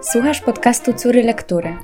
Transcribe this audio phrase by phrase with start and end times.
[0.00, 1.76] Słuchasz podcastu Córy Lektury,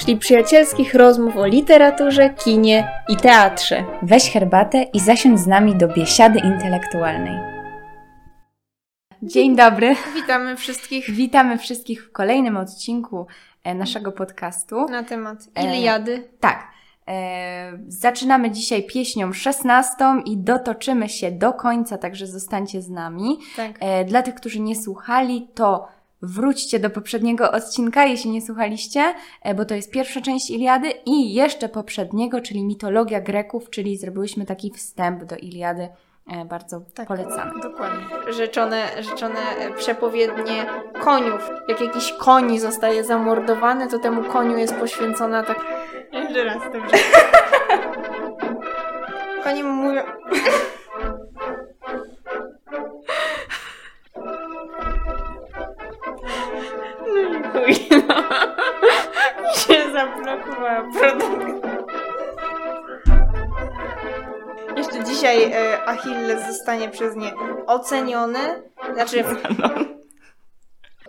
[0.00, 3.84] czyli przyjacielskich rozmów o literaturze, kinie i teatrze.
[4.02, 7.38] Weź herbatę i zasiądź z nami do biesiady intelektualnej.
[9.22, 9.96] Dzień dobry.
[10.14, 13.26] Witamy wszystkich Witamy wszystkich w kolejnym odcinku
[13.64, 14.86] e, naszego podcastu.
[14.88, 16.14] na temat Iliady.
[16.14, 16.76] E, tak.
[17.08, 19.94] E, zaczynamy dzisiaj pieśnią 16
[20.24, 23.38] i dotoczymy się do końca, także zostańcie z nami.
[23.56, 23.76] Tak.
[23.80, 25.88] E, dla tych, którzy nie słuchali, to
[26.26, 31.34] wróćcie do poprzedniego odcinka, jeśli nie słuchaliście, e, bo to jest pierwsza część Iliady i
[31.34, 35.88] jeszcze poprzedniego, czyli mitologia Greków, czyli zrobiłyśmy taki wstęp do Iliady.
[36.26, 37.08] E, bardzo Tak.
[37.08, 37.60] polecamy.
[37.60, 38.32] Dokładnie.
[38.32, 40.66] Rzeczone, rzeczone e, przepowiednie
[41.04, 41.50] koniów.
[41.68, 45.64] Jak jakiś koń zostaje zamordowany, to temu koniu jest poświęcona tak...
[46.12, 46.96] Jeszcze raz, dobrze.
[49.44, 50.02] Konie mu mówią...
[57.52, 58.14] chuj, no.
[59.60, 61.70] Się zablokowała produkcja.
[64.76, 67.32] Jeszcze dzisiaj e, Achilles zostanie przez nie
[67.66, 68.38] oceniony.
[68.94, 69.24] Znaczy,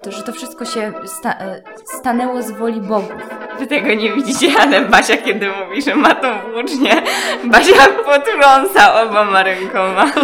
[0.02, 1.62] To, że to wszystko się sta- e,
[2.00, 3.12] stanęło z woli bogów.
[3.60, 7.02] Wy tego nie widzicie, ale Basia kiedy mówi, że ma tą włócznię,
[7.44, 10.06] Basia potrąca oboma rękoma.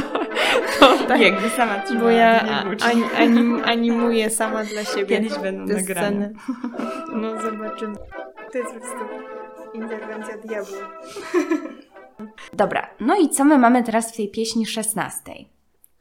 [1.08, 1.22] tak.
[1.22, 2.64] Jakby sama trzymała bo ja
[3.18, 6.10] anim, animuję sama dla siebie Kiedyś będą te nagrane.
[6.10, 6.34] sceny.
[7.22, 7.96] No zobaczymy.
[8.52, 9.00] To jest po prostu
[9.74, 10.78] interwencja diabła.
[12.54, 15.22] Dobra, no i co my mamy teraz w tej pieśni 16?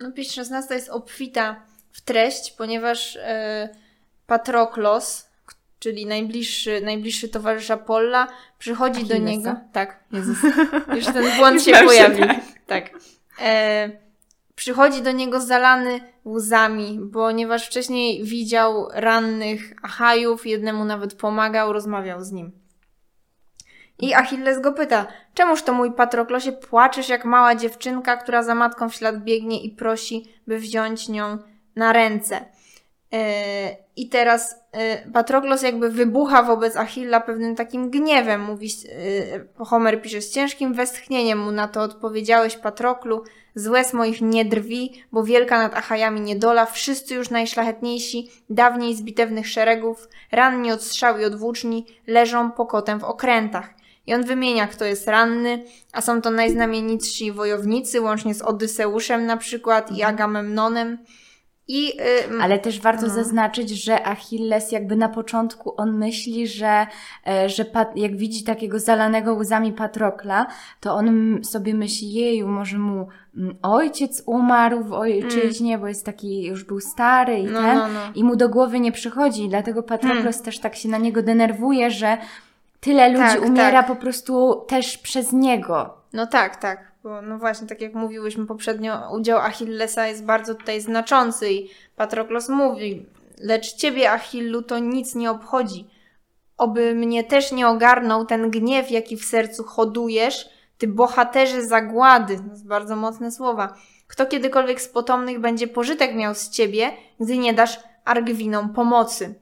[0.01, 1.57] No pieśń 16 jest obfita
[1.93, 3.69] w treść, ponieważ e,
[4.27, 5.29] Patroklos,
[5.79, 8.27] czyli najbliższy, najbliższy towarzysz Apolla,
[8.59, 9.57] przychodzi do niego.
[9.73, 10.39] Tak, Jezus.
[10.97, 12.27] Już ten błąd się pojawił.
[12.27, 12.41] tak.
[12.67, 12.91] Tak.
[13.41, 13.91] E,
[14.63, 22.33] przychodzi do niego zalany łzami, ponieważ wcześniej widział rannych Achajów, jednemu nawet pomagał, rozmawiał z
[22.33, 22.53] nim.
[23.99, 28.89] I Achilles go pyta, czemuż to mój Patroklosie płaczesz jak mała dziewczynka, która za matką
[28.89, 31.39] w ślad biegnie i prosi, by wziąć nią
[31.77, 32.45] na ręce.
[33.13, 38.41] E, I teraz e, Patroklos jakby wybucha wobec Achilla pewnym takim gniewem.
[38.41, 38.69] Mówi,
[39.59, 43.23] e, Homer pisze, z ciężkim westchnieniem mu na to odpowiedziałeś Patroklu,
[43.55, 49.03] z łez moich nie drwi, bo wielka nad Achajami niedola, wszyscy już najszlachetniejsi, dawniej z
[49.03, 53.75] bitewnych szeregów, ranni od strzał i od włóczni, leżą pokotem w okrętach.
[54.07, 59.37] I on wymienia, kto jest ranny, a są to najznamienitsi wojownicy, łącznie z Odyseuszem na
[59.37, 60.99] przykład i Agamemnonem.
[61.75, 61.93] I,
[62.41, 63.15] Ale też warto No.
[63.15, 66.87] zaznaczyć, że Achilles jakby na początku on myśli, że,
[67.27, 70.47] e, że pat, jak widzi takiego zalanego łzami Patrokla,
[70.81, 76.43] to on sobie myśli, jeju, może mu mm, ojciec umarł w ojczyźnie, bo jest taki,
[76.45, 77.79] już był stary i no, ten.
[77.79, 78.01] no, no.
[78.15, 82.19] I mu do głowy nie przychodzi, dlatego Patroklos też tak się na niego denerwuje, że
[82.81, 83.87] tyle ludzi Tak, umiera tak.
[83.87, 85.95] po prostu też przez niego.
[86.13, 86.92] No tak, tak.
[87.03, 92.49] Bo no właśnie, tak jak mówiłyśmy poprzednio, udział Achillesa jest bardzo tutaj znaczący i Patroklos
[92.49, 93.07] mówi,
[93.39, 95.89] lecz ciebie, Achillu, to nic nie obchodzi.
[96.59, 100.49] Oby mnie też nie ogarnął ten gniew, jaki w sercu hodujesz,
[100.79, 102.37] ty bohaterze zagłady.
[102.37, 103.75] To jest bardzo mocne słowa.
[104.07, 109.42] Kto kiedykolwiek z potomnych będzie pożytek miał z ciebie, gdy nie dasz Argwinom pomocy.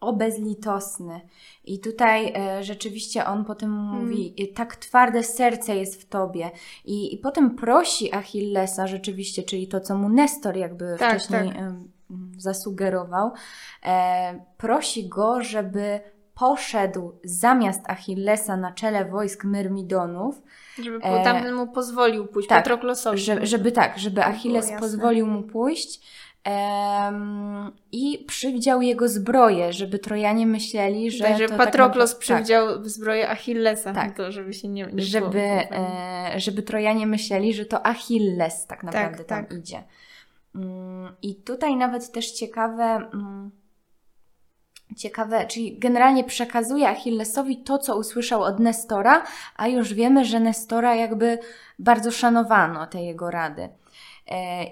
[0.00, 1.20] O, bezlitosny.
[1.64, 6.50] I tutaj e, rzeczywiście on potem mówi, e, tak twarde serce jest w tobie.
[6.84, 11.56] I, I potem prosi Achillesa rzeczywiście, czyli to, co mu Nestor jakby Tak, wcześniej tak.
[11.58, 11.88] m,
[12.38, 13.30] zasugerował,
[13.84, 16.00] e, prosi go, żeby
[16.34, 20.42] poszedł zamiast Achillesa na czele wojsk Myrmidonów,
[20.82, 23.18] Żeby E, tamten mu pozwolił pójść, tak, Patroklosowi.
[23.18, 26.00] że, żeby tak, żeby Achilles pozwolił mu pójść
[26.44, 32.82] em, i przywdział jego zbroję, żeby Trojanie myśleli, że Także to Patroklos tak, naprawdę- przywdział
[32.82, 33.92] w zbroję Achillesa.
[33.92, 34.16] Tak.
[34.16, 34.82] To, żeby się nie...
[34.82, 35.76] nie tak, żeby, było-
[36.34, 39.58] e, żeby Trojanie myśleli, że to Achilles tak naprawdę tam tak.
[39.58, 39.82] idzie.
[40.54, 42.84] Mm, I tutaj nawet też ciekawe,
[43.14, 43.50] mm,
[44.96, 49.24] ciekawe, czyli generalnie przekazuje Achillesowi to, co usłyszał od Nestora,
[49.56, 51.38] a już wiemy, że Nestora jakby
[51.78, 53.68] bardzo szanowano te jego rady.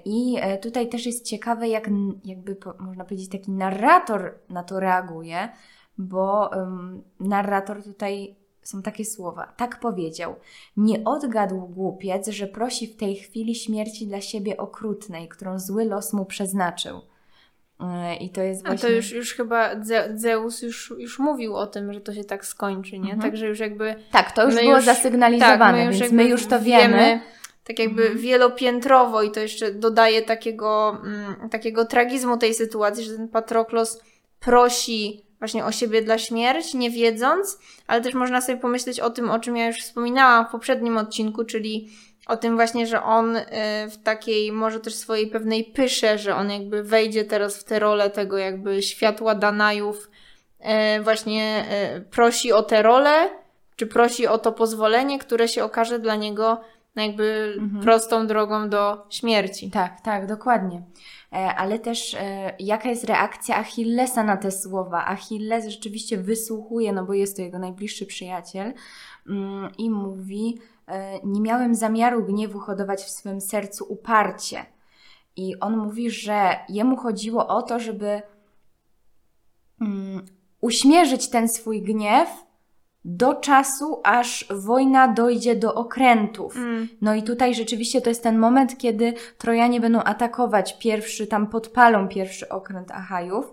[0.05, 1.91] I e, tutaj też jest ciekawe, jak
[2.25, 5.49] jakby można powiedzieć, taki narrator na to reaguje,
[5.99, 9.53] bo em, narrator tutaj są takie słowa.
[9.57, 10.37] Tak powiedział.
[10.77, 16.13] Nie odgadł głupiec, że prosi w tej chwili śmierci dla siebie okrutnej, którą zły los
[16.13, 17.01] mu przeznaczył.
[17.81, 18.89] E, I to jest A właśnie...
[18.89, 22.47] to już, już chyba Ze- Zeus już, już mówił o tym, że to się tak
[22.47, 23.13] skończy, nie?
[23.13, 23.21] Mhm.
[23.21, 23.95] Także już jakby...
[24.13, 27.21] Tak, to już było już- zasygnalizowane, tak, my już więc my już to wiemy.
[27.69, 28.19] Tak jakby Mhm.
[28.21, 34.03] wielopiętrowo i to jeszcze dodaje takiego, mm, takiego tragizmu tej sytuacji, że ten Patroklos
[34.41, 39.31] prosi właśnie o siebie dla śmierci, nie wiedząc, ale też można sobie pomyśleć o tym,
[39.31, 41.89] o czym ja już wspominałam w poprzednim odcinku, czyli
[42.27, 43.45] o tym właśnie, że on y,
[43.91, 48.11] w takiej może też swojej pewnej pysze, że on jakby wejdzie teraz w tę rolę
[48.11, 50.11] tego jakby światła Danajów,
[50.99, 51.65] y, właśnie
[51.97, 53.31] y, prosi o tę rolę,
[53.77, 56.61] czy prosi o to pozwolenie, które się okaże dla niego
[56.97, 57.83] jakby Mhm.
[57.83, 59.71] prostą drogą do śmierci.
[59.71, 60.83] Tak, tak, dokładnie.
[61.33, 65.05] E, Ale też e, jaka jest reakcja Achillesa na te słowa?
[65.07, 68.75] Achilles rzeczywiście wysłuchuje, no bo jest to jego najbliższy przyjaciel
[69.29, 74.67] mm, i mówi: e, Nie miałem zamiaru gniewu hodować w swym sercu uparcie.
[75.37, 78.23] I on mówi, że jemu chodziło o to, żeby
[79.81, 80.27] mm,
[80.61, 82.29] uśmierzyć ten swój gniew
[83.09, 86.57] do czasu, aż wojna dojdzie do okrętów.
[86.57, 86.89] Mm.
[87.01, 92.09] No i tutaj rzeczywiście to jest ten moment, kiedy Trojanie będą atakować pierwszy, tam podpalą
[92.09, 93.53] pierwszy okręt Achajów.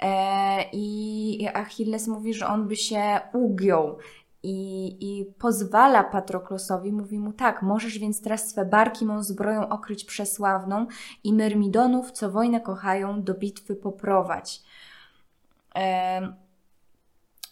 [0.00, 3.98] E, I Achilles mówi, że on by się ugiął.
[4.42, 10.04] I, I pozwala Patroklosowi, mówi mu tak, możesz więc teraz swe barki mą zbroją okryć
[10.04, 10.86] przesławną
[11.24, 14.62] i Myrmidonów, co wojnę kochają, do bitwy poprowadź.
[15.74, 16.20] E,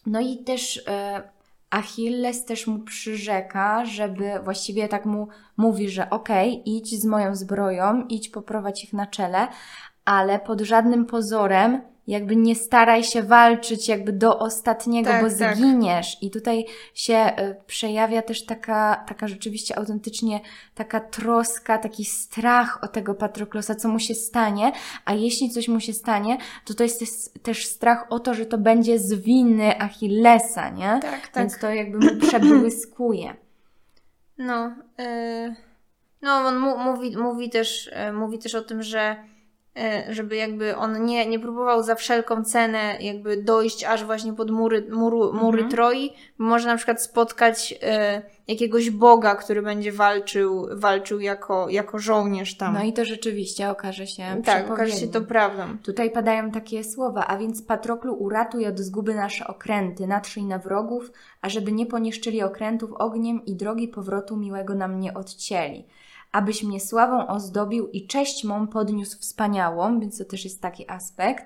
[0.07, 1.38] no i też e,
[1.71, 8.07] Achilles też mu przyrzeka, żeby właściwie tak mu mówi, że okej, idź z moją zbroją,
[8.09, 9.49] idź poprowadź ich na czele,
[10.05, 15.57] ale pod żadnym pozorem jakby nie staraj się walczyć jakby do ostatniego, Tak, bo tak.
[15.57, 16.23] zginiesz.
[16.23, 20.41] I tutaj się e, przejawia też taka, taka rzeczywiście autentycznie
[20.75, 24.73] taka troska, taki strach o tego Patroklosa, co mu się stanie,
[25.05, 28.59] a jeśli coś mu się stanie, to to jest też- strach o to, że to
[28.59, 30.99] będzie z winy Achillesa, nie?
[31.03, 31.35] Tak, tak.
[31.37, 33.35] Więc to jakby mu przebłyskuje.
[34.39, 34.67] No,
[35.01, 35.55] y,
[36.23, 39.17] no on mu, mówi, mówi, też, y, mówi też o tym, że
[40.11, 44.87] żeby jakby on nie, nie próbował za wszelką cenę jakby dojść aż właśnie pod mury,
[44.91, 45.71] muru, mury Mhm.
[45.71, 51.99] Troi, bo może na przykład spotkać y, jakiegoś boga, który będzie walczył, walczył jako, jako
[51.99, 52.75] żołnierz tam.
[52.75, 55.63] No i to rzeczywiście okaże się tak, okaże się to prawdą.
[55.83, 61.13] Tutaj padają takie słowa, a więc Patroklu uratuj od zguby nasze okręty, natrzyj na wrogów,
[61.43, 65.85] ażeby nie poniszczyli okrętów ogniem i drogi powrotu miłego nam nie odcięli.
[66.33, 71.45] Abyś mnie sławą ozdobił i cześć mą podniósł wspaniałą, więc to też jest taki aspekt.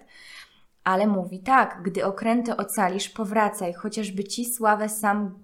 [0.84, 5.42] Ale mówi tak, gdy okręty ocalisz, powracaj, chociażby ci sławę sam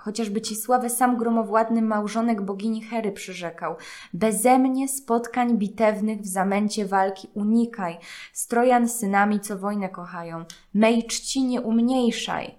[0.00, 3.76] Chociażby ci sławę sam gromowładny małżonek bogini Hery przyrzekał.
[4.14, 7.98] Beze mnie spotkań bitewnych w zamęcie walki unikaj.
[8.32, 10.44] Strojan synami, co wojnę kochają.
[10.74, 12.54] Mej czci nie umniejszaj.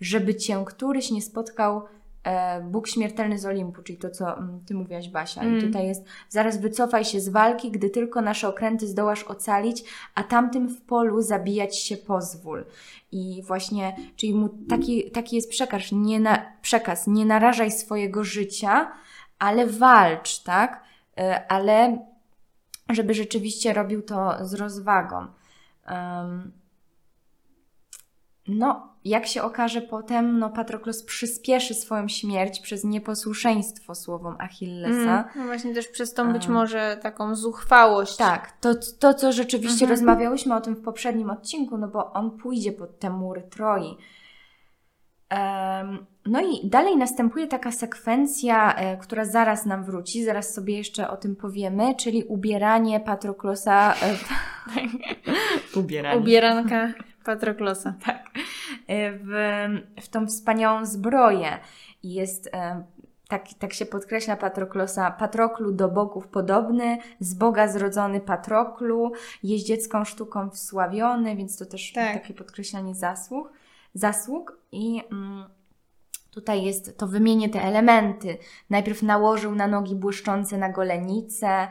[0.00, 1.82] Żeby cię któryś nie spotkał
[2.62, 5.44] Bóg śmiertelny z Olimpu, czyli to, co mm, ty mówiłaś, Basia.
[5.44, 5.60] I Mm.
[5.60, 9.84] tutaj jest, zaraz wycofaj się z walki, gdy tylko nasze okręty zdołasz ocalić,
[10.14, 12.64] a tamtym w polu zabijać się pozwól.
[13.12, 18.92] I właśnie, czyli mu taki, taki jest przekaz nie, na, przekaz, nie narażaj swojego życia,
[19.38, 20.82] ale walcz, tak?
[21.18, 21.98] E, Ale
[22.90, 25.26] żeby rzeczywiście robił to z rozwagą.
[25.86, 26.52] Em,
[28.48, 34.92] no, jak się okaże potem, no Patroklos przyspieszy swoją śmierć przez nieposłuszeństwo słowom Achillesa.
[34.92, 38.16] Mm, no właśnie też przez tą być może taką zuchwałość.
[38.16, 39.90] Tak, to, to co rzeczywiście Mhm.
[39.90, 43.96] rozmawiałyśmy o tym w poprzednim odcinku, no bo on pójdzie pod te mury Troi.
[46.26, 51.16] No i dalej następuje taka sekwencja, e, która zaraz nam wróci, zaraz sobie jeszcze o
[51.16, 54.16] tym powiemy, czyli ubieranie Patroklosa e,
[55.80, 56.20] Ubieranie.
[56.20, 56.92] Ubieranka
[57.24, 57.94] Patroklosa.
[58.06, 58.30] tak,
[58.86, 59.28] e, w,
[60.00, 61.58] w tą wspaniałą zbroję.
[62.02, 62.84] Jest, e,
[63.28, 70.50] tak, tak się podkreśla Patroklosa, Patroklu do bogów podobny, z Boga zrodzony Patroklu, jeździecką sztuką
[70.50, 72.12] wsławiony, więc to też Tak.
[72.12, 73.52] takie podkreślanie zasług.
[73.94, 74.58] zasług.
[74.72, 75.44] I mm,
[76.30, 78.38] tutaj jest, to wymienię te elementy.
[78.70, 81.68] Najpierw nałożył na nogi błyszczące na golenice,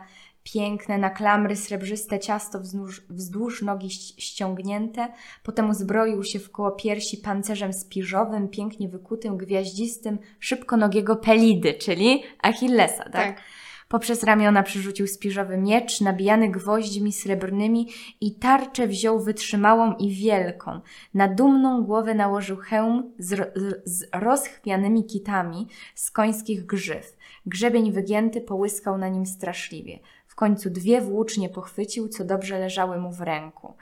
[0.53, 5.07] piękne na klamry srebrzyste ciasto wzdłuż, wzdłuż nogi ściągnięte,
[5.43, 13.03] potem uzbroił się w koło piersi pancerzem spiżowym, pięknie wykutym, gwiaździstym, szybkonogiego Pelidy, czyli Achillesa,
[13.03, 13.13] tak?
[13.13, 13.41] Tak.
[13.87, 17.89] Poprzez ramiona przyrzucił spiżowy miecz, nabijany gwoźdzmi srebrnymi
[18.21, 20.79] i tarczę wziął wytrzymałą i wielką.
[21.13, 23.53] Na dumną głowę nałożył hełm z,
[23.85, 27.17] z rozchwianymi kitami z końskich grzyw.
[27.45, 29.99] Grzebień wygięty połyskał na nim straszliwie.
[30.37, 33.73] W końcu dwie włócznie pochwycił, co dobrze leżały mu w ręku.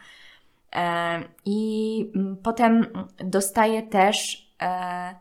[0.76, 5.16] E, I mm, potem dostaje też e,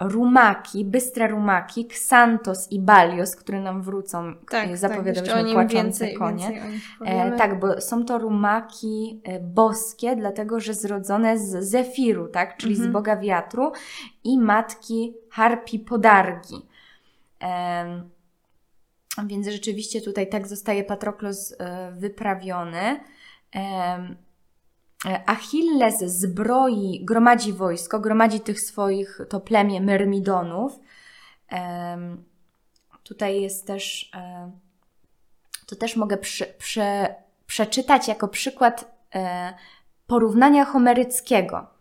[0.00, 5.82] rumaki, bystre rumaki, Xantos i Balios, które nam wrócą, Tak, tak, tak, zapowiadałyśmy nim płaczące
[5.82, 6.50] więcej, konie.
[6.50, 12.56] więcej E, tak, bo są to rumaki e, boskie, dlatego że zrodzone z Zefiru, tak,
[12.56, 12.90] czyli Mhm.
[12.90, 13.72] z Boga Wiatru
[14.24, 16.66] i matki Harpi Podargi.
[19.26, 23.00] Więc rzeczywiście tutaj tak zostaje Patroklos e, wyprawiony.
[23.54, 24.16] E,
[25.26, 30.80] Achilles zbroi, gromadzi wojsko, gromadzi tych swoich, to plemię Myrmidonów.
[33.02, 34.50] Tutaj jest też, e,
[35.66, 36.18] to też mogę
[37.46, 39.00] przeczytać jako przykład
[40.06, 41.79] porównania homeryckiego.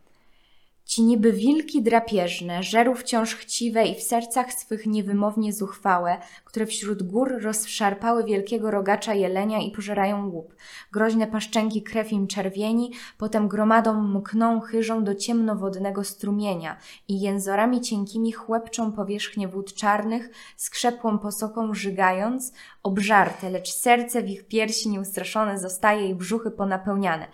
[0.89, 7.03] Ci niby wilki drapieżne, żeru wciąż chciwe i w sercach swych niewymownie zuchwałe, które wśród
[7.03, 10.55] gór rozszarpały wielkiego rogacza jelenia i pożerają łup.
[10.91, 16.77] Groźne paszczęki krew im czerwieni, potem gromadą mkną chyżą do ciemnowodnego strumienia
[17.07, 22.53] i jęzorami cienkimi chłepczą powierzchnię wód czarnych, skrzepłą posoką żygając,
[22.83, 27.27] obżarte, lecz serce w ich piersi nieustraszone zostaje i brzuchy ponapełniane.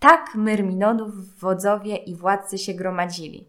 [0.00, 3.48] Tak Myrminodów wodzowie i władcy się gromadzili.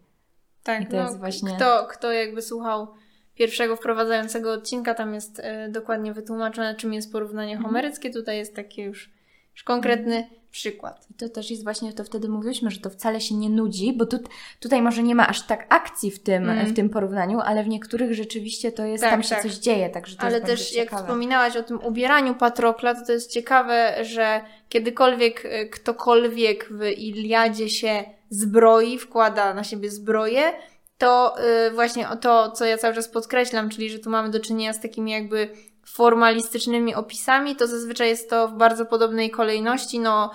[0.64, 2.88] Tak, I to no, jest właśnie- kto, kto jakby słuchał
[3.36, 7.66] pierwszego wprowadzającego odcinka, tam jest e, dokładnie wytłumaczone, czym jest porównanie Mhm.
[7.68, 8.10] homeryckie.
[8.10, 9.10] Tutaj jest taki już,
[9.54, 11.08] już konkretny przykład.
[11.12, 14.06] I to też jest właśnie, to wtedy mówiliśmy, że to wcale się nie nudzi, bo
[14.06, 14.20] tu,
[14.60, 16.68] tutaj może nie ma aż tak akcji w tym, Mm.
[16.68, 19.42] w tym porównaniu, ale w niektórych rzeczywiście to jest, Tak, tam się tak.
[19.42, 23.32] coś dzieje, także to Ale też jak wspominałaś o tym ubieraniu Patrokla, to to jest
[23.32, 30.54] ciekawe, że kiedykolwiek e, ktokolwiek w Iliadzie się zbroi, wkłada na siebie zbroję,
[30.98, 31.36] to
[31.68, 34.74] y, właśnie o to, co ja cały czas podkreślam, czyli że tu mamy do czynienia
[34.74, 35.50] z takimi jakby
[35.94, 40.32] formalistycznymi opisami, to zazwyczaj jest to w bardzo podobnej kolejności, no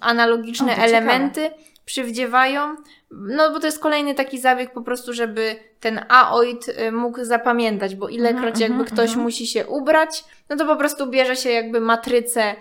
[0.00, 1.50] analogiczne O, elementy
[1.84, 2.76] przywdziewają,
[3.10, 7.94] no bo to jest kolejny taki zabieg po prostu, żeby ten aoid y, mógł zapamiętać,
[7.94, 9.22] bo ilekroć Mhm, jakby mhm, ktoś mhm.
[9.22, 12.54] musi się ubrać, no to po prostu bierze się jakby matrycę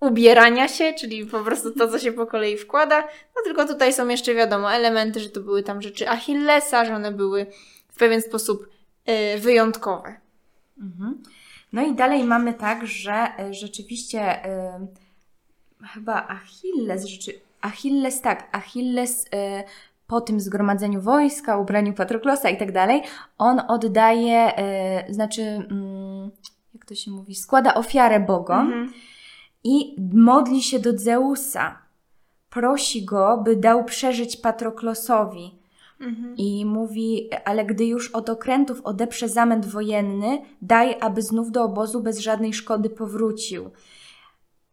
[0.00, 3.00] ubierania się, czyli po prostu to, co się po kolei wkłada,
[3.36, 7.12] no tylko tutaj są jeszcze wiadomo elementy, że to były tam rzeczy Achillesa, że one
[7.12, 7.46] były
[7.88, 8.68] w pewien sposób
[9.36, 10.20] y, wyjątkowe.
[10.80, 11.22] Mhm.
[11.72, 19.24] No i dalej mamy tak, że y, rzeczywiście y, chyba Achilles, rzeczy, Achilles tak, Achilles
[19.24, 19.28] y,
[20.06, 23.02] po tym zgromadzeniu wojska, ubraniu Patroklosa i tak dalej,
[23.38, 24.52] on oddaje,
[25.08, 26.30] y, znaczy, mm,
[26.74, 28.92] jak to się mówi, składa ofiarę Bogom Mhm.
[29.64, 31.78] i modli się do Zeusa.
[32.50, 35.57] Prosi go, by dał przeżyć Patroklosowi.
[36.00, 36.34] Mhm.
[36.36, 42.02] I mówi, ale gdy już od okrętów odeprze zamęt wojenny, daj, aby znów do obozu
[42.02, 43.70] bez żadnej szkody powrócił.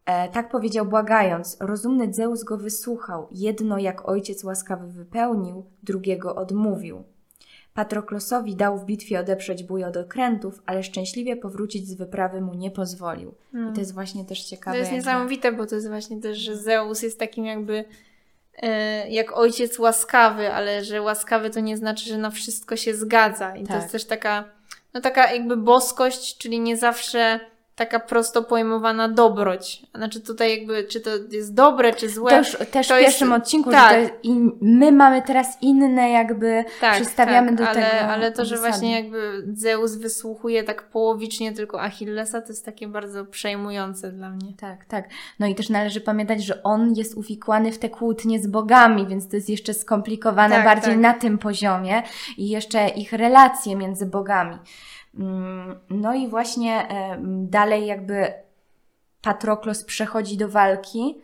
[0.05, 1.58] E, tak powiedział błagając.
[1.60, 3.27] Rozumny Zeus go wysłuchał.
[3.32, 7.03] Jedno jak ojciec łaskawy wypełnił, drugiego odmówił.
[7.74, 12.72] Patroklosowi dał w bitwie odeprzeć bój od okrętów, ale szczęśliwie powrócić z wyprawy mu nie
[12.72, 13.36] pozwolił.
[13.72, 14.75] I to jest właśnie też ciekawe.
[14.75, 17.86] To jest niesamowite, bo to jest właśnie też, że Zeus jest takim jakby
[19.09, 23.55] jak ojciec łaskawy, ale że łaskawy to nie znaczy, że na wszystko się zgadza.
[23.55, 23.81] I to Tak.
[23.81, 24.43] jest też taka,
[24.93, 27.39] no taka jakby boskość, czyli nie zawsze
[27.75, 29.82] taka prosto pojmowana dobroć.
[29.96, 32.32] Znaczy tutaj jakby, czy to jest dobre, czy złe.
[32.32, 33.89] To już też to w jest- pierwszym odcinku, tak.
[33.89, 37.98] że to jest in, my mamy teraz inne jakby tak, przystawiamy tak, do ale, tego
[38.12, 38.72] Ale to, że zasady.
[38.72, 44.53] właśnie jakby Zeus wysłuchuje tak połowicznie tylko Achillesa, to jest takie bardzo przejmujące dla mnie.
[44.60, 45.10] Tak, tak.
[45.39, 49.29] No i też należy pamiętać, że on jest uwikłany w te kłótnie z bogami, więc
[49.29, 51.01] to jest jeszcze skomplikowane Tak, bardziej tak.
[51.01, 52.03] na tym poziomie
[52.38, 54.58] i jeszcze ich relacje między bogami.
[55.19, 58.34] Mm, No i właśnie e, dalej jakby
[59.22, 61.22] Patroklos przechodzi do walki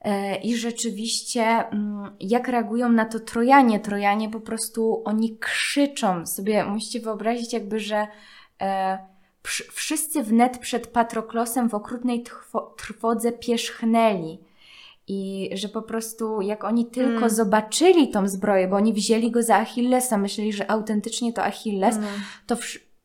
[0.00, 3.80] e, i rzeczywiście mm, jak reagują na to Trojanie?
[3.80, 8.06] Trojanie po prostu oni krzyczą sobie, musicie wyobrazić jakby, że
[8.60, 8.98] e,
[9.72, 14.38] wszyscy wnet przed Patroklosem w okrutnej trwo, trwodze pierzchnęli.
[15.08, 17.30] I że po prostu jak oni tylko Mm.
[17.30, 22.06] zobaczyli tą zbroję, bo oni wzięli go za Achillesa, myśleli, że autentycznie to Achilles, No.
[22.46, 22.56] to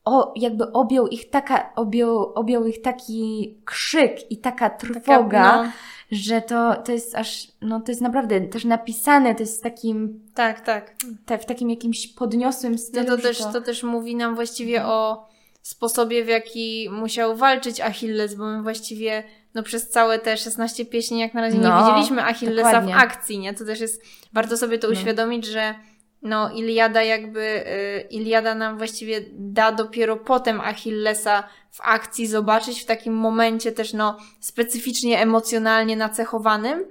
[0.05, 5.01] o, jakby objął ich, taka, objął, objął ich taki krzyk i taka trwoga,
[5.43, 5.71] Taka, no,
[6.11, 10.21] że to, to jest aż, no to jest naprawdę też napisane, to jest w takim,
[10.33, 10.95] tak, tak.
[11.25, 13.05] te, w takim jakimś podniosłym No stylu.
[13.05, 15.27] to że też, to też mówi nam właściwie o
[15.61, 21.19] sposobie, w jaki musiał walczyć Achilles, bo my właściwie no, przez całe te 16 pieśni
[21.19, 22.93] jak na razie nie No, widzieliśmy Achillesa dokładnie.
[22.93, 23.53] w akcji, nie?
[23.53, 24.03] To też jest,
[24.33, 24.93] warto sobie to No.
[24.93, 25.75] uświadomić, że
[26.21, 32.85] no Iliada jakby, y, Iliada nam właściwie da dopiero potem Achillesa w akcji zobaczyć, w
[32.85, 36.85] takim momencie też no specyficznie emocjonalnie nacechowanym,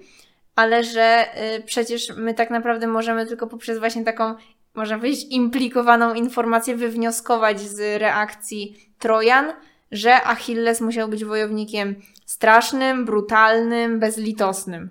[0.56, 4.34] ale że y, przecież my tak naprawdę możemy tylko poprzez właśnie taką
[4.74, 9.52] można powiedzieć, implikowaną informację wywnioskować z reakcji Trojan,
[9.92, 11.94] że Achilles musiał być wojownikiem
[12.26, 14.90] strasznym, brutalnym, bezlitosnym.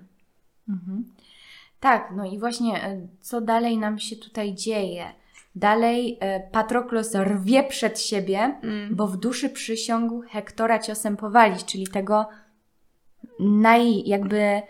[0.68, 1.04] Mhm.
[1.80, 5.04] Tak, no i właśnie e, co dalej nam się tutaj dzieje?
[5.54, 8.96] Dalej e, Patroklos rwie przed siebie, Mm.
[8.96, 12.28] bo w duszy przysiągł Hektora ciosem powalić, czyli tego
[13.40, 14.62] naj, jakby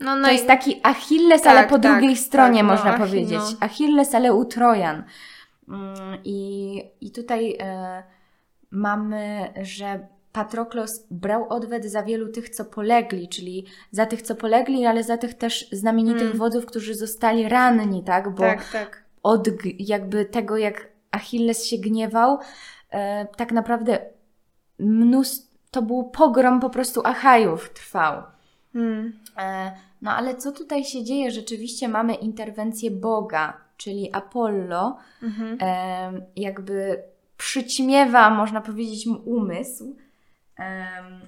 [0.00, 2.92] No, to no jest taki Achilles, Tak, ale po tak, drugiej stronie tak, no, można
[2.94, 3.38] Achi- powiedzieć.
[3.38, 3.56] no.
[3.60, 5.04] Achilles, ale u Trojan.
[5.68, 8.02] Mm, I, i tutaj e,
[8.70, 14.86] mamy, że Patroklos brał odwet za wielu tych, co polegli, czyli za tych, co polegli,
[14.86, 16.38] ale za tych też znamienitych Mm.
[16.38, 18.30] wodzów, którzy zostali ranni, tak?
[18.34, 19.04] Bo tak, tak.
[19.22, 22.38] od jakby tego, jak Achilles się gniewał,
[22.90, 23.98] e, tak naprawdę
[24.78, 28.22] mnóstwo, to był pogrom po prostu Achajów trwał.
[28.74, 29.12] Mm.
[29.38, 31.30] E, No ale co tutaj się dzieje?
[31.30, 35.58] Rzeczywiście mamy interwencję Boga, czyli Apollo, Mhm.
[35.60, 37.02] em, jakby
[37.36, 39.96] przyćmiewa, można powiedzieć, mu umysł.
[40.56, 41.20] Em,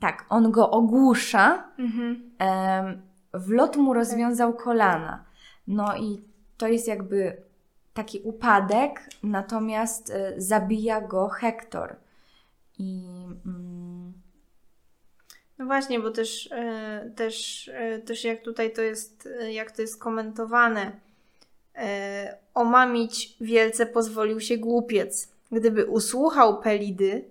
[0.00, 2.30] Tak, on go ogłusza, Mhm.
[2.38, 3.02] em,
[3.34, 5.24] w lot mu rozwiązał kolana.
[5.66, 6.22] No i
[6.56, 7.42] to jest jakby
[7.94, 11.96] taki upadek, natomiast e, zabija go Hektor.
[12.78, 13.08] I
[13.46, 14.12] mm,
[15.58, 20.00] No właśnie, bo też, e, też, e, też jak tutaj to jest, jak to jest
[20.02, 20.92] komentowane,
[22.54, 25.37] omamić wielce pozwolił się głupiec.
[25.52, 27.24] Gdyby usłuchał Pelidy,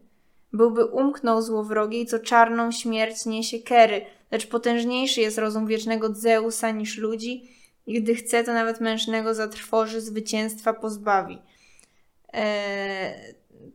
[0.54, 6.98] byłby umknął złowrogiej, co czarną śmierć niesie Kery, lecz potężniejszy jest rozum wiecznego Zeusa niż
[6.98, 7.50] ludzi
[7.88, 11.42] i gdy chce, to nawet mężnego zatrwoży, zwycięstwa pozbawi.
[12.34, 13.14] E,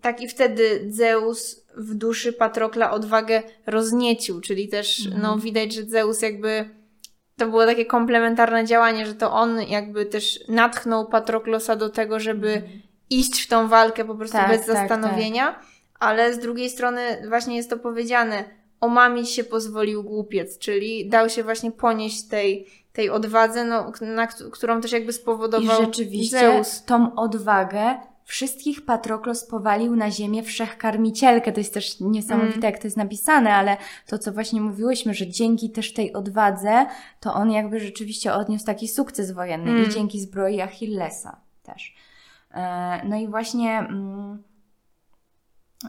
[0.00, 5.22] tak i wtedy Zeus w duszy Patrokla odwagę rozniecił, czyli też Mhm.
[5.22, 6.68] no, widać, że Zeus jakby
[7.36, 12.62] to było takie komplementarne działanie, że to on jakby też natchnął Patroklosa do tego, żeby
[13.18, 15.58] iść w tą walkę po prostu Tak, bez tak, zastanowienia,
[16.00, 18.44] ale z drugiej strony właśnie jest to powiedziane,
[18.80, 24.80] omamić się pozwolił głupiec, czyli dał się właśnie ponieść tej, tej odwadze, no, na, którą
[24.80, 26.84] też jakby I spowodował rzeczywiście Zeus.
[26.84, 27.94] tą odwagę
[28.24, 31.52] wszystkich Patroklos powalił na ziemię wszechkarmicielkę.
[31.52, 32.64] To jest też niesamowite, Mm.
[32.64, 36.86] jak to jest napisane, ale to, co właśnie mówiłyśmy, że dzięki też tej odwadze,
[37.20, 39.84] to on jakby rzeczywiście odniósł taki sukces wojenny Mm.
[39.84, 41.94] i dzięki zbroi Achillesa też.
[42.54, 43.78] E, No i właśnie...
[43.78, 44.42] mm,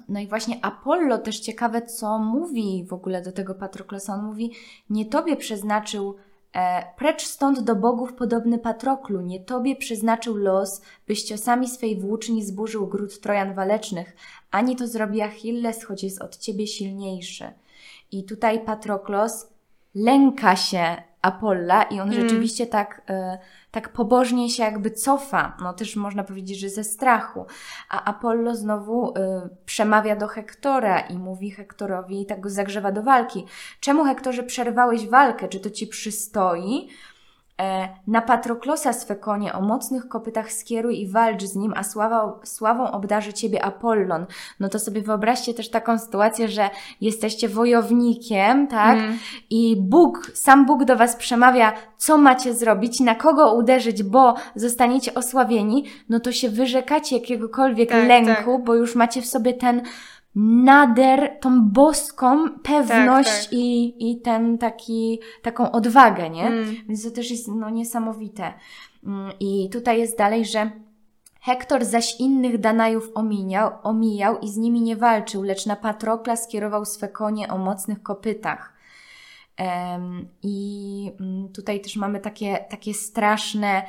[0.08, 4.14] No i właśnie Apollo też ciekawe, co mówi w ogóle do tego Patroklosa.
[4.14, 4.52] On mówi,
[4.90, 6.16] nie tobie przeznaczył
[6.54, 12.46] E, precz stąd do bogów podobny Patroklu, nie tobie przeznaczył los, byś ciosami swej włóczni
[12.46, 14.16] zburzył gród Trojan walecznych,
[14.52, 17.54] ani to zrobi Achilles, choć jest od ciebie silniejszy.
[18.12, 19.48] I tutaj Patroklos
[19.96, 22.22] lęka się Apolla i on Mm.
[22.22, 23.38] rzeczywiście tak, e,
[23.72, 27.46] tak pobożnie się jakby cofa, no też można powiedzieć, że ze strachu.
[27.90, 33.04] A Apollo znowu e, przemawia do Hektora i mówi Hektorowi i tak go zagrzewa do
[33.04, 33.46] walki.
[33.80, 35.48] Czemu Hektorze przerwałeś walkę?
[35.48, 36.90] Czy to ci przystoi?
[37.62, 42.40] E, na Patroklosa swe konie o mocnych kopytach skieruj i walcz z nim, a sława,
[42.44, 44.26] sławą obdarzy ciebie Apollon.
[44.60, 46.70] No to sobie wyobraźcie też taką sytuację, że
[47.02, 48.98] jesteście wojownikiem, tak?
[48.98, 49.18] Mm.
[49.50, 55.14] I Bóg, sam Bóg do was przemawia, co macie zrobić, na kogo uderzyć, bo zostaniecie
[55.14, 59.82] osławieni, no to się wyrzekacie jakiegokolwiek Tak, lęku, bo już macie w sobie ten
[60.36, 63.54] nader, tą boską pewność Tak, tak.
[63.54, 66.48] I, i ten taki, taką odwagę, nie?
[66.48, 66.76] Mm.
[66.88, 68.54] Więc to też jest no, niesamowite.
[69.04, 70.72] Mm, I tutaj jest dalej, że
[71.42, 76.86] Hektor zaś innych Danajów omijał, omijał i z nimi nie walczył, lecz na Patrokla skierował
[76.86, 78.74] swe konie o mocnych kopytach.
[80.44, 83.86] I mm, tutaj też mamy takie, takie straszne,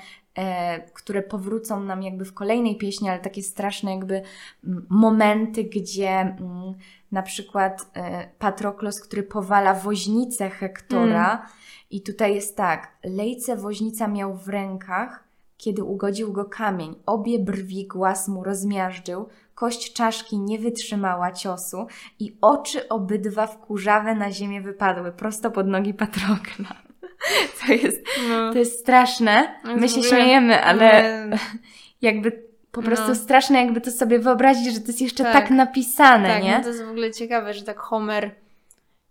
[0.94, 4.22] które powrócą nam jakby w kolejnej pieśni, ale takie straszne jakby
[4.64, 6.74] mm, momenty, gdzie mm,
[7.12, 11.46] na przykład e, Patroklos, który powala woźnicę Hektora
[11.90, 15.24] i tutaj jest tak, lejce woźnica miał w rękach,
[15.56, 16.94] kiedy ugodził go kamień.
[17.06, 21.86] Obie brwi głaz mu rozmiażdżył, kość czaszki nie wytrzymała ciosu
[22.18, 26.83] i oczy obydwa wkurzawe na ziemię wypadły, prosto pod nogi Patrokla.
[27.66, 28.52] To jest, No.
[28.52, 29.54] to jest straszne.
[29.64, 31.04] Jest My się śmiejemy, ale
[32.02, 33.14] jakby po prostu No.
[33.14, 35.50] straszne, jakby to sobie wyobrazić, że to jest jeszcze tak, Tak.
[35.50, 36.56] napisane, tak, nie?
[36.56, 38.30] no to jest w ogóle ciekawe, że tak Homer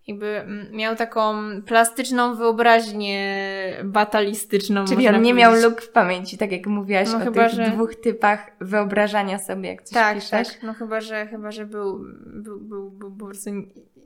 [0.07, 3.37] jakby miał taką plastyczną wyobraźnię
[3.83, 4.85] batalistyczną.
[4.85, 5.71] Czyli on nie miał powiedzieć.
[5.71, 9.69] luk w pamięci, tak jak mówiłaś No o chyba, tych że- dwóch typach wyobrażania sobie,
[9.69, 10.29] jak coś Tak, piszesz.
[10.47, 10.63] tak.
[10.63, 13.49] No chyba, że chyba, że był, był, był, był po prostu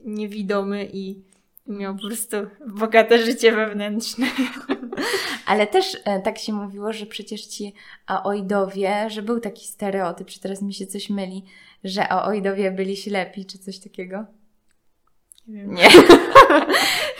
[0.04, 1.22] niewidomy i
[1.68, 4.26] miał po prostu bogate życie wewnętrzne.
[5.46, 7.74] Ale też e, tak się mówiło, że przecież ci
[8.06, 11.44] aoidowie, że był taki stereotyp, czy teraz mi się coś myli,
[11.84, 14.24] że aoidowie byli ślepi, czy coś takiego?
[15.46, 15.74] Nie wiem.
[15.74, 15.88] Nie.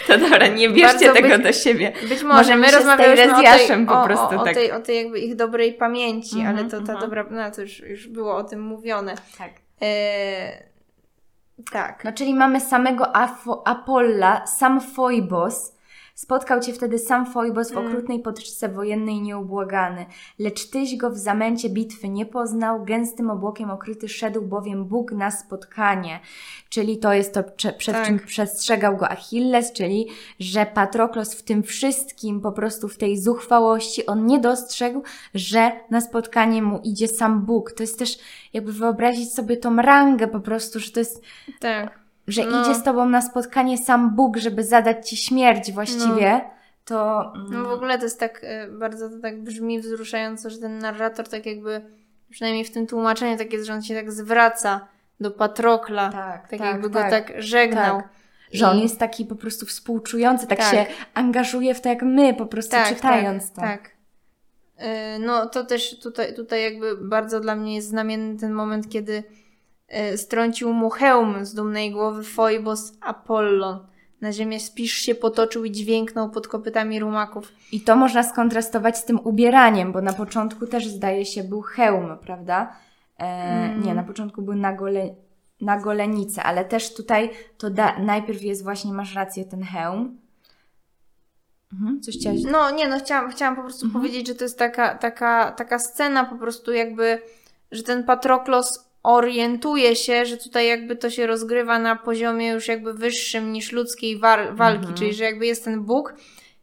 [0.06, 1.92] To dobra, nie bierzcie Bardzo tego być- do siebie.
[2.08, 4.54] Być Może może my z rozmawialiśmy o tej, Tejrezjaszem po o, prostu o, o, tak.
[4.54, 7.00] tej, o tej jakby ich dobrej pamięci, Mhm, ale to ta mhm.
[7.00, 9.14] dobra, no to już, już było o tym mówione.
[9.38, 9.50] Tak.
[9.82, 10.62] E,
[11.72, 12.04] tak.
[12.04, 13.16] No czyli mamy samego
[13.64, 15.77] Apolla, sam Foibos.
[16.22, 17.86] Spotkał cię wtedy sam Foibos w Mm.
[17.86, 20.06] okrutnej potyczce wojennej nieubłagany.
[20.38, 25.30] Lecz tyś go w zamęcie bitwy nie poznał, gęstym obłokiem okryty szedł bowiem Bóg na
[25.30, 26.20] spotkanie.
[26.68, 28.06] Czyli to jest to, prze- przed Tak.
[28.06, 30.08] czym przestrzegał go Achilles, czyli
[30.40, 35.02] że Patroklos w tym wszystkim, po prostu w tej zuchwałości, on nie dostrzegł,
[35.34, 37.72] że na spotkanie mu idzie sam Bóg.
[37.72, 38.18] To jest też
[38.52, 41.22] jakby wyobrazić sobie tą rangę po prostu, że to jest
[41.60, 41.98] Tak.
[42.28, 42.62] Że No.
[42.62, 46.40] idzie z tobą na spotkanie sam Bóg, żeby zadać ci śmierć właściwie,
[46.84, 47.32] to.
[47.34, 50.78] mm, No w ogóle to jest tak, e, bardzo to tak brzmi wzruszająco, że ten
[50.78, 51.80] narrator tak jakby,
[52.30, 54.86] przynajmniej w tym tłumaczeniu tak jest, że on się tak zwraca
[55.20, 56.12] do Patrokla.
[56.12, 57.96] tak, Tak, tak, jakby tak, go tak żegnał.
[57.96, 58.08] tak.
[58.52, 60.70] Że on jest taki po prostu współczujący, tak, Tak.
[60.70, 63.60] się angażuje w to jak my, po prostu czytając tak, to.
[63.60, 63.90] Tak.
[64.76, 69.22] E, No to też tutaj, tutaj jakby bardzo dla mnie jest znamienny ten moment, kiedy
[70.16, 73.86] strącił mu hełm z dumnej głowy Foibos Apollon.
[74.20, 77.52] Na ziemię spisz się potoczył i dźwięknął pod kopytami rumaków.
[77.72, 82.18] I to można skontrastować z tym ubieraniem, bo na początku też zdaje się był hełm,
[82.20, 82.76] prawda?
[83.18, 83.82] E, Mm.
[83.82, 85.14] Nie, na początku był na, gole,
[85.60, 90.18] na golenicy, ale też tutaj to da, najpierw jest właśnie, masz rację, ten hełm.
[91.72, 94.04] Mhm, coś chciałaś No nie, no chciałam, chciałam po prostu Mhm.
[94.04, 97.22] powiedzieć, że to jest taka, taka, taka scena po prostu jakby,
[97.72, 102.94] że ten Patroklos orientuje się, że tutaj jakby to się rozgrywa na poziomie już jakby
[102.94, 104.94] wyższym niż ludzkiej war- walki, Mhm.
[104.94, 106.14] czyli że jakby jest ten Bóg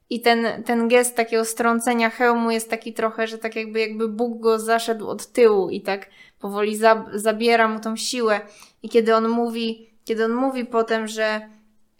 [0.10, 4.40] i ten, ten gest takiego strącenia hełmu jest taki trochę, że tak jakby jakby Bóg
[4.42, 8.42] go zaszedł od tyłu i tak powoli zab- zabiera mu tą siłę
[8.84, 11.42] i kiedy on mówi, kiedy on mówi potem, że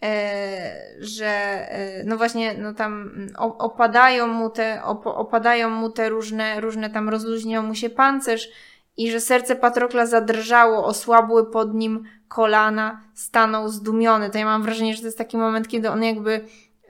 [0.02, 3.10] e, że e, no właśnie no tam
[3.58, 8.48] opadają mu te op- opadają mu te różne różne tam rozluźniał mu się pancerz
[8.96, 14.30] i że serce Patrokla zadrżało, osłabły pod nim kolana, stanął zdumiony.
[14.30, 16.40] To ja mam wrażenie, że to jest taki moment, kiedy on jakby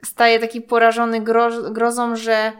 [0.05, 2.51] staje taki porażony gro- grozą, że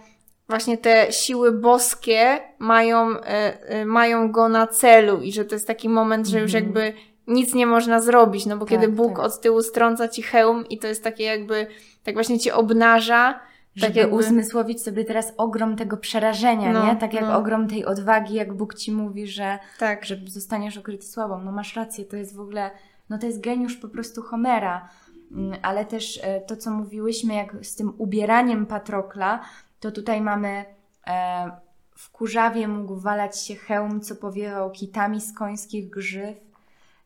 [0.50, 3.24] właśnie te siły boskie mają, e,
[3.70, 6.64] e, mają go na celu i że to jest taki moment, że już Mhm.
[6.66, 6.94] jakby
[7.28, 9.26] nic nie można zrobić, no bo Tak, kiedy Bóg tak.
[9.26, 11.68] od tyłu strąca ci hełm i to jest takie jakby,
[12.04, 13.40] tak właśnie cię obnaża,
[13.78, 16.96] żeby tak jakby- uzmysłowić sobie teraz ogrom tego przerażenia, No, nie?
[16.96, 17.38] Tak jak no.
[17.38, 21.44] ogrom tej odwagi, jak Bóg ci mówi, że, tak, że zostaniesz okryty sławą.
[21.44, 22.72] No masz rację, to jest w ogóle,
[23.10, 24.90] no to jest geniusz po prostu Homera.
[25.32, 29.40] Mm, Ale też e, to, co mówiłyśmy, jak z tym ubieraniem Patrokla,
[29.80, 30.66] to tutaj mamy
[31.08, 31.52] e,
[31.96, 36.38] w kurzawie mógł walać się hełm, co powiewał kitami z końskich grzyw.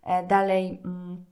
[0.03, 1.25] E, dalej mm,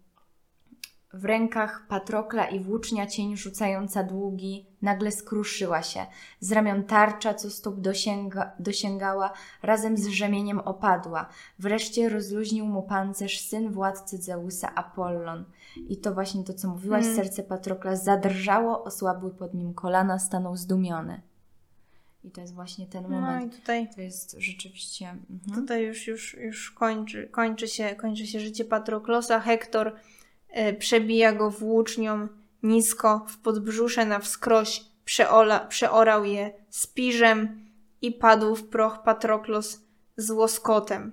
[1.14, 6.06] w rękach Patrokla i włócznia cień rzucająca długi nagle skruszyła się.
[6.40, 11.30] Z ramion tarcza, co stóp dosięga, dosięgała, razem z rzemieniem opadła.
[11.60, 15.46] Wreszcie rozluźnił mu pancerz syn władcy Zeusa Apollon.
[15.90, 17.16] I to właśnie to, co mówiłaś, Mm.
[17.16, 21.22] serce Patrokla zadrżało, osłabły pod nim kolana, stanął zdumiony.
[22.24, 23.54] I to jest właśnie ten no moment.
[23.54, 25.10] i tutaj To jest rzeczywiście...
[25.10, 25.62] Mhm.
[25.62, 29.40] Tutaj już, już, już kończy, kończy, się, kończy się życie Patroklosa.
[29.40, 29.96] Hektor
[30.80, 32.28] przebija go włócznią
[32.64, 37.66] nisko w podbrzusze na wskroś, przeola, przeorał je spiżem
[38.02, 39.82] i padł w proch Patroklos
[40.18, 41.12] z łoskotem.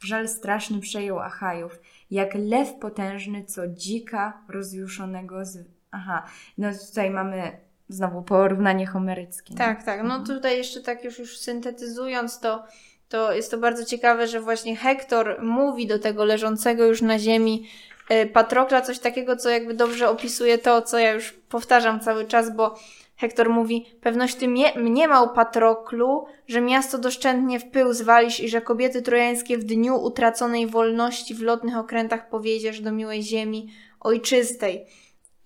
[0.00, 1.78] Żal straszny przejął Achajów,
[2.10, 5.58] jak lew potężny, co dzika rozjuszonego z...
[5.90, 6.26] Aha,
[6.58, 7.56] no tutaj mamy
[7.88, 9.52] znowu porównanie homeryckie.
[9.54, 9.58] nie?
[9.58, 9.98] Tak, tak.
[10.02, 10.24] No Mhm.
[10.24, 12.64] tutaj jeszcze tak już, już syntetyzując to,
[13.08, 17.66] to jest to bardzo ciekawe, że właśnie Hektor mówi do tego leżącego już na ziemi
[17.92, 17.95] e,
[18.32, 22.74] Patrokla coś takiego, co jakby dobrze opisuje to, co ja już powtarzam cały czas, bo
[23.16, 28.60] Hektor mówi, pewność ty mnie, mniemał Patroklu, że miasto doszczętnie w pył zwalisz i że
[28.60, 33.68] kobiety trojańskie w dniu utraconej wolności w lotnych okrętach powiedziesz do miłej ziemi
[34.00, 34.86] ojczystej.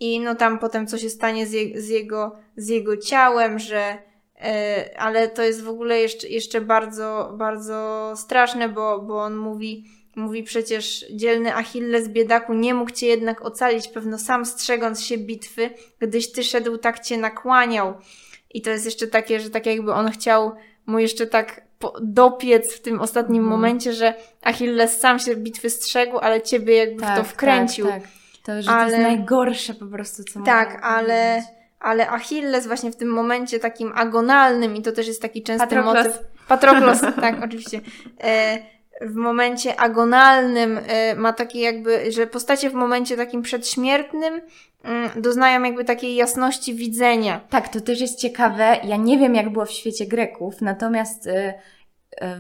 [0.01, 3.99] I no tam potem co się stanie z, je, z, jego, z jego ciałem, że
[4.41, 9.85] e, ale to jest w ogóle jeszcze, jeszcze bardzo, bardzo straszne, bo, bo on mówi,
[10.17, 15.71] mówi przecież dzielny Achilles biedaku nie mógł cię jednak ocalić, pewno sam strzegąc się bitwy,
[15.99, 17.95] gdyś ty szedł tak cię nakłaniał.
[18.55, 20.53] I to jest jeszcze takie, że tak jakby on chciał
[20.87, 21.61] mu jeszcze tak
[22.01, 23.51] dopiec w tym ostatnim Mhm.
[23.61, 27.87] momencie, że Achilles sam się bitwy strzegł, ale ciebie jakby w to wkręcił.
[27.87, 28.11] Tak, tak.
[28.45, 31.51] To, że Ale- to jest najgorsze po prostu, co Tak, ale, powiedzieć.
[31.81, 35.97] ale Achilles właśnie w tym momencie takim agonalnym i to też jest taki częsty Patroklos.
[36.07, 36.19] motyw.
[36.49, 37.81] Patroklos, tak, oczywiście.
[38.23, 38.59] E,
[39.01, 44.41] w momencie agonalnym e, ma takie jakby, że postacie w momencie takim przedśmiertnym
[44.85, 47.41] mm, doznają jakby takiej jasności widzenia.
[47.51, 48.77] Tak, to też jest ciekawe.
[48.85, 51.55] Ja nie wiem, jak było w świecie Greków, natomiast y, y,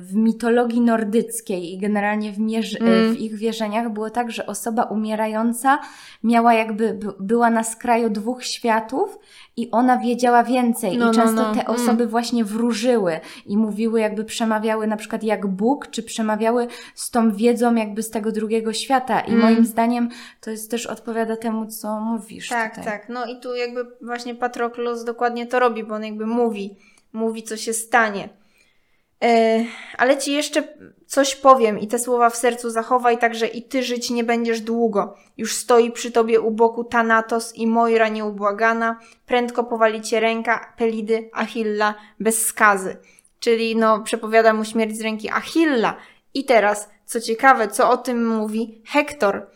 [0.00, 3.14] w mitologii nordyckiej i generalnie w, y, Mm.
[3.14, 5.78] w ich wierzeniach było tak, że osoba umierająca
[6.24, 9.18] miała jakby, by, była na skraju dwóch światów
[9.56, 10.96] i ona wiedziała więcej.
[10.98, 11.54] No, I no, często no.
[11.54, 11.66] te Mm.
[11.80, 17.32] osoby właśnie wróżyły i mówiły, jakby przemawiały na przykład jak Bóg, czy przemawiały z tą
[17.32, 19.20] wiedzą jakby z tego drugiego świata.
[19.20, 19.42] I Mm.
[19.42, 20.08] moim zdaniem
[20.40, 22.84] to jest też odpowiada temu, co mówisz Tak, tutaj.
[22.84, 23.08] tak.
[23.08, 26.76] No i tu jakby właśnie Patroklos dokładnie to robi, bo on jakby mówi,
[27.12, 28.39] mówi co się stanie.
[29.22, 29.64] E,
[29.98, 30.62] ale ci jeszcze
[31.06, 35.16] coś powiem i te słowa w sercu zachowaj, także i ty żyć nie będziesz długo.
[35.36, 41.30] Już stoi przy tobie u boku Thanatos i Moira nieubłagana, prędko powali cię ręka Pelidy
[41.32, 42.96] Achilla bez skazy.
[43.40, 45.96] Czyli no przepowiada mu śmierć z ręki Achilla.
[46.34, 49.46] I teraz, co ciekawe, co o tym mówi Hektor.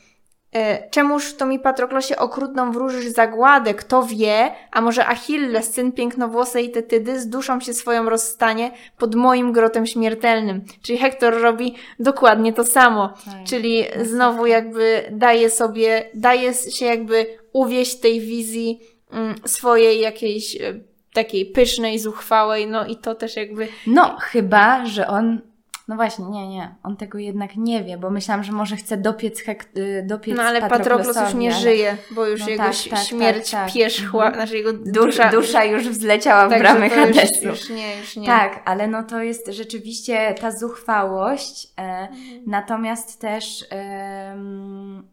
[0.55, 3.75] E, Czemuż to mi, Patroklosie, okrutną wróżysz zagładę?
[3.75, 4.51] Kto wie?
[4.71, 10.65] A może Achilles, syn pięknowłosej Tetydy, z duszą się swoją rozstanie pod moim grotem śmiertelnym.
[10.83, 13.09] Czyli Hektor robi dokładnie to samo.
[13.09, 13.35] Tak.
[13.47, 18.81] Czyli znowu jakby daje sobie, daje się jakby uwieść tej wizji
[19.13, 20.81] mm, swojej jakiejś e,
[21.13, 25.41] takiej pysznej, zuchwałej, no i to też jakby No, chyba, że on.
[25.89, 26.75] No właśnie, nie, nie.
[26.83, 30.43] On tego jednak nie wie, bo myślałam, że może chce dopiec, hek, y, dopiec No
[30.43, 33.73] ale Patroklos już nie ale żyje, bo już No jego tak, tak, śmierć tak, tak.
[33.75, 34.35] pierzchła, Mhm.
[34.35, 37.47] znaczy jego Dusza, dusza już wzleciała w Także bramy to już, Hadesu.
[37.47, 38.27] już nie, już nie.
[38.27, 42.43] Tak, ale no to jest rzeczywiście ta zuchwałość, e, Mhm.
[42.47, 45.09] natomiast też em,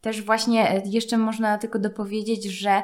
[0.00, 2.82] też właśnie e, jeszcze można tylko dopowiedzieć, że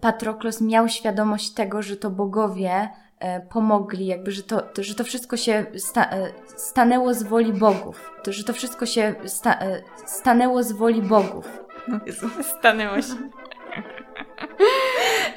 [0.00, 2.88] Patroklos miał świadomość tego, że to bogowie e,
[3.50, 8.10] pomogli, jakby, że to, to, że to wszystko się sta, e, stanęło z woli bogów,
[8.22, 11.64] to, że to wszystko się sta, e, stanęło z woli bogów.
[12.06, 13.14] Jezu, stanęło się.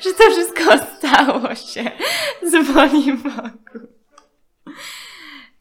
[0.03, 0.63] Że to wszystko
[0.97, 1.91] stało się
[2.43, 3.87] z woli Bogu.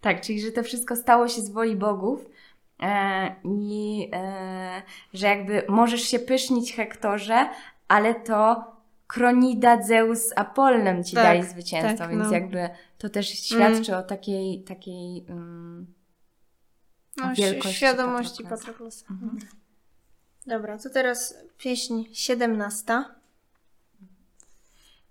[0.00, 2.20] Tak, czyli że to wszystko stało się z woli bogów
[2.82, 4.82] e, i e,
[5.12, 7.48] że jakby możesz się pysznić Hektorze,
[7.88, 8.64] ale to
[9.14, 12.32] Kronida, Zeus z Apollonem ci Tak, dali zwycięstwo, tak, więc no.
[12.32, 15.86] jakby to też świadczy o takiej, takiej um,
[17.16, 18.44] No, wielkości świadomości.
[18.44, 19.06] Patroklosa.
[19.10, 19.38] Mhm.
[20.46, 23.04] Dobra, to teraz pieśń 17.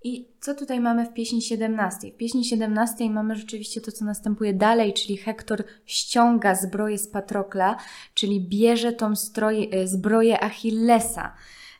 [0.04, 2.10] I co tutaj mamy w pieśni 17?
[2.10, 7.76] W pieśni 17 mamy rzeczywiście to, co następuje dalej, czyli Hektor ściąga zbroję z Patrokla,
[8.14, 11.34] czyli bierze tą stroj, e, zbroję Achillesa.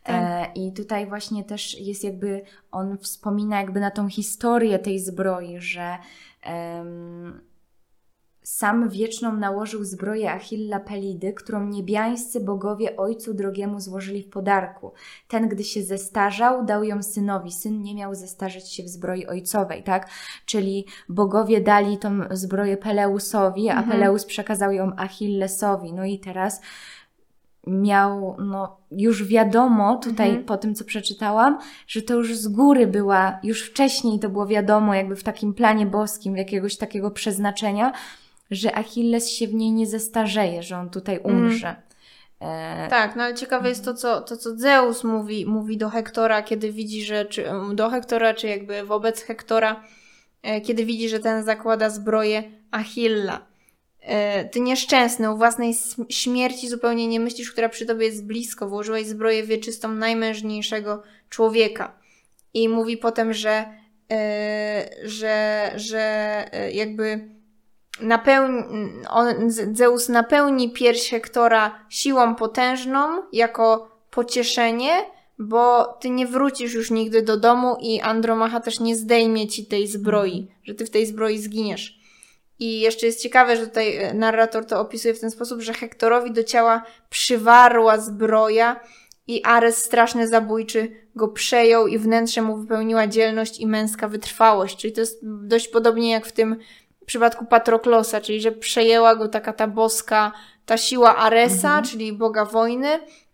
[0.05, 0.23] Tak.
[0.23, 5.57] E, I tutaj właśnie też jest jakby, on wspomina jakby na tą historię tej zbroi,
[5.61, 5.99] że
[8.43, 14.93] sam wieczną nałożył zbroję Achilla Pelidy, którą niebiańscy bogowie ojcu drogiemu złożyli w podarku.
[15.29, 17.53] Ten, gdy się zestarzał, dał ją synowi.
[17.53, 20.11] Syn nie miał zestarzeć się w zbroi ojcowej, tak?
[20.47, 23.90] Czyli bogowie dali tą zbroję Peleusowi, a Mhm.
[23.90, 25.93] Peleus przekazał ją Achillesowi.
[25.93, 26.61] No i teraz
[27.66, 30.44] miał, no już wiadomo tutaj Mhm.
[30.46, 34.94] po tym, co przeczytałam, że to już z góry była, już wcześniej to było wiadomo,
[34.94, 37.92] jakby w takim planie boskim, jakiegoś takiego przeznaczenia,
[38.50, 41.77] że Achilles się w niej nie zestarzeje, że on tutaj umrze.
[42.40, 46.42] E, Tak, no ale ciekawe jest to, co, to, co Zeus mówi, mówi do Hektora,
[46.42, 49.83] kiedy widzi, że, czy do Hektora, czy jakby wobec Hektora,
[50.42, 53.40] e, kiedy widzi, że ten zakłada zbroję Achilla.
[54.05, 55.75] E, Ty nieszczęsny, o własnej
[56.09, 58.69] śmierci zupełnie nie myślisz, która przy tobie jest blisko.
[58.69, 61.99] Włożyłeś zbroję wieczystą najmężniejszego człowieka.
[62.55, 63.64] I mówi potem, że,
[64.12, 66.01] e, że, że
[66.53, 67.29] e, jakby
[68.01, 68.62] napełni,
[69.11, 74.93] on, Zeus napełni pierś Hektora siłą potężną jako pocieszenie,
[75.38, 79.87] bo ty nie wrócisz już nigdy do domu i Andromacha też nie zdejmie ci tej
[79.87, 82.04] zbroi, że ty w tej zbroi zginiesz.
[82.64, 86.33] I jeszcze jest ciekawe, że tutaj e, narrator to opisuje w ten sposób, że Hektorowi
[86.33, 88.81] do ciała przywarła zbroja
[89.27, 94.77] i Ares straszny zabójczy go przejął i wnętrze mu wypełniła dzielność i męska wytrwałość.
[94.77, 96.57] Czyli to jest dość podobnie jak w tym
[97.07, 100.33] przypadku Patroklosa, czyli że przejęła go taka ta boska,
[100.66, 101.85] ta siła Aresa, Mhm.
[101.85, 102.88] czyli boga wojny,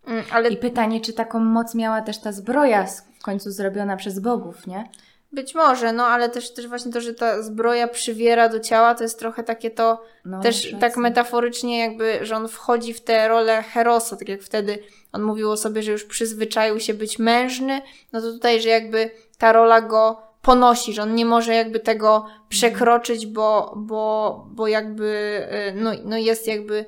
[0.06, 2.86] mm, ale I pytanie, czy taką moc miała też ta zbroja
[3.20, 4.84] w końcu zrobiona przez bogów, nie?
[5.32, 9.02] Być może, no ale też, też właśnie to, że ta zbroja przywiera do ciała, to
[9.02, 13.62] jest trochę takie to, No, też tak metaforycznie jakby, że on wchodzi w tę rolę
[13.62, 14.78] Herosa, tak jak wtedy
[15.12, 17.80] on mówił o sobie, że już przyzwyczaił się być mężny,
[18.12, 22.26] no to tutaj, że jakby ta rola go ponosi, że on nie może jakby tego
[22.48, 26.84] przekroczyć, bo, bo, bo jakby y, no, no jest jakby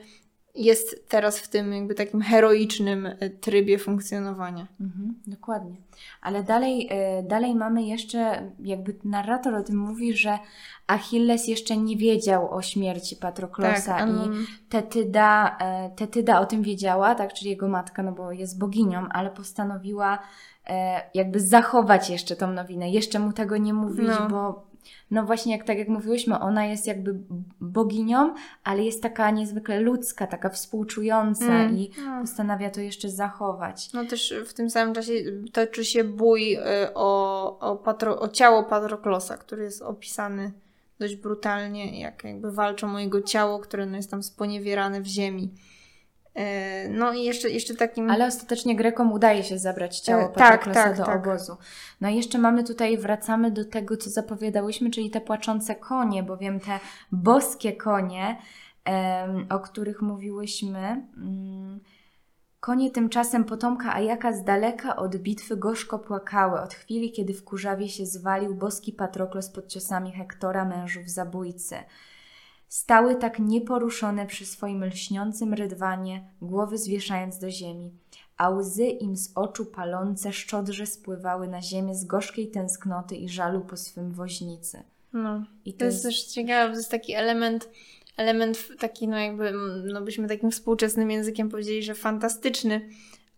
[0.55, 4.67] jest teraz w tym jakby takim heroicznym y, trybie funkcjonowania.
[4.81, 5.77] Mhm, dokładnie.
[6.21, 6.89] Ale dalej,
[7.21, 10.39] y, dalej mamy jeszcze, jakby narrator o tym mówi, że
[10.87, 16.63] Achilles jeszcze nie wiedział o śmierci Patroklosa Tak, i on- Tetyda, e, Tetyda o tym
[16.63, 20.19] wiedziała, tak, czyli jego matka, no bo jest boginią, ale postanowiła
[20.67, 24.29] e, jakby zachować jeszcze tą nowinę, jeszcze mu tego nie mówić, No.
[24.29, 24.72] bo
[25.11, 27.15] no właśnie jak tak jak mówiłyśmy, ona jest jakby
[27.61, 31.79] boginią, ale jest taka niezwykle ludzka, taka współczująca Mm.
[31.79, 32.21] i No.
[32.21, 33.93] postanawia to jeszcze zachować.
[33.93, 35.13] No też w tym samym czasie
[35.53, 36.61] toczy się bój y,
[36.95, 40.53] o, o, patro, o ciało Patroklosa, który jest opisany
[40.99, 45.51] dość brutalnie, jak jakby walczą o jego ciało, które no jest tam sponiewierane w ziemi.
[46.35, 48.11] E, No i jeszcze, jeszcze takim...
[48.11, 51.27] Ale ostatecznie Grekom udaje się zabrać ciało E, tak, Patroklosa tak, do tak.
[51.27, 51.57] obozu.
[52.01, 56.61] No i jeszcze mamy tutaj, wracamy do tego, co zapowiadałyśmy, czyli te płaczące konie, bowiem
[56.61, 56.81] te
[57.13, 58.37] boskie konie,
[59.51, 61.81] o których mówiłyśmy, mm,
[62.61, 67.89] konie tymczasem potomka Ajaka z daleka od bitwy gorzko płakały, od chwili, kiedy w kurzawie
[67.89, 71.77] się zwalił boski Patroklos pod ciosami Hektora, mężów zabójcy.
[72.73, 77.91] Stały tak nieporuszone przy swoim lśniącym rydwanie, głowy zwieszając do ziemi,
[78.37, 83.61] a łzy im z oczu palące szczodrze spływały na ziemię z gorzkiej tęsknoty i żalu
[83.61, 84.83] po swym woźnicy.
[85.13, 85.45] No.
[85.65, 87.69] I To jest też ciekawe, to jest taki element,
[88.17, 89.53] element taki, no jakby,
[89.93, 92.89] no byśmy takim współczesnym językiem powiedzieli, że fantastyczny,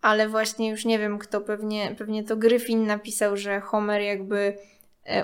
[0.03, 4.59] ale właśnie już nie wiem kto, pewnie, pewnie to Gryfin napisał, że Homer jakby,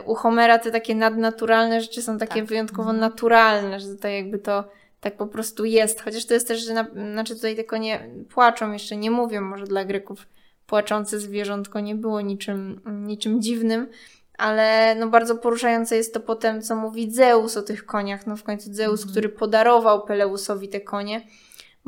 [0.07, 2.45] u Homera te takie nadnaturalne rzeczy są takie Tak.
[2.45, 3.01] wyjątkowo Mhm.
[3.01, 4.65] naturalne, że tutaj jakby to
[5.01, 8.73] tak po prostu jest, chociaż to jest też, że na, znaczy tutaj tylko nie płaczą,
[8.73, 10.27] jeszcze nie mówią, może dla Greków
[10.67, 13.89] płaczące zwierzątko nie było niczym, niczym dziwnym,
[14.39, 18.27] ale no bardzo poruszające jest to potem, co mówi Zeus o tych koniach.
[18.27, 19.11] No w końcu Zeus, Mhm.
[19.11, 21.21] który podarował Peleusowi te konie,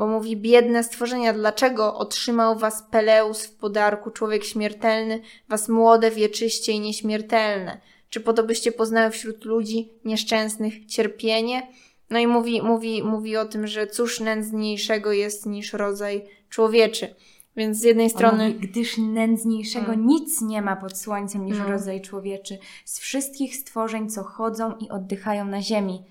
[0.03, 6.73] bo mówi, biedne stworzenia, dlaczego otrzymał was Peleus w podarku, człowiek śmiertelny, was młode, wieczyście
[6.73, 7.81] i nieśmiertelne?
[8.11, 11.69] Czy po to byście poznały wśród ludzi nieszczęsnych cierpienie?
[12.11, 17.15] No i mówi, mówi, mówi o tym, że cóż nędzniejszego jest niż rodzaj człowieczy.
[17.57, 18.49] Więc z jednej On strony...
[18.49, 20.07] Mówi, gdyż nędzniejszego Mm.
[20.07, 21.69] nic nie ma pod słońcem niż No.
[21.69, 26.03] rodzaj człowieczy z wszystkich stworzeń, co chodzą i oddychają na ziemi.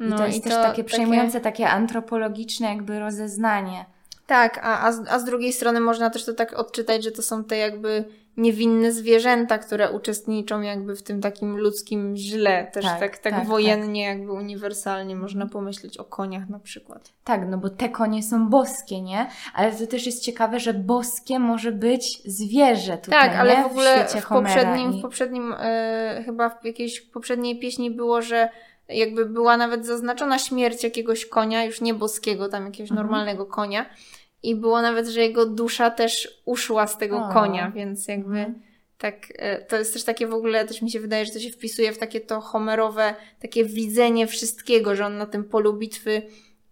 [0.00, 3.84] I No to jest też takie przejmujące, takie antropologiczne jakby rozeznanie.
[4.26, 7.22] Tak, a, a, z, a z drugiej strony można też to tak odczytać, że to
[7.22, 8.04] są te jakby
[8.38, 12.70] niewinne zwierzęta, które uczestniczą jakby w tym takim ludzkim źle.
[12.72, 17.12] Też Tak, tak, tak, tak, wojennie, jakby uniwersalnie można pomyśleć o koniach na przykład.
[17.24, 19.26] Tak, no bo te konie są boskie, nie?
[19.54, 23.62] Ale to też jest ciekawe, że boskie może być zwierzę tutaj, tak, ale nie?
[23.62, 24.98] w ogóle w, Homera poprzednim, i...
[24.98, 28.48] w poprzednim e, chyba w jakiejś poprzedniej pieśni było, że
[28.88, 33.06] jakby była nawet zaznaczona śmierć jakiegoś konia, już nie boskiego, tam jakiegoś Mhm.
[33.06, 33.86] normalnego konia.
[34.42, 37.32] I było nawet, że jego dusza też uszła z tego O.
[37.32, 38.62] konia, więc jakby Mhm.
[38.98, 41.50] tak, e, to jest też takie w ogóle, też mi się wydaje, że to się
[41.50, 46.22] wpisuje w takie to homerowe, takie widzenie wszystkiego, że on na tym polu bitwy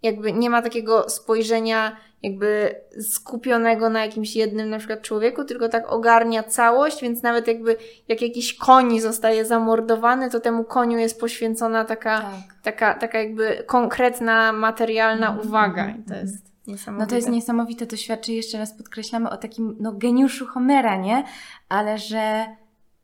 [0.06, 5.92] jakby nie ma takiego spojrzenia jakby skupionego na jakimś jednym na przykład człowieku, tylko tak
[5.92, 7.76] ogarnia całość, więc nawet jakby
[8.08, 12.62] jak jakiś koń zostaje zamordowany, to temu koniu jest poświęcona taka, Tak.
[12.62, 16.26] taka, taka jakby konkretna, materialna Mhm, uwaga mhm, i to mhm.
[16.26, 17.04] jest niesamowite.
[17.04, 21.24] No to jest niesamowite, to świadczy jeszcze raz podkreślamy o takim no, geniuszu Homera, nie?
[21.68, 22.46] Ale że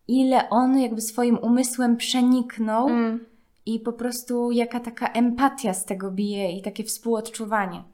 [0.09, 3.32] ile on jakby swoim umysłem przeniknął Mm.
[3.67, 7.85] I po prostu jaka taka empatia z tego bije i takie współodczuwanie.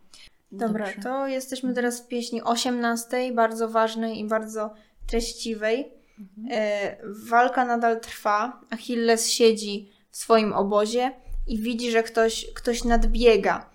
[0.53, 1.03] Dobra, Dobrze.
[1.03, 4.75] to jesteśmy teraz w pieśni 18, bardzo ważnej i bardzo
[5.07, 5.93] treściwej.
[6.19, 6.49] Mhm.
[6.51, 8.61] E, walka nadal trwa.
[8.71, 11.13] Achilles siedzi w swoim obozie
[11.47, 13.71] i widzi, że ktoś, ktoś nadbiega.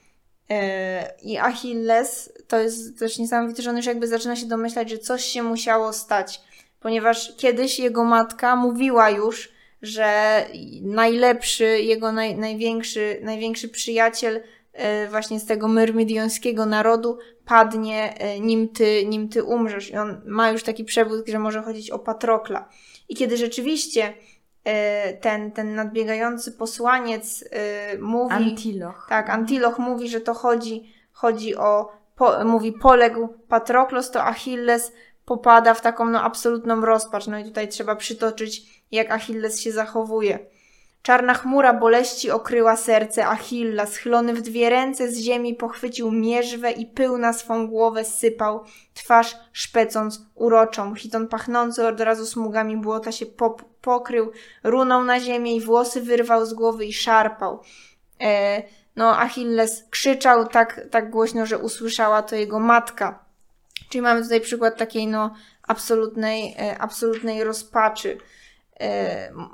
[0.49, 4.97] E, I Achilles to jest też niesamowite, że on już jakby zaczyna się domyślać, że
[4.97, 6.41] coś się musiało stać,
[6.79, 9.52] ponieważ kiedyś jego matka mówiła już,
[9.83, 10.45] że
[10.81, 14.41] najlepszy, jego naj, największy, największy przyjaciel
[14.73, 19.89] e, właśnie z tego myrmidiońskiego narodu padnie, e, nim ty, nim ty umrzesz.
[19.89, 22.69] I on ma już taki przebłysk, że może chodzić o Patrokla.
[23.09, 24.13] I kiedy rzeczywiście
[24.63, 27.43] e, ten, ten nadbiegający posłaniec
[27.99, 28.35] mówi...
[28.35, 29.05] Antiloch.
[29.09, 34.91] Tak, Antiloch mówi, że to chodzi, chodzi o, po, mówi poległ Patroklos, to Achilles
[35.25, 37.27] popada w taką no, absolutną rozpacz.
[37.27, 40.39] No i tutaj trzeba przytoczyć, jak Achilles się zachowuje.
[41.03, 46.85] Czarna chmura boleści okryła serce Achilla, schylony w dwie ręce z ziemi pochwycił mierzwę i
[46.85, 48.63] pył na swą głowę sypał,
[48.93, 50.95] twarz szpecąc uroczą.
[50.95, 54.31] Chiton pachnący od razu smugami błota się pop- pokrył,
[54.63, 57.61] runął na ziemię i włosy wyrwał z głowy i szarpał.
[58.21, 58.63] E,
[58.95, 63.25] no, Achilles krzyczał tak, tak głośno, że usłyszała to jego matka.
[63.89, 65.33] Czyli mamy tutaj przykład takiej, no,
[65.67, 68.17] absolutnej, e, absolutnej rozpaczy.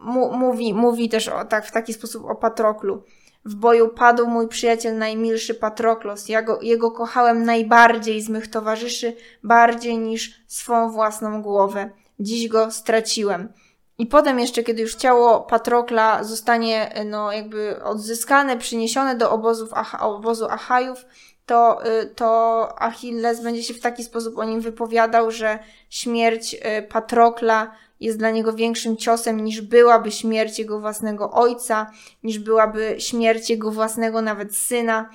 [0.02, 3.04] Mu- mówi, mówi też o, tak, w taki sposób o Patroklu.
[3.46, 6.30] W boju padł mój przyjaciel najmilszy Patroklos.
[6.30, 11.90] Ja go, jego kochałem najbardziej z mych towarzyszy, bardziej niż swą własną głowę.
[12.20, 13.54] Dziś go straciłem.
[13.98, 19.70] I potem jeszcze, kiedy już ciało Patrokla zostanie, e, no, jakby odzyskane, przyniesione do obozów
[20.00, 21.06] obozu Achajów,
[21.46, 25.60] to, y, to Achilles będzie się w taki sposób o nim wypowiadał, że
[25.90, 31.92] śmierć y, Patrokla jest dla niego większym ciosem niż byłaby śmierć jego własnego ojca,
[32.24, 35.10] niż byłaby śmierć jego własnego nawet syna.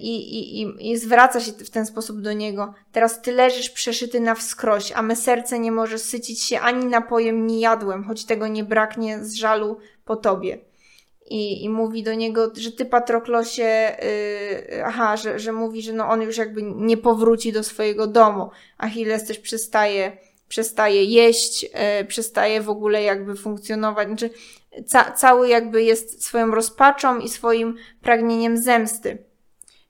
[0.00, 2.74] I, i, i, I zwraca się w ten sposób do niego.
[2.92, 7.46] Teraz ty leżysz przeszyty na wskroś, a me serce nie może sycić się ani napojem,
[7.46, 10.58] ni jadłem, choć tego nie braknie z żalu po tobie.
[11.30, 13.96] I, i mówi do niego, że ty Patroklosie,
[14.70, 18.50] yy, aha, że, że mówi, że no on już jakby nie powróci do swojego domu.
[18.78, 20.16] Achilles też przestaje,
[20.52, 24.08] przestaje jeść, yy, przestaje w ogóle jakby funkcjonować.
[24.08, 24.30] Znaczy,
[24.86, 29.18] ca, cały jakby jest swoją rozpaczą i swoim pragnieniem zemsty.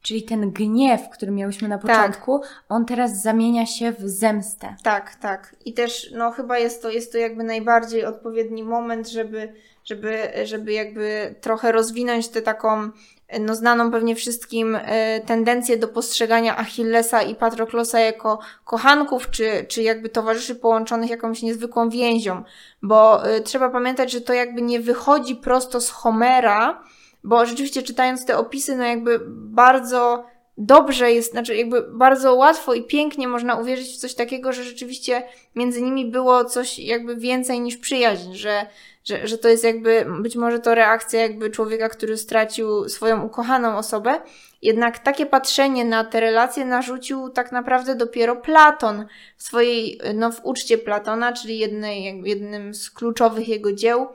[0.01, 4.75] Czyli ten gniew, który miałyśmy na początku, on teraz zamienia się w zemstę.
[4.83, 5.55] Tak, tak.
[5.65, 9.53] I też, no chyba jest to, jest to jakby najbardziej odpowiedni moment, żeby,
[9.85, 12.91] żeby, żeby jakby trochę rozwinąć tę taką,
[13.39, 19.83] no znaną pewnie wszystkim e, tendencję do postrzegania Achillesa i Patroklosa jako kochanków, czy, czy
[19.83, 22.43] jakby towarzyszy połączonych jakąś niezwykłą więzią.
[22.81, 26.83] Bo e, trzeba pamiętać, że to jakby nie wychodzi prosto z Homera,
[27.23, 30.25] bo rzeczywiście czytając te opisy, no jakby bardzo
[30.57, 35.23] dobrze jest, znaczy jakby bardzo łatwo i pięknie można uwierzyć w coś takiego, że rzeczywiście
[35.55, 38.65] między nimi było coś jakby więcej niż przyjaźń, że,
[39.03, 43.77] że, że to jest jakby, być może to reakcja jakby człowieka, który stracił swoją ukochaną
[43.77, 44.21] osobę.
[44.61, 49.05] Jednak takie patrzenie na te relacje narzucił tak naprawdę dopiero Platon
[49.37, 54.07] w swojej, no w uczcie Platona, czyli jednej, jednym z kluczowych jego dzieł,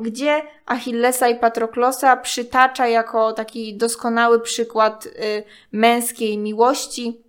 [0.00, 5.10] gdzie Achillesa i Patroklosa przytacza jako taki doskonały przykład y,
[5.72, 7.20] męskiej miłości,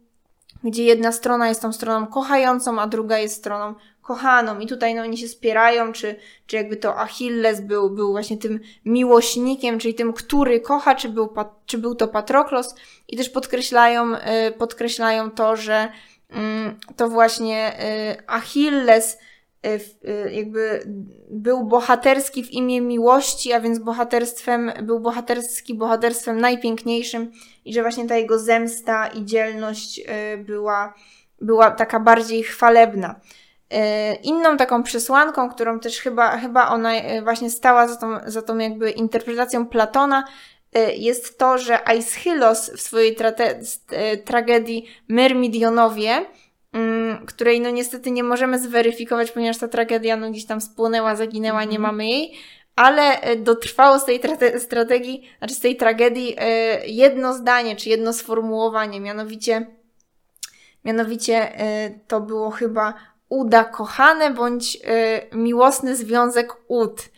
[0.63, 4.59] gdzie jedna strona jest tą stroną kochającą, a druga jest stroną kochaną.
[4.59, 6.15] I tutaj no, oni się spierają, czy,
[6.47, 11.33] czy jakby to Achilles był, był właśnie tym miłośnikiem, czyli tym, który kocha, czy był,
[11.65, 12.75] czy był to Patroklos.
[13.07, 14.19] I też podkreślają, y,
[14.57, 15.89] podkreślają to, że
[16.29, 17.73] mm, to właśnie
[18.13, 19.17] y, Achilles
[19.65, 20.83] Y, jakby
[21.29, 27.31] był bohaterski w imię miłości, a więc bohaterstwem, był bohaterski bohaterstwem najpiękniejszym
[27.65, 30.01] i że właśnie ta jego zemsta i dzielność
[30.37, 30.93] była,
[31.41, 33.15] była taka bardziej chwalebna.
[34.24, 36.91] Inną taką przesłanką, którą też chyba, chyba ona
[37.24, 40.24] właśnie stała za tą, za tą jakby interpretacją Platona,
[40.97, 43.16] jest to, że Aeschylos w swojej
[44.26, 46.26] tragedii Myrmidionowie
[46.74, 51.64] Mm, której no niestety nie możemy zweryfikować, ponieważ ta tragedia no gdzieś tam spłonęła, zaginęła,
[51.64, 51.82] nie mhm.
[51.82, 52.34] mamy jej,
[52.76, 54.22] ale dotrwało z tej
[54.59, 56.36] strategii, znaczy z tej tragedii
[56.86, 59.66] jedno zdanie, czy jedno sformułowanie, mianowicie
[60.86, 61.51] mianowicie
[62.07, 62.93] to było chyba
[63.34, 64.77] uda kochane bądź
[65.31, 67.09] miłosny związek ud.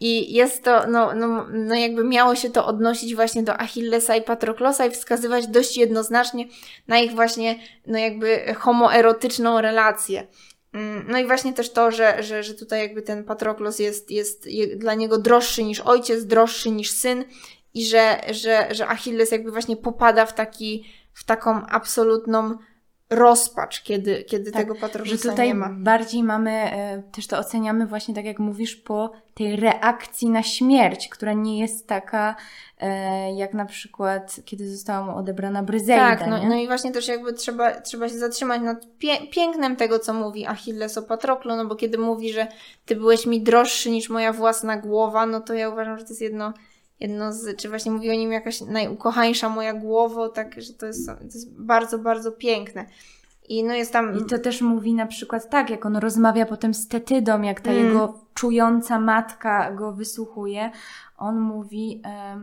[0.00, 4.22] I jest to, no, no, no jakby miało się to odnosić właśnie do Achillesa i
[4.22, 6.46] Patroklosa i wskazywać dość jednoznacznie
[6.88, 10.26] na ich właśnie, no jakby homoerotyczną relację.
[10.72, 14.48] Mm, no i właśnie też to, że, że, że tutaj jakby ten Patroklos jest, jest
[14.76, 17.24] dla niego droższy niż ojciec, droższy niż syn
[17.74, 22.58] i że, że, że Achilles jakby właśnie popada w taki, w taką absolutną
[23.10, 25.68] rozpacz, kiedy, kiedy tak, tego Patroklusa że tutaj nie ma.
[25.72, 31.08] bardziej mamy, e, też to oceniamy właśnie tak jak mówisz, po tej reakcji na śmierć,
[31.08, 32.36] która nie jest taka
[32.80, 36.16] e, jak na przykład kiedy została mu odebrana Bryzeida.
[36.16, 39.98] Tak, no, no, i właśnie też jakby trzeba, trzeba się zatrzymać nad pie pięknem tego,
[39.98, 42.46] co mówi Achilles o Patroklu, no bo kiedy mówi, że
[42.86, 46.22] ty byłeś mi droższy niż moja własna głowa, no to ja uważam, że to jest
[46.22, 46.52] jedno
[47.00, 51.06] jedno z, czy właśnie mówi o nim jakaś najukochańsza moja głowo, tak, że to jest,
[51.06, 52.86] to jest bardzo, bardzo piękne.
[53.48, 54.18] I no jest tam...
[54.18, 57.70] I to też mówi na przykład tak, jak on rozmawia potem z Tetydą, jak ta
[57.70, 57.84] mm.
[57.84, 60.70] jego czująca matka go wysłuchuje,
[61.18, 62.02] on mówi...
[62.04, 62.40] E,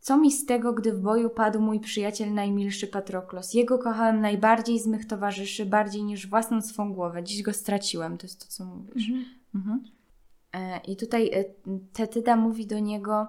[0.00, 3.54] co mi z tego, gdy w boju padł mój przyjaciel najmilszy Patroklos?
[3.54, 7.22] Jego kochałem najbardziej z mych towarzyszy, bardziej niż własną swą głowę.
[7.24, 9.08] Dziś go straciłem, to jest to, co mówisz.
[9.08, 9.24] Mhm.
[9.54, 9.84] Mhm.
[10.52, 11.44] E, I tutaj e,
[11.92, 13.28] Tetyda mówi do niego,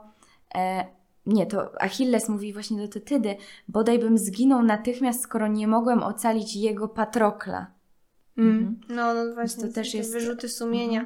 [1.26, 3.36] nie, to Achilles mówi właśnie do Tetydy,
[3.68, 7.68] bodaj bym zginął natychmiast, skoro nie mogłem ocalić jego Patrokla.
[8.38, 8.82] Mm.
[8.90, 11.06] No, no właśnie, To też te jest- wyrzuty sumienia.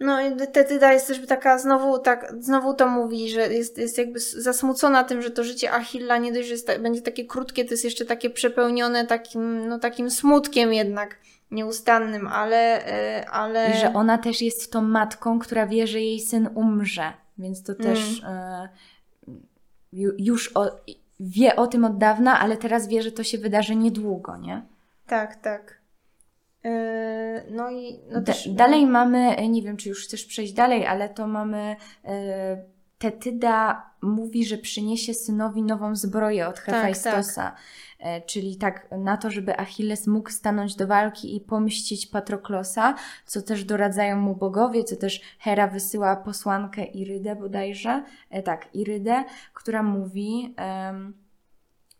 [0.00, 4.20] No i Tetyda jest też taka, znowu tak, znowu to mówi, że jest, jest jakby
[4.20, 7.84] zasmucona tym, że to życie Achilla nie dość, że jest, będzie takie krótkie, to jest
[7.84, 11.18] jeszcze takie przepełnione takim, no takim smutkiem jednak
[11.50, 13.70] nieustannym, ale, e, ale...
[13.70, 17.12] I że ona też jest tą matką, która wie, że jej syn umrze.
[17.38, 18.34] Więc to też Mm.
[18.34, 18.68] e,
[19.92, 20.70] ju, już o,
[21.20, 24.62] wie o tym od dawna, ale teraz wie, że to się wydarzy niedługo, nie?
[25.06, 25.80] Tak, tak.
[26.64, 28.48] E, no i no Da, też...
[28.48, 31.76] dalej mamy, nie wiem, czy już chcesz przejść dalej, ale to mamy.
[32.04, 37.48] E, Tetyda mówi, że przyniesie synowi nową zbroję od Hefajstosa.
[37.48, 37.56] E,
[38.26, 42.94] czyli tak na to, żeby Achilles mógł stanąć do walki i pomścić Patroklosa,
[43.26, 49.24] co też doradzają mu bogowie, co też Hera wysyła posłankę Irydę bodajże, e, tak, Irydę,
[49.54, 50.54] która mówi...
[50.56, 51.14] em,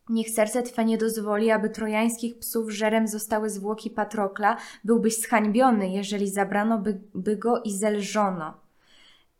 [0.08, 4.56] Niech serce Twe nie dozwoli, aby trojańskich psów żerem zostały zwłoki Patrokla.
[4.84, 8.54] Byłbyś zhańbiony, jeżeli zabrano by, by go i zelżono.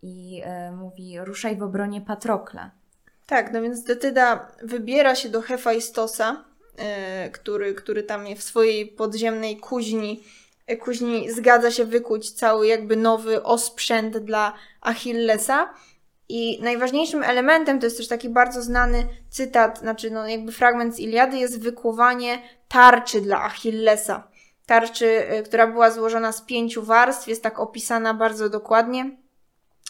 [0.01, 2.71] I e, mówi, ruszaj w obronie Patrokla.
[3.27, 6.45] Tak, no więc Detyda wybiera się do Hefajstosa,
[6.77, 10.23] e, który, który tam w swojej podziemnej kuźni,
[10.67, 15.73] e, kuźni zgadza się wykuć cały jakby nowy osprzęt dla Achillesa.
[16.29, 20.99] I najważniejszym elementem, to jest też taki bardzo znany cytat, znaczy no jakby fragment z
[20.99, 24.27] Iliady, jest wykuwanie tarczy dla Achillesa.
[24.65, 29.26] Tarczy, e, która była złożona z pięciu warstw, jest tak opisana bardzo dokładnie.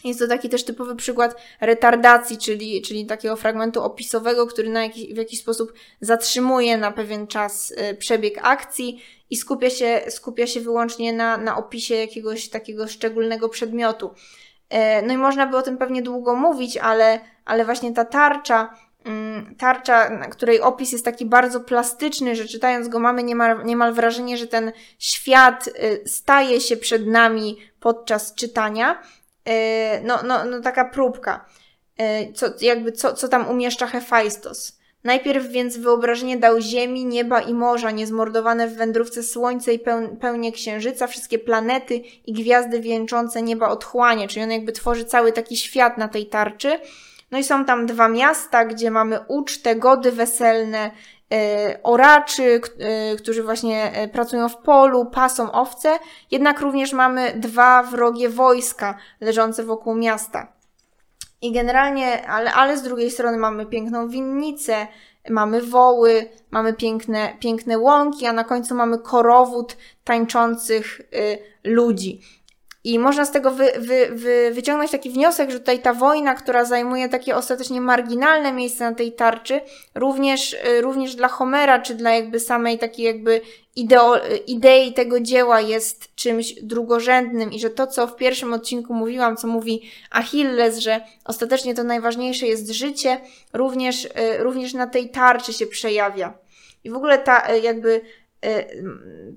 [0.03, 5.13] Jest to taki też typowy przykład retardacji, czyli, czyli takiego fragmentu opisowego, który na jakiś,
[5.13, 10.61] w jakiś sposób zatrzymuje na pewien czas y, przebieg akcji i skupia się, skupia się
[10.61, 14.11] wyłącznie na, na opisie jakiegoś takiego szczególnego przedmiotu.
[14.69, 18.75] E, No i można by o tym pewnie długo mówić, ale, ale właśnie ta tarcza,
[19.05, 24.37] mm, tarcza, której opis jest taki bardzo plastyczny, że czytając go mamy niemal, niemal wrażenie,
[24.37, 29.01] że ten świat y, staje się przed nami podczas czytania.
[29.47, 31.45] E, no, no, no taka próbka.
[31.97, 34.77] E, Co, jakby co, co tam umieszcza Hefajstos.
[35.03, 40.51] Najpierw więc wyobrażenie dał ziemi, nieba i morza, niezmordowane w wędrówce słońce i peł, pełnię
[40.51, 45.97] księżyca, wszystkie planety i gwiazdy wieńczące nieba otchłanie, czyli on jakby tworzy cały taki świat
[45.97, 46.79] na tej tarczy.
[47.31, 50.91] No i są tam dwa miasta, gdzie mamy ucztę, gody weselne,
[51.83, 55.99] oraczy, k- e, którzy właśnie e, pracują w polu, pasą owce,
[56.31, 60.47] jednak również mamy dwa wrogie wojska leżące wokół miasta.
[61.41, 64.87] I generalnie, ale, ale z drugiej strony mamy piękną winnicę,
[65.29, 72.21] mamy woły, mamy piękne, piękne łąki, a na końcu mamy korowód tańczących y, ludzi.
[72.87, 76.65] I można z tego wy, wy, wy, wyciągnąć taki wniosek, że tutaj ta wojna, która
[76.65, 79.61] zajmuje takie ostatecznie marginalne miejsce na tej tarczy,
[79.95, 83.41] również, y, również dla Homera, czy dla jakby samej takiej jakby
[83.75, 84.15] ideo,
[84.47, 89.47] idei tego dzieła jest czymś drugorzędnym i że to, co w pierwszym odcinku mówiłam, co
[89.47, 93.21] mówi Achilles, że ostatecznie to najważniejsze jest życie,
[93.53, 94.09] również, y,
[94.39, 96.33] również na tej tarczy się przejawia.
[96.83, 98.01] I w ogóle ta y, jakby y,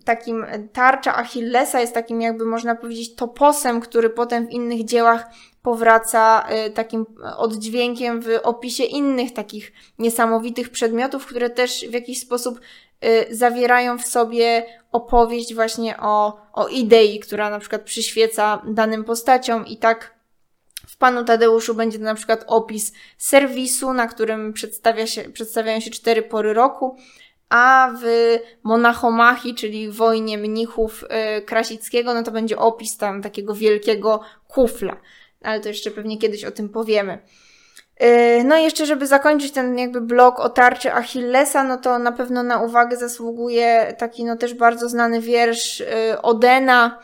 [0.04, 5.26] takim tarcza Achillesa jest takim jakby można powiedzieć toposem, który potem w innych dziełach
[5.62, 12.60] powraca y, takim oddźwiękiem w opisie innych takich niesamowitych przedmiotów, które też w jakiś sposób
[13.04, 19.66] y, zawierają w sobie opowieść właśnie o, o idei, która na przykład przyświeca danym postaciom
[19.66, 20.20] i tak
[20.86, 26.22] w Panu Tadeuszu będzie na przykład opis serwisu, na którym przedstawia się, przedstawiają się cztery
[26.22, 26.96] pory roku,
[27.50, 28.04] a w
[28.62, 31.04] Monachomachii, czyli wojnie mnichów
[31.38, 34.96] y, Krasickiego, no to będzie opis tam takiego wielkiego kufla.
[35.42, 37.18] Ale to jeszcze pewnie kiedyś o tym powiemy.
[38.02, 42.12] Y, No i jeszcze, żeby zakończyć ten jakby blok o tarczy Achillesa, no to na
[42.12, 45.86] pewno na uwagę zasługuje taki no też bardzo znany wiersz y,
[46.22, 46.98] Odena,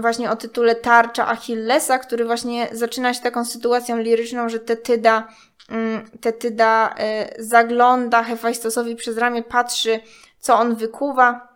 [0.00, 5.28] właśnie o tytule Tarcza Achillesa, który właśnie zaczyna się taką sytuacją liryczną, że Tetyda,
[6.20, 6.94] Tetyda
[7.38, 10.00] y, zagląda Hefajstosowi przez ramię, patrzy,
[10.38, 11.54] co on wykuwa.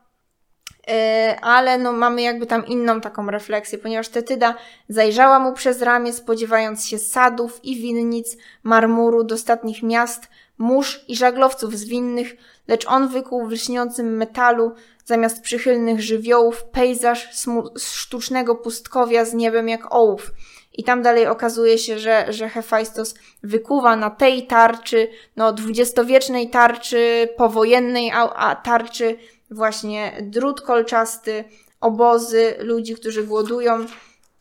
[0.91, 4.55] Y, ale no mamy jakby tam inną taką refleksję, ponieważ Tetyda
[4.89, 10.29] zajrzała mu przez ramię, spodziewając się sadów i winnic, marmuru, dostatnich miast,
[10.59, 12.37] mórz i żaglowców zwinnych,
[12.69, 17.29] lecz on wykuł w lśniącym metalu zamiast przychylnych żywiołów pejzaż
[17.77, 20.31] sztucznego pustkowia z niebem jak ołów.
[20.79, 27.29] I tam dalej okazuje się, że, że Hefajstos wykuwa na tej tarczy, no dwudziestowiecznej tarczy,
[27.37, 29.16] powojennej a, a tarczy
[29.51, 31.45] właśnie drut kolczasty,
[31.81, 33.87] obozy ludzi, którzy głodują.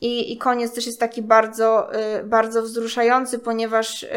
[0.02, 4.08] I, I koniec też jest taki bardzo, y, bardzo wzruszający, ponieważ y,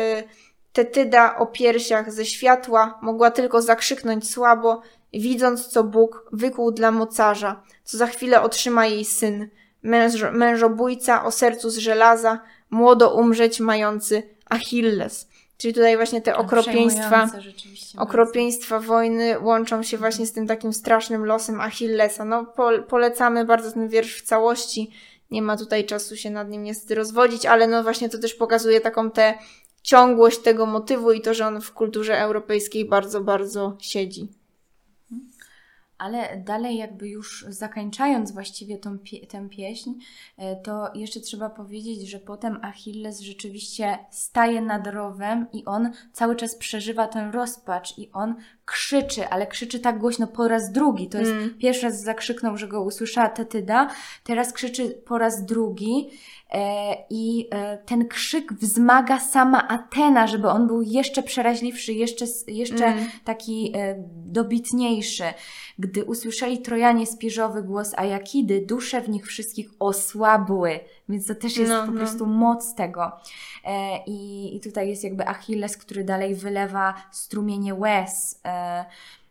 [0.72, 7.62] Tetyda o piersiach ze światła mogła tylko zakrzyknąć słabo, widząc co Bóg wykuł dla mocarza,
[7.84, 9.48] co za chwilę otrzyma jej syn,
[9.82, 15.28] męż, mężobójca o sercu z żelaza, młodo umrzeć mający Achilles.
[15.56, 20.72] Czyli tutaj właśnie te okropieństwa, Przejmujące rzeczywiście okropieństwa wojny łączą się właśnie z tym takim
[20.72, 22.24] strasznym losem Achillesa.
[22.24, 24.90] No, po, polecamy bardzo ten wiersz w całości.
[25.30, 28.80] Nie ma tutaj czasu się nad nim niestety rozwodzić, ale no właśnie to też pokazuje
[28.80, 29.34] taką tę
[29.82, 34.39] ciągłość tego motywu i to, że on w kulturze europejskiej bardzo, bardzo siedzi.
[36.00, 39.90] Ale dalej jakby już zakończając właściwie tą pie- tę pieśń,
[40.36, 46.36] e, to jeszcze trzeba powiedzieć, że potem Achilles rzeczywiście staje nad rowem i on cały
[46.36, 48.34] czas przeżywa ten rozpacz i on
[48.70, 51.08] krzyczy, ale krzyczy tak głośno po raz drugi.
[51.08, 51.54] To jest Mm.
[51.58, 53.90] pierwszy raz zakrzyknął, że go usłyszała Tetyda,
[54.24, 56.08] teraz krzyczy po raz drugi
[56.52, 62.86] e, i e, ten krzyk wzmaga sama Atena, żeby on był jeszcze przeraźliwszy, jeszcze, jeszcze
[62.86, 63.04] Mm.
[63.24, 63.94] taki e,
[64.26, 65.24] dobitniejszy.
[65.78, 70.80] Gdy usłyszeli Trojanie spierzowy głos Ajakidy, dusze w nich wszystkich osłabły.
[71.10, 71.98] Więc to też jest No, po no.
[71.98, 73.12] prostu moc tego.
[73.64, 78.40] E, i, I tutaj jest jakby Achilles, który dalej wylewa strumienie łez.
[78.44, 78.84] E,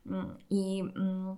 [0.08, 1.36] mm, I mm,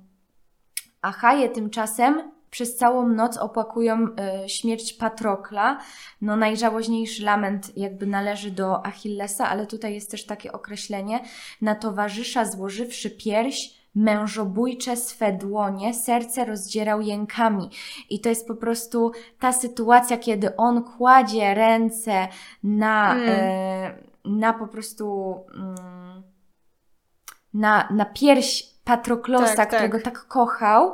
[1.01, 5.79] Achaje tymczasem przez całą noc opłakują e, śmierć Patrokla.
[6.21, 11.19] No najżałoźniejszy lament jakby należy do Achillesa, ale tutaj jest też takie określenie
[11.61, 17.69] na towarzysza złożywszy pierś, mężobójcze swe dłonie, serce rozdzierał jękami.
[18.09, 22.27] I to jest po prostu ta sytuacja, kiedy on kładzie ręce
[22.63, 23.29] na, Mm.
[23.29, 23.93] e,
[24.25, 26.23] na po prostu mm,
[27.53, 29.67] na, na pierś Patroklosa, Tak, tak.
[29.69, 30.93] którego tak kochał.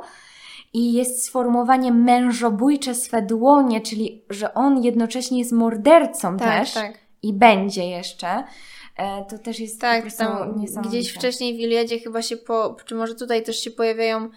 [0.72, 6.98] I jest sformułowanie mężobójcze swe dłonie, czyli że on jednocześnie jest mordercą Tak, też tak.
[7.22, 8.44] i będzie jeszcze.
[8.98, 12.76] E, to też jest po Tak, prostu tam gdzieś wcześniej w Iliadzie chyba się po,
[12.84, 14.30] czy może tutaj też się pojawiają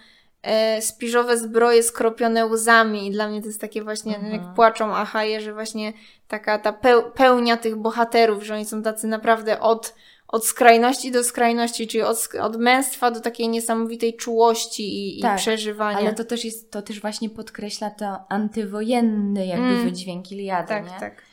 [0.44, 4.34] e, spiżowe zbroje skropione łzami i dla mnie to jest takie właśnie, Mhm.
[4.34, 5.94] jak płaczą Achaje, że właśnie
[6.28, 9.94] taka ta peł, pełnia tych bohaterów, że oni są tacy naprawdę od,
[10.28, 15.38] od skrajności do skrajności, czyli od, od męstwa do takiej niesamowitej czułości i, i Tak,
[15.38, 15.98] przeżywania.
[16.00, 19.84] Ale to też jest, to też właśnie podkreśla to antywojenny jakby Mm.
[19.86, 21.00] wydźwięk Iliady, tak, nie?
[21.00, 21.14] tak.
[21.14, 21.31] E,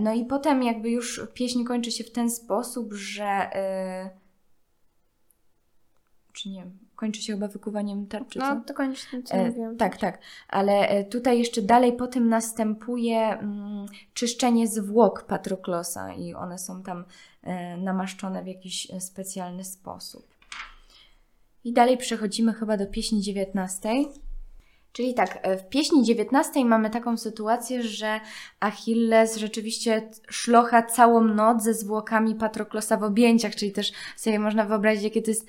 [0.00, 4.10] no i potem jakby już pieśń kończy się w ten sposób, że e,
[6.32, 8.54] czy nie, kończy się chyba wykuwaniem tarczy, co?
[8.54, 9.76] No, to kończy tym, co E, mówiłam.
[9.76, 16.34] tak, tak, ale e, tutaj jeszcze dalej po tym następuje mm, czyszczenie zwłok Patroklosa i
[16.34, 17.04] one są tam
[17.42, 20.34] e, namaszczone w jakiś e, specjalny sposób.
[21.64, 24.08] I dalej przechodzimy chyba do pieśni dziewiętnastej.
[24.94, 28.20] Czyli tak, e, w pieśni dziewiętnastej mamy taką sytuację, że
[28.60, 35.04] Achilles rzeczywiście szlocha całą noc ze zwłokami Patroklosa w objęciach, czyli też sobie można wyobrazić,
[35.04, 35.46] jakie to jest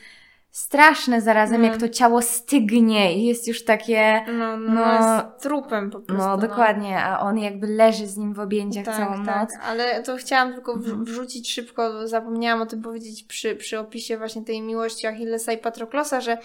[0.52, 1.72] straszne zarazem, Mm.
[1.72, 6.28] jak to ciało stygnie i jest już takie, No, no, No, jest trupem po prostu.
[6.28, 9.50] no dokładnie, a on jakby leży z nim w objęciach Tak, całą tak, noc.
[9.64, 11.06] ale to chciałam tylko Mhm.
[11.06, 16.22] wrzucić szybko, zapomniałam o tym powiedzieć przy, przy opisie właśnie tej miłości Achillesa i Patroklosa,
[16.22, 16.38] że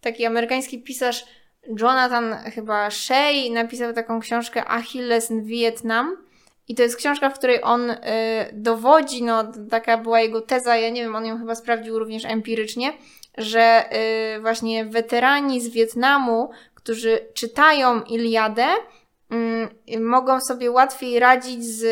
[0.00, 1.26] taki amerykański pisarz
[1.80, 6.16] Jonathan chyba Shea napisał taką książkę Achilles in Vietnam
[6.68, 7.96] i to jest książka, w której on y,
[8.52, 12.92] dowodzi, no taka była jego teza, ja nie wiem, on ją chyba sprawdził również empirycznie,
[13.38, 13.84] że
[14.36, 18.66] y, właśnie weterani z Wietnamu, którzy czytają Iliadę,
[19.30, 19.68] mm,
[20.00, 21.82] mogą sobie łatwiej radzić z,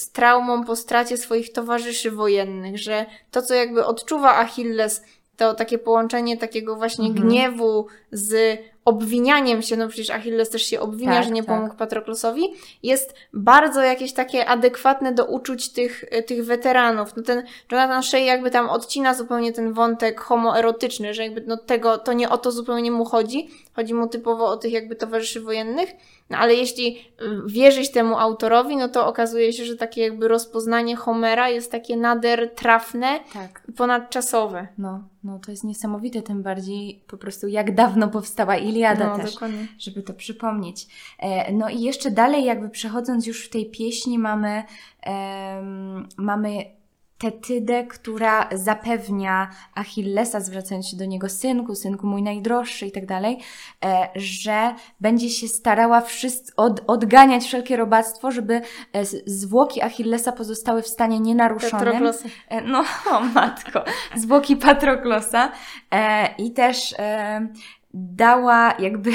[0.00, 5.02] z traumą po stracie swoich towarzyszy wojennych, że to, co jakby odczuwa Achilles,
[5.36, 7.28] to takie połączenie takiego właśnie Mhm.
[7.28, 11.56] gniewu z obwinianiem się, no przecież Achilles też się obwinia, Tak, że nie tak.
[11.56, 12.42] pomógł Patroklosowi,
[12.82, 17.16] jest bardzo jakieś takie adekwatne do uczuć tych, tych weteranów.
[17.16, 21.98] No ten Jonathan Shea jakby tam odcina zupełnie ten wątek homoerotyczny, że jakby no tego,
[21.98, 23.48] to nie o to zupełnie mu chodzi.
[23.76, 25.90] Chodzi mu typowo o tych jakby towarzyszy wojennych.
[26.30, 27.02] No ale jeśli y,
[27.46, 32.54] wierzyć temu autorowi, no to okazuje się, że takie jakby rozpoznanie Homera jest takie nader
[32.54, 33.62] trafne Tak.
[33.76, 34.68] ponadczasowe.
[34.78, 39.32] No, no to jest niesamowite, tym bardziej po prostu jak dawno powstała Iliada no, też.
[39.32, 39.66] dokładnie.
[39.78, 40.86] żeby to przypomnieć.
[41.18, 44.62] E, No i jeszcze dalej, jakby przechodząc już w tej pieśni, mamy,
[45.02, 46.64] em, mamy
[47.18, 53.38] Tetydę, która zapewnia Achillesa, zwracając się do niego synku, synku mój najdroższy i tak dalej,
[53.84, 58.54] e, że będzie się starała wszyscy od, odganiać wszelkie robactwo, żeby
[58.92, 61.86] e, zwłoki Achillesa pozostały w stanie nienaruszonym.
[61.86, 62.28] Patroklosy.
[62.48, 63.84] E, No, o matko,
[64.16, 65.52] zwłoki Patroklosa.
[66.38, 66.94] I też
[67.94, 69.10] dała jakby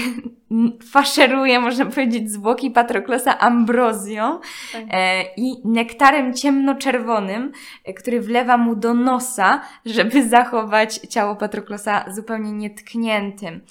[0.92, 4.40] faszeruje, można powiedzieć, zwłoki Patroklosa ambrozją
[4.72, 4.84] Tak.
[4.92, 7.52] e, i nektarem ciemnoczerwonym,
[7.86, 13.62] e, który wlewa mu do nosa, żeby zachować ciało Patroklosa zupełnie nietkniętym.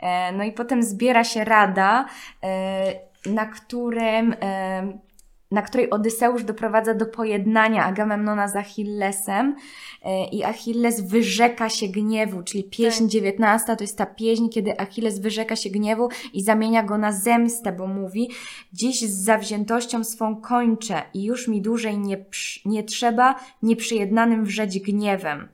[0.00, 2.04] E, no i potem zbiera się rada,
[3.26, 4.98] na którym e,
[5.50, 9.56] na której Odyseusz doprowadza do pojednania Agamemnona z Achillesem
[10.02, 13.08] e, i Achilles wyrzeka się gniewu, czyli pieśń Tak.
[13.08, 17.72] 19 to jest ta pieśń, kiedy Achilles wyrzeka się gniewu i zamienia go na zemstę,
[17.72, 18.30] bo mówi
[18.72, 22.24] Dziś z zawziętością swą kończę i już mi dłużej nie,
[22.64, 25.48] nie trzeba nieprzyjednanym wrzeć gniewem.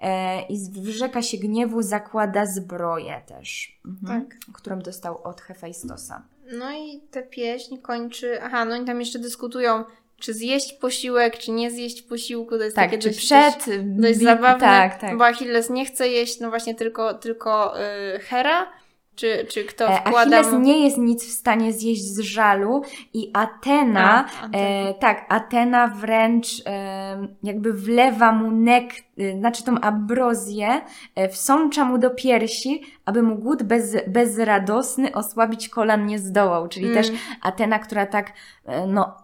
[0.00, 4.38] E, I wyrzeka się gniewu, zakłada zbroję też, mhm, Tak.
[4.52, 6.22] którą dostał od Hefejstosa.
[6.52, 8.42] No i tę pieśń kończy.
[8.42, 9.84] Aha, no i tam jeszcze dyskutują,
[10.18, 12.58] czy zjeść posiłek, czy nie zjeść posiłku.
[12.58, 13.56] To jest Tak, takie czy dość, przed...
[13.66, 15.18] dość, dość zabawne, Tak, tak.
[15.18, 17.74] bo Achilles nie chce jeść, no właśnie tylko, tylko
[18.16, 18.72] y, Hera,
[19.16, 20.60] czy, czy kto E, wkłada Achilles mu...
[20.60, 22.82] nie jest nic w stanie zjeść z żalu
[23.14, 29.80] i Atena, A, e, tak, Atena wręcz e, jakby wlewa mu nek, e, znaczy tą
[29.80, 30.80] abrozję,
[31.14, 36.68] e, wsącza mu do piersi, aby mu głód bez, bezradosny osłabić kolan nie zdołał.
[36.68, 36.96] Czyli Mm.
[36.98, 37.12] też
[37.42, 38.32] Atena, która tak,
[38.66, 39.14] e, no,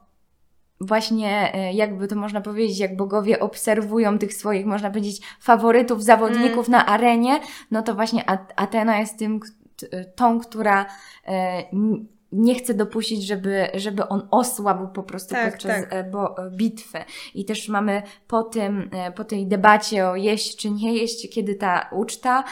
[0.81, 6.69] właśnie, e, jakby to można powiedzieć, jak bogowie obserwują tych swoich, można powiedzieć, faworytów, zawodników
[6.69, 6.71] Mm.
[6.71, 9.41] na arenie, no to właśnie At- Atena jest tym,
[10.15, 10.87] tą, która
[11.27, 11.63] e,
[12.33, 15.93] nie chce dopuścić, żeby, żeby on osłabł po prostu Tak, podczas tak.
[15.93, 16.99] e, Bo, e, bitwy.
[17.35, 21.89] I też mamy po tym, po tej debacie o jeść czy nie jeść, kiedy ta
[21.93, 22.45] uczta,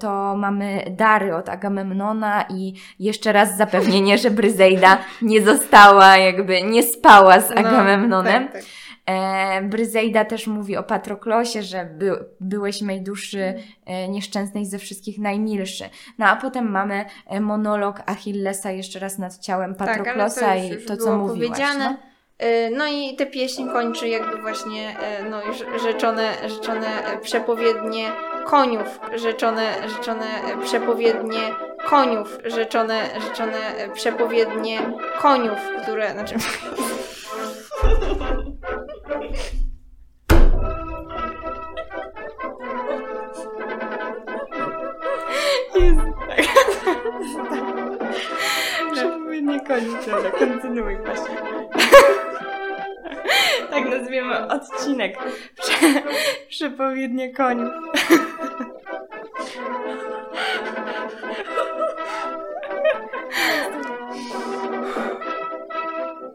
[0.00, 6.82] to mamy dary od Agamemnona i jeszcze raz zapewnienie, że Bryzejda nie została, jakby nie
[6.82, 8.42] spała z No, Agamemnonem.
[8.44, 8.62] tak, tak.
[9.06, 13.54] E, Bryzejda też mówi o Patroklosie, że by, byłeś najduszy
[13.86, 15.84] e, nieszczęsnej ze wszystkich najmilszy.
[16.18, 20.64] No a potem mamy e, monolog Achillesa jeszcze raz nad ciałem Tak, Patroklosa to już-
[20.64, 21.48] i już to, co mówiłaś.
[21.58, 21.84] powiedziane.
[21.90, 22.10] No?
[22.46, 25.40] Y, No i tę pieśń kończy jakby właśnie e, no
[25.82, 28.12] rzeczone, rzeczone e, przepowiednie
[28.46, 31.40] koniów, rzeczone, rzeczone e, przepowiednie
[31.84, 34.78] koniów, rzeczone, rzeczone e, przepowiednie
[35.20, 36.34] koniów, które, znaczy
[45.74, 46.46] Jest tak.
[48.92, 51.36] Przepowiednie koniec, dobra, kontynuuj właśnie.
[53.70, 55.18] tak nazwiemy odcinek.
[55.56, 56.02] Prze
[56.48, 57.72] przepowiednie koniów.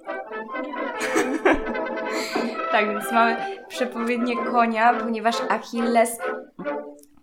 [2.72, 3.38] Tak, więc mamy
[3.68, 6.20] przepowiednie konia, ponieważ Achilles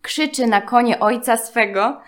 [0.03, 2.01] krzyczy na konie ojca swego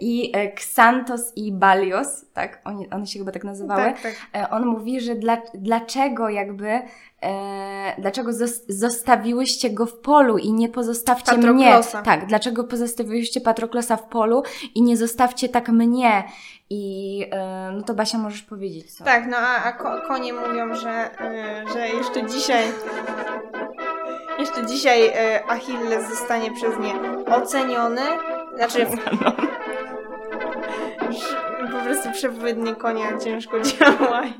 [0.00, 4.14] i e, Xantos i Balios, tak, oni, one się chyba tak nazywały, tak, tak.
[4.34, 6.80] E, on mówi, że dla, dlaczego jakby,
[7.22, 11.64] e, dlaczego zos, zostawiłyście go w polu i nie pozostawcie mnie.
[11.66, 12.02] Patroklosa.
[12.02, 14.42] Tak, dlaczego pozostawiłyście Patroklosa w polu
[14.74, 16.24] i nie zostawcie tak mnie.
[16.70, 19.04] I e, no to Basia możesz powiedzieć co.
[19.04, 21.10] Tak, no a, a ko- konie mówią, że,
[21.66, 22.64] y, że jeszcze dzisiaj
[24.38, 25.12] jeszcze dzisiaj
[25.48, 26.94] Achilles zostanie przez nie
[27.34, 28.00] oceniony.
[28.56, 28.86] Znaczy
[31.72, 34.32] po prostu przepowiednie konia ciężko działają.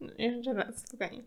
[0.00, 1.24] No, jeszcze raz, spokojnie.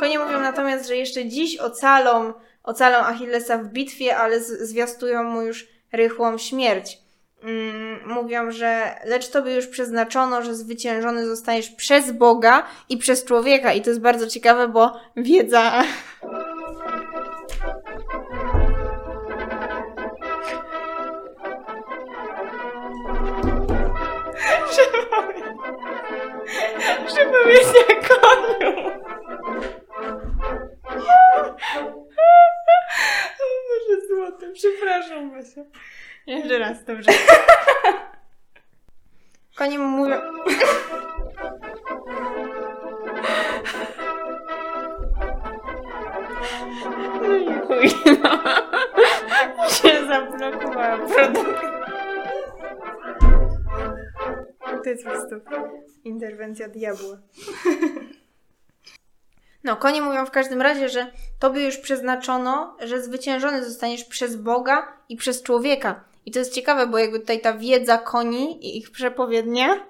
[0.00, 5.68] Konie mówią natomiast, że jeszcze dziś ocalą, ocalą Achillesa w bitwie, ale zwiastują mu już
[5.92, 6.98] rychłą śmierć.
[7.42, 13.72] Mm, mówią, że lecz tobie już przeznaczono, że zwyciężony zostaniesz przez Boga i przez człowieka.
[13.72, 15.82] I to jest bardzo ciekawe, bo wiedza.
[27.06, 28.70] Przepowiednia koniu.
[33.40, 35.64] O Boże złote, przepraszam Basia.
[36.26, 37.10] Jeszcze raz, dobrze.
[39.56, 40.16] Konie mu mówią.
[47.22, 47.90] No i chuj,
[48.22, 49.68] no.
[49.70, 52.03] się zablokowała produkcja.
[54.84, 55.34] To jest po prostu
[56.04, 57.18] interwencja diabła.
[59.64, 61.06] No, konie mówią w każdym razie, że
[61.38, 66.04] tobie już przeznaczono, że zwyciężony zostaniesz przez Boga i przez człowieka.
[66.26, 69.86] I to jest ciekawe, bo jakby tutaj ta wiedza koni i ich przepowiednia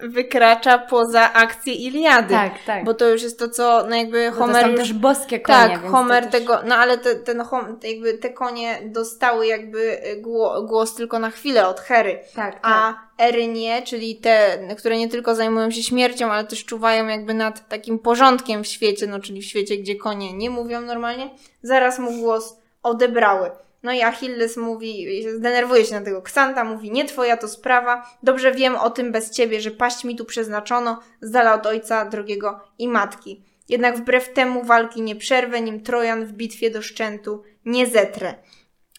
[0.00, 2.34] wykracza poza akcję Iliady.
[2.34, 2.84] Tak, tak.
[2.84, 5.58] Bo to już jest to, co no jakby Bo Homer to są też boskie konie,
[5.58, 6.32] Tak, Homer też...
[6.32, 7.42] tego, no ale te, ten,
[7.82, 12.60] jakby te konie dostały jakby głos, głos tylko na chwilę od Hery, Tak, tak.
[12.62, 17.34] a Ery nie, czyli te, które nie tylko zajmują się śmiercią, ale też czuwają jakby
[17.34, 21.30] nad takim porządkiem w świecie, no czyli w świecie, gdzie konie nie mówią normalnie,
[21.62, 23.50] zaraz mu głos odebrały.
[23.86, 28.52] No i Achilles mówi, zdenerwuje się na tego Ksanta, mówi, nie twoja to sprawa, dobrze
[28.52, 32.60] wiem o tym bez ciebie, że paść mi tu przeznaczono, z dala od ojca, drogiego
[32.78, 33.42] i matki.
[33.68, 38.34] Jednak wbrew temu walki nie przerwę, nim Trojan w bitwie do szczętu nie zetrę.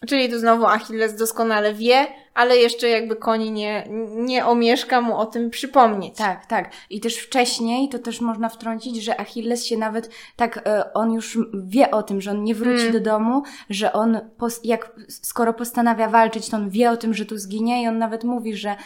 [0.06, 5.26] Czyli tu znowu Achilles doskonale wie, ale jeszcze jakby koni nie, nie omieszka mu o
[5.26, 6.16] tym przypomnieć.
[6.16, 6.70] Tak, tak.
[6.90, 11.38] I też wcześniej to też można wtrącić, że Achilles się nawet tak, e, on już
[11.54, 12.92] wie o tym, że on nie wróci Mm.
[12.92, 17.26] do domu, że on, pos, jak, skoro postanawia walczyć, to on wie o tym, że
[17.26, 18.76] tu zginie i on nawet mówi, że,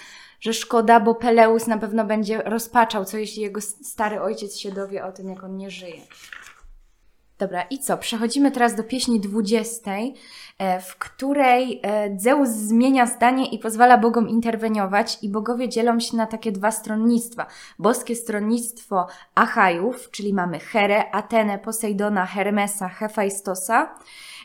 [0.40, 5.04] że szkoda, bo Peleus na pewno będzie rozpaczał, co jeśli jego stary ojciec się dowie
[5.04, 6.00] o tym, jak on nie żyje.
[7.42, 7.98] Dobra, i co?
[7.98, 9.90] Przechodzimy teraz do pieśni 20,
[10.58, 16.16] e, w której e, Zeus zmienia zdanie i pozwala bogom interweniować, i bogowie dzielą się
[16.16, 17.46] na takie dwa stronnictwa.
[17.78, 23.94] Boskie stronnictwo Achajów, czyli mamy Herę, Atenę, Posejdona, Hermesa, Hefajstosa,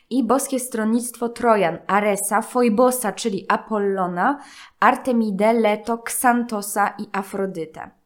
[0.09, 4.39] i boskie stronnictwo Trojan, Aresa, Foibosa, czyli Apollona,
[4.79, 7.96] Artemidę, Leto, Xantosa i Afrodytę.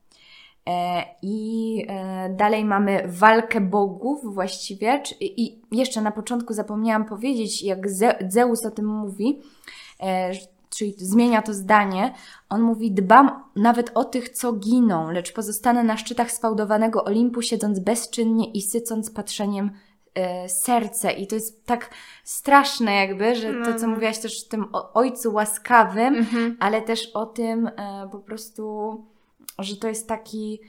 [0.70, 5.04] E, I e, dalej mamy walkę bogów właściwie.
[5.20, 9.40] I jeszcze na początku zapomniałam powiedzieć, jak Ze- Zeus o tym mówi,
[10.00, 10.32] e,
[10.70, 12.14] czyli zmienia to zdanie.
[12.50, 17.80] On mówi: Dbam nawet o tych, co giną, lecz pozostanę na szczytach sfałdowanego Olimpu, siedząc
[17.80, 19.72] bezczynnie i sycąc patrzeniem
[20.48, 21.12] serce.
[21.12, 21.90] I to jest tak
[22.24, 23.94] straszne, jakby, że to, co No.
[23.94, 26.58] mówiłaś też o tym ojcu łaskawym, Mhm.
[26.60, 27.70] ale też o tym
[28.12, 28.94] po prostu,
[29.64, 30.62] że to jest taki,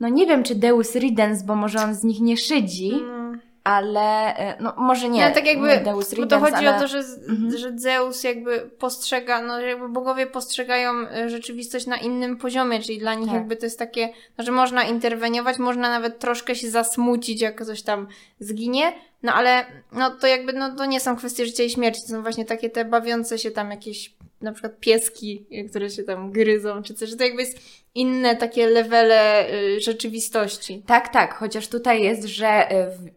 [0.00, 3.40] no nie wiem czy Deus Ridens, bo może on z nich nie szydzi, Mm.
[3.64, 6.76] ale e, no może nie, No, tak jakby, nie Deus Bo Ridens, to chodzi ale...
[6.76, 6.98] o to, że,
[7.28, 7.58] Mhm.
[7.58, 13.14] że Zeus jakby postrzega, no jakby bogowie postrzegają e, rzeczywistość na innym poziomie, czyli dla
[13.14, 13.34] nich Tak.
[13.34, 14.08] jakby to jest takie,
[14.38, 18.08] no, że można interweniować, można nawet troszkę się zasmucić, jak coś tam
[18.40, 22.08] zginie, no ale no to jakby, no to nie są kwestie życia i śmierci, to
[22.08, 26.32] są właśnie takie te bawiące się tam jakieś na przykład pieski, e, które się tam
[26.32, 27.58] gryzą, czy coś, że to jakby jest
[27.98, 30.82] inne takie levele y, rzeczywistości.
[30.86, 32.68] Tak, tak, chociaż tutaj jest, że
[32.98, 33.10] w,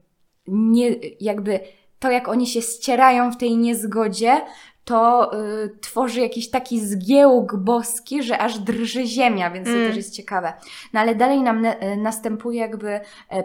[0.47, 1.59] nie, jakby
[1.99, 4.41] to jak oni się ścierają w tej niezgodzie,
[4.85, 5.31] to
[5.63, 9.87] y, tworzy jakiś taki zgiełk boski, że aż drży ziemia, więc to Mm.
[9.87, 10.53] też jest ciekawe.
[10.93, 12.99] No ale dalej nam na, e, następuje jakby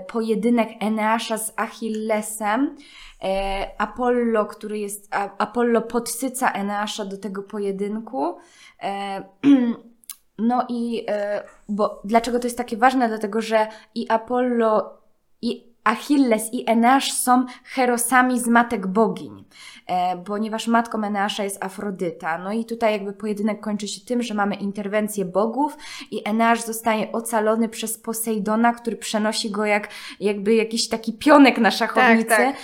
[0.09, 2.77] pojedynek Eneasza z Achillesem.
[3.23, 8.37] E, Apollo, który jest, a, Apollo podsyca Eneasza do tego pojedynku.
[8.83, 9.23] E,
[10.39, 13.09] no i e, bo dlaczego to jest takie ważne?
[13.09, 14.99] Dlatego, że i Apollo,
[15.43, 19.45] i Achilles, i Eneasz są herosami z matek bogiń,
[19.87, 22.39] e, ponieważ matką Eneasza jest Afrodyta.
[22.39, 25.77] No i tutaj jakby pojedynek kończy się tym, że mamy interwencję bogów
[26.11, 29.89] i Eneasz zostaje ocalony przez Posejdona, który przenosi go jak
[30.21, 32.29] jakby jakiś taki pionek na szachownicy.
[32.29, 32.57] Tak, tak.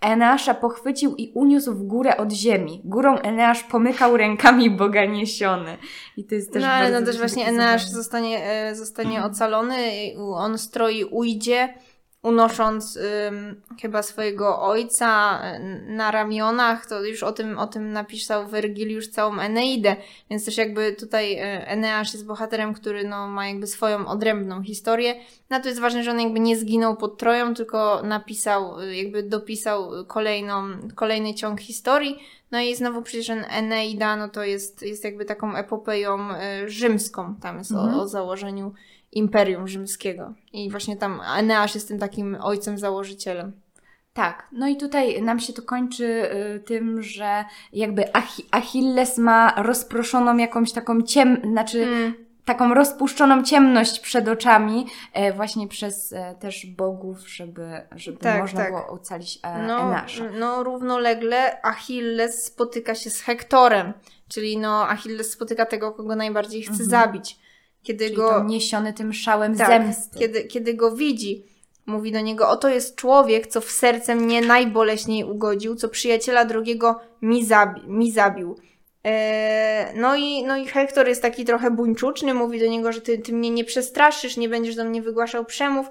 [0.00, 2.80] Eneasza pochwycił i uniósł w górę od ziemi.
[2.84, 5.76] Górą Eneasz pomykał rękami Boga niesiony.
[6.16, 10.16] I to jest też no ale no też właśnie Eneasz zostanie, e, zostanie ocalony, i
[10.16, 11.74] u- on stroi ujdzie,
[12.22, 18.48] unosząc ym, chyba swojego ojca e, na ramionach, to już o tym, o tym napisał
[18.48, 19.96] Wergiliusz całą Eneidę,
[20.30, 25.14] więc też jakby tutaj e, Eneasz jest bohaterem, który no, ma jakby swoją odrębną historię.
[25.50, 29.22] No to jest ważne, że on jakby nie zginął pod Troją, tylko napisał, e, jakby
[29.22, 30.62] dopisał kolejną,
[30.94, 32.18] kolejny ciąg historii.
[32.50, 36.28] No i znowu przecież Eneida, no to jest, jest jakby taką epopeją
[36.66, 37.34] rzymską.
[37.42, 37.94] Tam jest Mhm.
[37.94, 38.72] o, o założeniu
[39.12, 40.34] Imperium Rzymskiego.
[40.52, 43.52] I właśnie tam Eneasz jest tym takim ojcem założycielem.
[44.12, 46.04] Tak, no i tutaj nam się to kończy
[46.56, 52.14] y, tym, że jakby Achi- Achilles ma rozproszoną jakąś taką ciem, znaczy Mm.
[52.44, 58.60] taką rozpuszczoną ciemność przed oczami, e, właśnie przez e, też bogów, żeby, żeby Tak, można
[58.60, 58.70] tak.
[58.70, 60.24] było ocalić e, No, Enasza.
[60.40, 63.92] no, równolegle Achilles spotyka się z Hektorem,
[64.28, 66.90] czyli no Achilles spotyka tego, kogo najbardziej chce Mhm.
[66.90, 67.38] zabić.
[67.82, 70.18] Kiedy Czyli go niesiony tym szałem Tak, zemsty.
[70.18, 71.44] Kiedy, kiedy go widzi,
[71.86, 77.00] mówi do niego: Oto jest człowiek, co w serce mnie najboleśniej ugodził, co przyjaciela drugiego
[77.22, 78.56] mi, zabi- mi zabił.
[79.04, 83.18] Eee, no, i, no i Hektor jest taki trochę buńczuczny, mówi do niego, że ty,
[83.18, 85.86] ty mnie nie przestraszysz, nie będziesz do mnie wygłaszał przemów.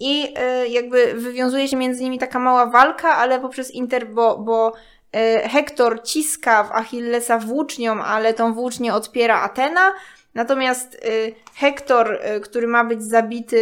[0.00, 4.72] I e, jakby wywiązuje się między nimi taka mała walka, ale poprzez inter, bo, bo
[5.12, 9.92] e, Hektor ciska w Achillesa włócznią, ale tą włócznię odpiera Atena.
[10.34, 13.56] Natomiast y, Hektor, y, który ma być zabity,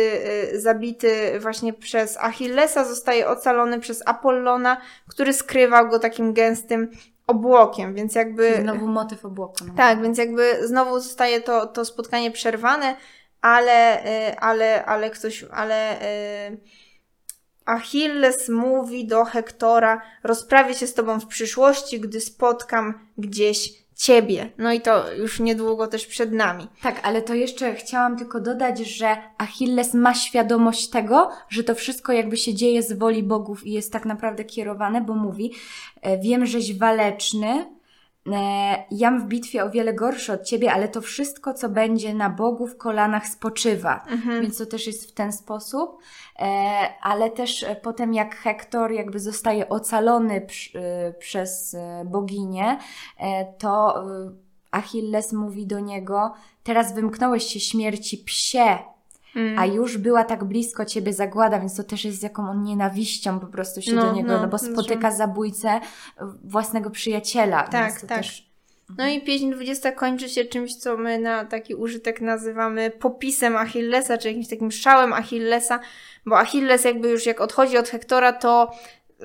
[0.55, 6.91] y, zabity właśnie przez Achillesa, zostaje ocalony przez Apollona, który skrywał go takim gęstym
[7.27, 8.55] obłokiem, więc jakby...
[8.63, 9.65] Znowu motyw obłoku.
[9.67, 9.75] No.
[9.77, 12.97] Tak, więc jakby znowu zostaje to, to spotkanie przerwane,
[13.41, 14.03] ale,
[14.41, 15.97] ale, ale ktoś, ale
[17.65, 24.53] Achilles mówi do Hektora, rozprawię się z tobą w przyszłości, gdy spotkam gdzieś ciebie.
[24.59, 26.67] No i to już niedługo też przed nami.
[26.83, 32.13] Tak, ale to jeszcze chciałam tylko dodać, że Achilles ma świadomość tego, że to wszystko
[32.13, 35.53] jakby się dzieje z woli bogów i jest tak naprawdę kierowane, bo mówi,
[36.03, 37.67] e, wiem, żeś waleczny,
[38.33, 42.31] e, jam w bitwie o wiele gorszy od ciebie, ale to wszystko, co będzie na
[42.31, 44.05] Bogu w kolanach spoczywa.
[44.41, 45.99] Więc to też jest w ten sposób.
[46.41, 46.45] E,
[47.03, 52.79] ale też e, potem jak Hektor jakby zostaje ocalony e, przez boginię,
[53.59, 54.05] to
[54.71, 56.33] Achilles mówi do niego,
[56.63, 58.79] teraz wymknąłeś się śmierci psie,
[59.37, 59.59] Mm.
[59.59, 63.47] a już była tak blisko ciebie zagłada, więc to też jest jaką on nienawiścią po
[63.47, 65.81] prostu się No, do niego, no, no, bo spotyka zabójcę
[66.45, 67.63] własnego przyjaciela.
[67.63, 68.19] Tak, tak.
[68.19, 68.50] Też...
[68.99, 74.19] No i pieśń 20 kończy się czymś, co my na taki użytek nazywamy popisem Achillesa,
[74.19, 75.81] czy jakimś takim szałem Achillesa,
[76.27, 78.71] bo Achilles jakby już jak odchodzi od Hektora, to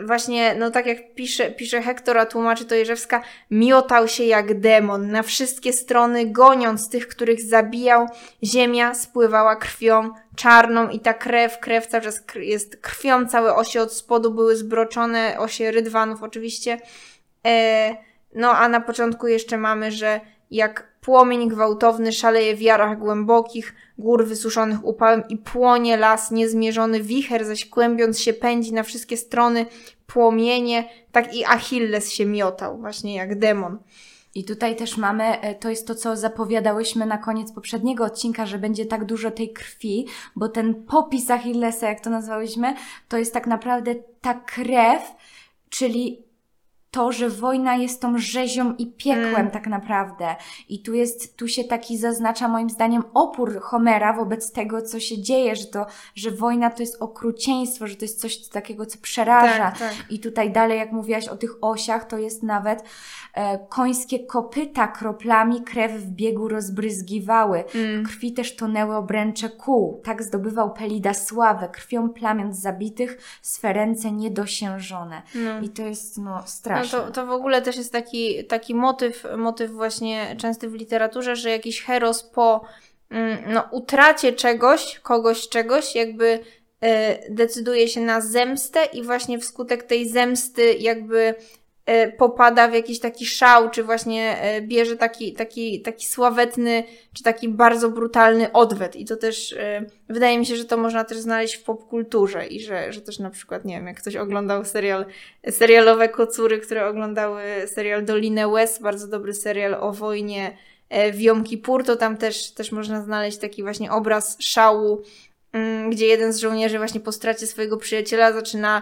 [0.03, 5.11] właśnie, no tak jak pisze, pisze Hektor, a tłumaczy to Jerzewska, miotał się jak demon
[5.11, 8.07] na wszystkie strony, goniąc tych, których zabijał.
[8.43, 13.93] Ziemia spływała krwią czarną i ta krew, krew cały czas jest krwią, całe osie od
[13.93, 16.77] spodu były zbroczone, osie rydwanów oczywiście.
[17.45, 17.95] E,
[18.35, 20.21] no a na początku jeszcze mamy, że
[20.51, 27.45] jak płomień gwałtowny szaleje w jarach głębokich, gór wysuszonych upałem i płonie las niezmierzony, wicher
[27.45, 29.65] zaś kłębiąc się pędzi na wszystkie strony,
[30.07, 33.79] płomienie, tak i Achilles się miotał, właśnie jak demon.
[34.35, 38.59] I tutaj też mamy, e, to jest to, co zapowiadałyśmy na koniec poprzedniego odcinka, że
[38.59, 40.05] będzie tak dużo tej krwi,
[40.35, 42.75] bo ten popis Achillesa, jak to nazwałyśmy,
[43.07, 45.01] to jest tak naprawdę ta krew,
[45.69, 46.24] czyli
[46.95, 49.51] to, że wojna jest tą rzezią i piekłem Mm.
[49.51, 50.35] tak naprawdę.
[50.69, 55.21] I tu jest, tu się taki zaznacza moim zdaniem opór Homera wobec tego, co się
[55.21, 55.85] dzieje, że to,
[56.15, 59.71] że wojna to jest okrucieństwo, że to jest coś takiego, co przeraża.
[59.71, 59.93] Tak, tak.
[60.09, 62.83] I tutaj dalej, jak mówiłaś o tych osiach, to jest nawet
[63.33, 67.63] e, końskie kopyta kroplami krew w biegu rozbryzgiwały.
[67.75, 68.05] Mm.
[68.05, 70.01] Krwi też tonęły obręcze kół.
[70.03, 75.21] Tak zdobywał Pelida sławę, krwią plamiąc zabitych, swe ręce niedosiężone.
[75.35, 75.59] No.
[75.61, 76.43] I to jest, no,
[76.84, 81.35] No to, to w ogóle też jest taki, taki motyw, motyw właśnie częsty w literaturze,
[81.35, 82.65] że jakiś heros po
[83.09, 86.39] mm, no, utracie czegoś, kogoś czegoś, jakby
[86.81, 91.35] e, decyduje się na zemstę i właśnie wskutek tej zemsty jakby
[92.17, 96.83] popada w jakiś taki szał, czy właśnie e, bierze taki, taki, taki sławetny,
[97.13, 98.95] czy taki bardzo brutalny odwet.
[98.95, 102.59] I to też e, wydaje mi się, że to można też znaleźć w popkulturze i
[102.59, 105.05] że, że też na przykład, nie wiem, jak ktoś oglądał serial,
[105.49, 110.57] serialowe kocury, które oglądały serial Dolinę Łez, bardzo dobry serial o wojnie
[111.13, 115.01] w Jom Kippur, to tam też, też można znaleźć taki właśnie obraz szału,
[115.53, 118.81] mm, gdzie jeden z żołnierzy właśnie po stracie swojego przyjaciela zaczyna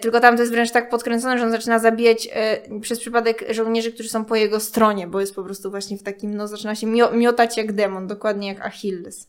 [0.00, 3.92] tylko tam to jest wręcz tak podkręcone, że on zaczyna zabijać e, przez przypadek żołnierzy,
[3.92, 6.86] którzy są po jego stronie, bo jest po prostu właśnie w takim, no zaczyna się
[6.86, 9.28] mio- miotać jak demon, dokładnie jak Achilles.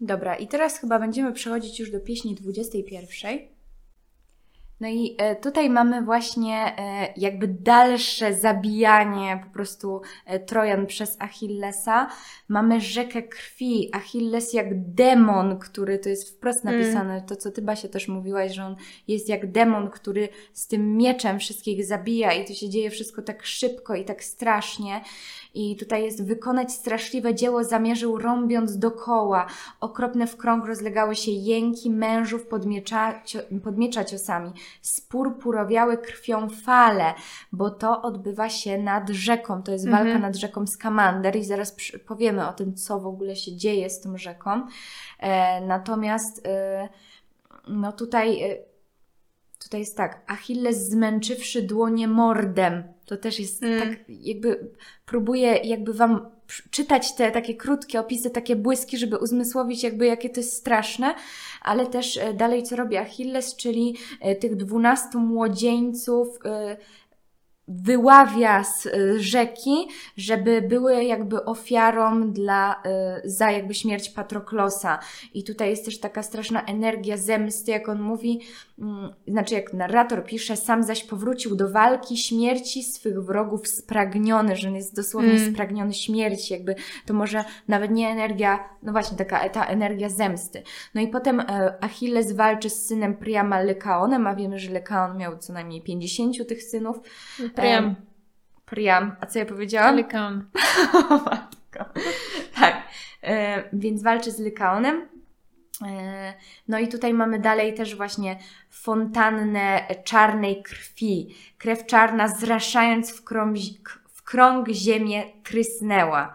[0.00, 3.38] Dobra, i teraz chyba będziemy przechodzić już do pieśni 21.
[4.82, 11.16] No i e, tutaj mamy właśnie e, jakby dalsze zabijanie po prostu e, Trojan przez
[11.20, 12.08] Achillesa.
[12.48, 16.80] Mamy rzekę krwi, Achilles jak demon, który to jest wprost Mm.
[16.80, 18.76] napisane, to co ty Basia też mówiłaś, że on
[19.08, 23.46] jest jak demon, który z tym mieczem wszystkich zabija i to się dzieje wszystko tak
[23.46, 25.00] szybko i tak strasznie.
[25.54, 29.46] I tutaj jest wykonać straszliwe dzieło zamierzył rąbiąc dokoła.
[29.80, 34.52] Okropne w krąg rozlegały się jęki mężów pod miecza, cio, pod miecza ciosami.
[34.82, 37.14] Spurpurowiały krwią fale,
[37.52, 39.62] bo to odbywa się nad rzeką.
[39.62, 40.04] To jest Mhm.
[40.04, 41.76] walka nad rzeką Skamander i zaraz
[42.06, 44.66] powiemy o tym, co w ogóle się dzieje z tą rzeką.
[45.18, 46.88] E, natomiast e,
[47.68, 48.42] no tutaj...
[48.42, 48.71] E,
[49.64, 52.82] Tutaj jest tak, Achilles zmęczywszy dłonie mordem.
[53.06, 53.80] To też jest Mm.
[53.80, 54.70] tak, jakby
[55.06, 56.30] próbuję jakby wam
[56.70, 61.14] czytać te takie krótkie opisy, takie błyski, żeby uzmysłowić jakby jakie to jest straszne,
[61.62, 66.76] ale też e, dalej co robi Achilles, czyli e, tych dwunastu młodzieńców e,
[67.68, 72.82] wyławia z rzeki, żeby były jakby ofiarą dla,
[73.24, 74.98] za jakby śmierć Patroklosa.
[75.34, 78.40] I tutaj jest też taka straszna energia zemsty, jak on mówi,
[79.28, 84.74] znaczy jak narrator pisze, sam zaś powrócił do walki śmierci swych wrogów spragniony, że on
[84.74, 85.52] jest dosłownie Mm.
[85.52, 86.74] spragniony śmierci, jakby
[87.06, 90.62] to może nawet nie energia, no właśnie taka ta energia zemsty.
[90.94, 95.38] No i potem e, Achilles walczy z synem Priama Lykaonem, a wiemy, że Lykaon miał
[95.38, 97.00] co najmniej 50 tych synów.
[97.54, 97.84] Priam.
[97.84, 97.94] Em,
[98.64, 99.16] Priam.
[99.20, 99.96] A co ja powiedziałam?
[99.96, 100.44] Lykaon.
[101.10, 102.00] O matko.
[102.54, 102.82] Tak.
[103.22, 105.08] E, więc walczy z Lykaonem.
[105.86, 106.34] E,
[106.68, 108.38] no i tutaj mamy dalej też właśnie
[108.70, 111.34] fontannę czarnej krwi.
[111.58, 113.56] Krew czarna zraszając w krąg,
[114.08, 116.34] w krąg ziemię trysnęła.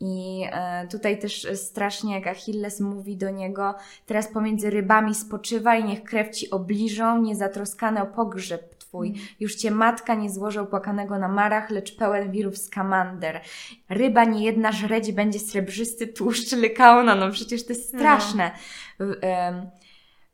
[0.00, 3.74] I e, tutaj też strasznie jak Achilles mówi do niego,
[4.06, 9.14] teraz pomiędzy rybami spoczywaj, niech krew ci obliżą, niezatroskane o pogrzeb twój.
[9.40, 13.40] Już cię matka nie złoży opłakanego na marach, lecz pełen wirów skamander.
[13.88, 18.50] Ryba nie jedna żreć będzie srebrzysty tłuszcz lykaona, no przecież to jest straszne.
[19.00, 19.70] W- em,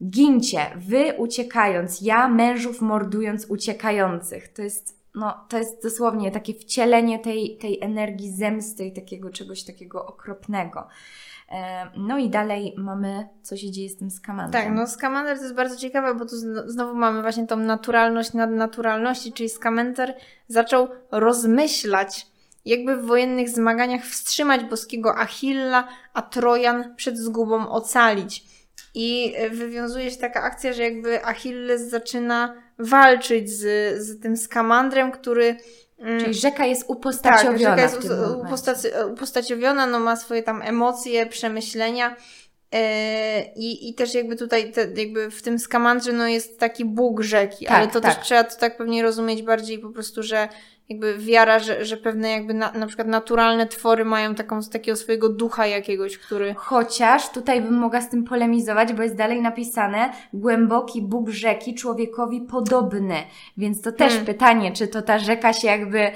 [0.04, 4.48] Gincie, wy uciekając, ja mężów mordując uciekających.
[4.52, 9.64] To jest, no, to jest dosłownie takie wcielenie tej, tej energii zemsty i takiego czegoś
[9.64, 10.88] takiego okropnego.
[11.52, 14.62] Em, No i dalej mamy, co się dzieje z tym skamantem.
[14.62, 18.32] Tak, no Scamander to jest bardzo ciekawe, bo tu zno- znowu mamy właśnie tą naturalność
[18.32, 20.14] nadnaturalności, czyli Scamander
[20.48, 22.26] zaczął rozmyślać,
[22.64, 28.44] jakby w wojennych zmaganiach wstrzymać boskiego Achilla, a Trojan przed zgubą ocalić.
[28.94, 33.62] I e, wywiązuje się taka akcja, że jakby Achilles zaczyna walczyć z,
[34.02, 35.56] z tym Scamandrem, który...
[36.02, 38.10] mm, Czyli rzeka jest tak, upostaciowiona rzeka jest
[38.42, 42.16] upostaci- upostaciowiona, no ma swoje tam emocje, przemyślenia.
[42.72, 47.22] E, I, I też jakby tutaj, te, jakby w tym skamandrze, no jest taki Bóg
[47.22, 48.14] rzeki, Tak, ale to tak.
[48.14, 50.48] też trzeba to tak pewnie rozumieć bardziej po prostu, że
[50.88, 55.28] jakby wiara, że, że pewne jakby na, na przykład naturalne twory mają taką, takiego swojego
[55.28, 56.54] ducha jakiegoś, który...
[56.58, 62.40] Chociaż tutaj bym mogła z tym polemizować, bo jest dalej napisane głęboki Bóg rzeki człowiekowi
[62.40, 63.16] podobny.
[63.56, 64.26] Więc to też Hmm.
[64.26, 66.10] pytanie, czy to ta rzeka się jakby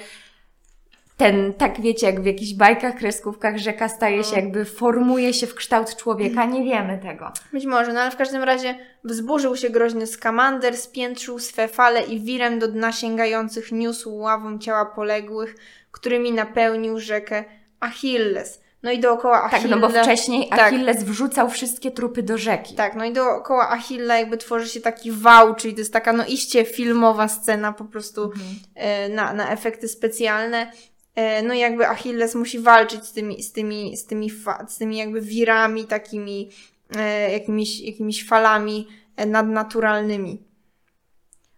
[1.16, 4.36] ten, tak wiecie, jak w jakichś bajkach, kreskówkach rzeka staje się No.
[4.36, 7.32] jakby, formuje się w kształt człowieka, nie wiemy tego.
[7.52, 12.20] Być może, no ale w każdym razie wzburzył się groźny skamander, spiętrzył swe fale i
[12.20, 15.54] wirem do dna sięgających niósł ławą ciała poległych,
[15.90, 17.44] którymi napełnił rzekę
[17.80, 18.60] Achilles.
[18.82, 19.62] No i dookoła Achille...
[19.62, 20.60] Tak, no bo wcześniej tak.
[20.60, 22.74] Achilles wrzucał wszystkie trupy do rzeki.
[22.74, 26.24] Tak, no i dookoła Achilla jakby tworzy się taki wał, czyli to jest taka no
[26.26, 28.44] iście filmowa scena po prostu Mhm.
[28.74, 30.72] e, na, na efekty specjalne.
[31.16, 34.30] E, no jakby Achilles musi walczyć z tymi, z tymi, z tymi,
[34.68, 36.50] z tymi jakby wirami, takimi
[36.96, 40.42] e, jakimiś, jakimiś falami e, nadnaturalnymi.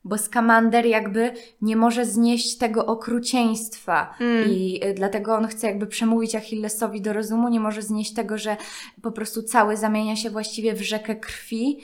[0.05, 1.33] Bo Skamander jakby
[1.63, 4.49] nie może znieść tego okrucieństwa Mm.
[4.51, 8.57] i dlatego on chce jakby przemówić Achillesowi do rozumu, nie może znieść tego, że
[9.03, 11.79] po prostu cały zamienia się właściwie w rzekę krwi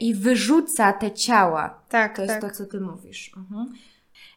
[0.00, 1.82] i wyrzuca te ciała.
[1.88, 2.42] Tak, To jest tak.
[2.52, 3.32] to, co ty mówisz.
[3.36, 3.72] Mhm.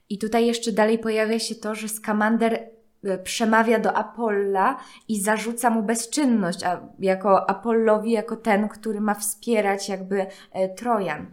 [0.09, 5.69] I tutaj jeszcze dalej pojawia się to, że Skamander y, przemawia do Apolla i zarzuca
[5.69, 11.31] mu bezczynność, a jako Apollowi, jako ten, który ma wspierać jakby e, Trojan.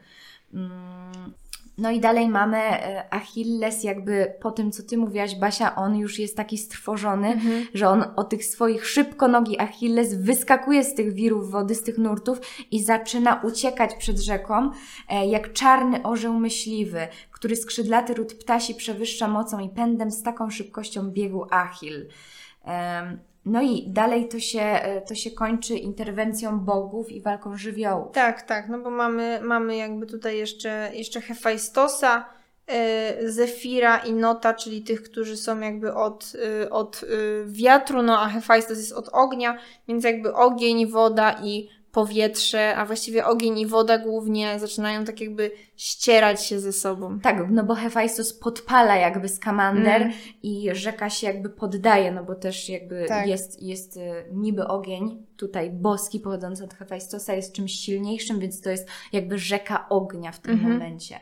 [1.79, 6.19] No i dalej mamy e, Achilles, jakby po tym, co ty mówiłaś, Basia, on już
[6.19, 7.67] jest taki strwożony, Mhm.
[7.75, 12.39] że on o tych swoich szybkonogi Achilles wyskakuje z tych wirów wody, z tych nurtów
[12.71, 14.71] i zaczyna uciekać przed rzeką,
[15.09, 20.51] e, jak czarny orzeł myśliwy, który skrzydlaty ród ptasi przewyższa mocą i pędem z taką
[20.51, 22.09] szybkością biegł Achil.
[23.47, 28.13] No i dalej to się, e, to się kończy interwencją bogów i walką żywiołów.
[28.13, 32.25] Tak, tak, no bo mamy, mamy jakby tutaj jeszcze, jeszcze Hefajstosa,
[32.67, 36.33] e, Zefira i Nota, czyli tych, którzy są jakby od,
[36.63, 37.05] e, od
[37.47, 43.27] wiatru, no a Hefajstos jest od ognia, więc jakby ogień, woda i powietrze, a właściwie
[43.27, 47.21] ogień i woda głównie zaczynają tak jakby ścierać się ze sobą.
[47.21, 50.13] Tak, no bo Hefajstos podpala jakby skamander Mm.
[50.43, 53.27] i rzeka się jakby poddaje, no bo też jakby Tak.
[53.27, 54.01] jest, jest y,
[54.33, 59.87] niby ogień, tutaj boski pochodzący od Hefajstosa jest czymś silniejszym, więc to jest jakby rzeka
[59.89, 60.73] ognia w tym Mhm.
[60.73, 61.21] momencie.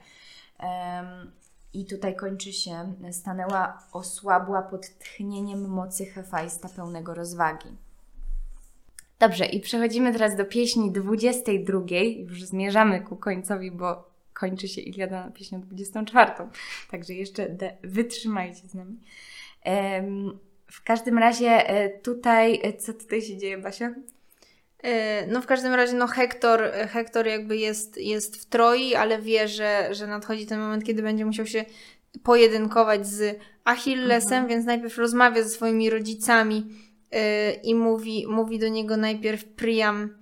[0.58, 1.32] Em,
[1.72, 7.68] I tutaj kończy się, stanęła osłabła pod tchnieniem mocy Hefajsta pełnego rozwagi.
[9.20, 11.80] Dobrze, i przechodzimy teraz do pieśni 22.
[12.28, 16.32] Już zmierzamy ku końcowi, bo kończy się Iliada na pieśnią 24.
[16.90, 18.96] Także jeszcze de- wytrzymajcie z nami.
[19.62, 23.94] Em, w każdym razie e, tutaj, e, co tutaj się dzieje, Basia?
[24.82, 29.48] E, No w każdym razie no Hektor, Hektor jakby jest, jest w Troi, ale wie,
[29.48, 31.64] że, że nadchodzi ten moment, kiedy będzie musiał się
[32.22, 34.48] pojedynkować z Achillesem, Mhm.
[34.48, 36.66] więc najpierw rozmawia ze swoimi rodzicami
[37.62, 40.18] i mówi, mówi do niego najpierw Priam,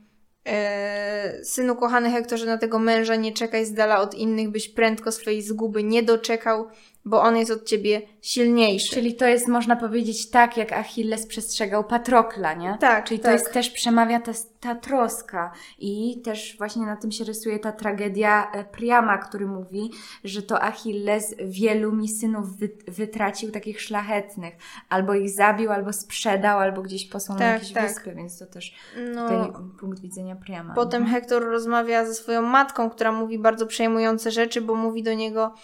[0.46, 5.12] yy, synu kochany Hektorze, na tego męża nie czekaj z dala od innych, byś prędko
[5.12, 6.68] swojej zguby nie doczekał,
[7.08, 8.94] bo on jest od ciebie silniejszy.
[8.94, 12.76] Czyli to jest, można powiedzieć, tak, jak Achilles przestrzegał Patrokla, nie?
[12.80, 13.32] Tak, Czyli to tak.
[13.32, 18.50] jest też przemawia ta, ta troska i też właśnie na tym się rysuje ta tragedia
[18.52, 19.90] e, Priama, który mówi,
[20.24, 24.54] że to Achilles wielu mi synów wy, wytracił takich szlachetnych.
[24.88, 27.88] Albo ich zabił, albo sprzedał, albo gdzieś posłał na Tak, jakieś tak.
[27.88, 28.74] wyspy, więc to też
[29.14, 30.74] No, tutaj punkt widzenia Priama.
[30.74, 35.54] Potem Hektor rozmawia ze swoją matką, która mówi bardzo przejmujące rzeczy, bo mówi do niego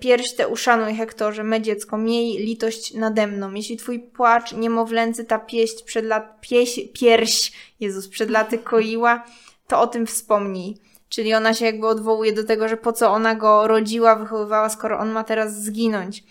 [0.00, 3.52] pierś tę uszanuj Hektorze, me dziecko, miej litość nade mną.
[3.52, 9.24] Jeśli twój płacz niemowlęcy ta pieść przed lat, pieś, pierś, Jezus, przed laty koiła,
[9.66, 10.76] to o tym wspomnij.
[11.08, 14.98] Czyli ona się jakby odwołuje do tego, że po co ona go rodziła, wychowywała, skoro
[14.98, 16.24] on ma teraz zginąć.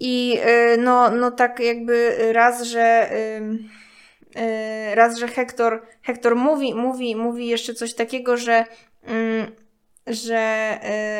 [0.00, 0.38] I
[0.74, 3.10] y, no, no tak jakby raz, że
[4.36, 8.64] y, raz, że Hektor, Hektor mówi, mówi, mówi jeszcze coś takiego, że
[10.10, 10.78] że,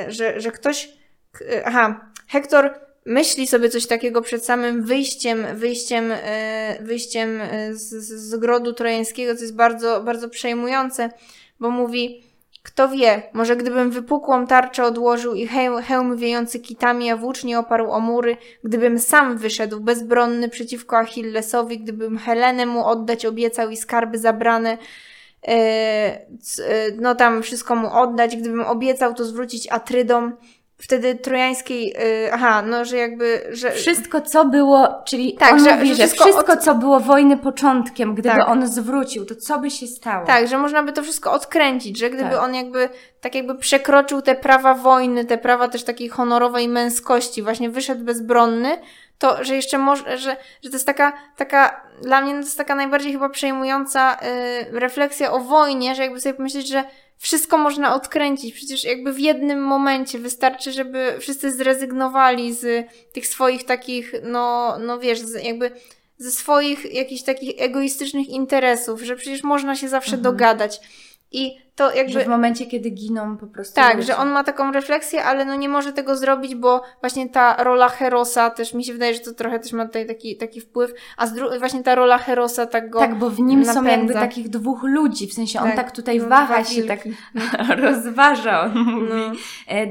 [0.09, 0.89] y, że, że ktoś
[1.32, 2.74] k- aha, Hektor
[3.06, 6.19] myśli sobie coś takiego przed samym wyjściem, wyjściem, y,
[6.81, 7.40] wyjściem
[7.70, 11.10] z, z grodu trojańskiego, co jest bardzo, bardzo przejmujące,
[11.60, 12.28] bo mówi
[12.69, 17.90] kto wie, może gdybym wypukłą tarczę odłożył i hełm, hełm wiejący kitami, a włócznie oparł
[17.90, 24.19] o mury, gdybym sam wyszedł bezbronny przeciwko Achillesowi, gdybym Helenę mu oddać obiecał i skarby
[24.19, 24.78] zabrane, e, e,
[27.01, 30.32] no tam wszystko mu oddać, gdybym obiecał to zwrócić Atrydom,
[30.81, 31.94] wtedy trojańskiej,
[32.27, 33.70] e, aha, no że jakby, że...
[33.70, 37.01] Wszystko, co było, czyli Tak, on że- mówi, że że wszystko wszystko, od- co było
[37.01, 38.48] wojny początkiem, gdyby Tak.
[38.48, 40.27] on zwrócił, to co by się stało?
[40.27, 42.43] Tak, że można by to wszystko odkręcić, że gdyby Tak.
[42.43, 42.89] on jakby
[43.20, 48.78] tak jakby przekroczył te prawa wojny, te prawa też takiej honorowej męskości, właśnie wyszedł bezbronny,
[49.19, 52.74] to że jeszcze może, że, że to jest taka, taka, dla mnie to jest taka
[52.74, 54.19] najbardziej chyba przejmująca
[54.73, 56.85] y, refleksja o wojnie, że jakby sobie pomyśleć, że
[57.19, 58.55] wszystko można odkręcić.
[58.55, 64.99] Przecież jakby w jednym momencie wystarczy, żeby wszyscy zrezygnowali z tych swoich takich, no, no
[64.99, 65.70] wiesz, jakby
[66.19, 70.23] ze swoich jakichś takich egoistycznych interesów, że przecież można się zawsze Mhm.
[70.23, 70.81] dogadać.
[71.33, 72.13] I to jakby.
[72.13, 74.07] Że w momencie, kiedy giną po prostu Tak, ludzie.
[74.07, 77.89] że on ma taką refleksję, ale no nie może tego zrobić, bo właśnie ta rola
[77.89, 81.27] Herosa też mi się wydaje, że to trochę też ma tutaj taki, taki wpływ, a
[81.59, 83.91] właśnie ta rola Herosa tak go Tak, bo w nim są napędza.
[83.91, 87.01] jakby takich dwóch ludzi, w sensie on Tak, tak tutaj no, waha się, tak
[87.83, 89.33] rozważa, on mówi, No.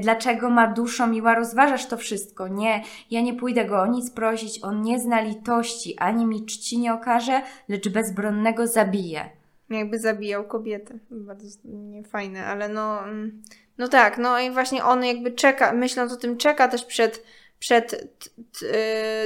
[0.02, 4.64] dlaczego ma duszo miła, rozważasz to wszystko, nie, ja nie pójdę go o nic prosić,
[4.64, 9.37] on nie zna litości, ani mi czci nie okaże, lecz bezbronnego zabije.
[9.70, 10.98] Jakby zabijał kobietę.
[11.10, 13.42] Bardzo niefajne, ale no, mm,
[13.78, 17.24] no tak, no i właśnie on jakby czeka, myśląc o tym, czeka też przed,
[17.58, 18.30] przed, t,
[18.60, 18.66] t,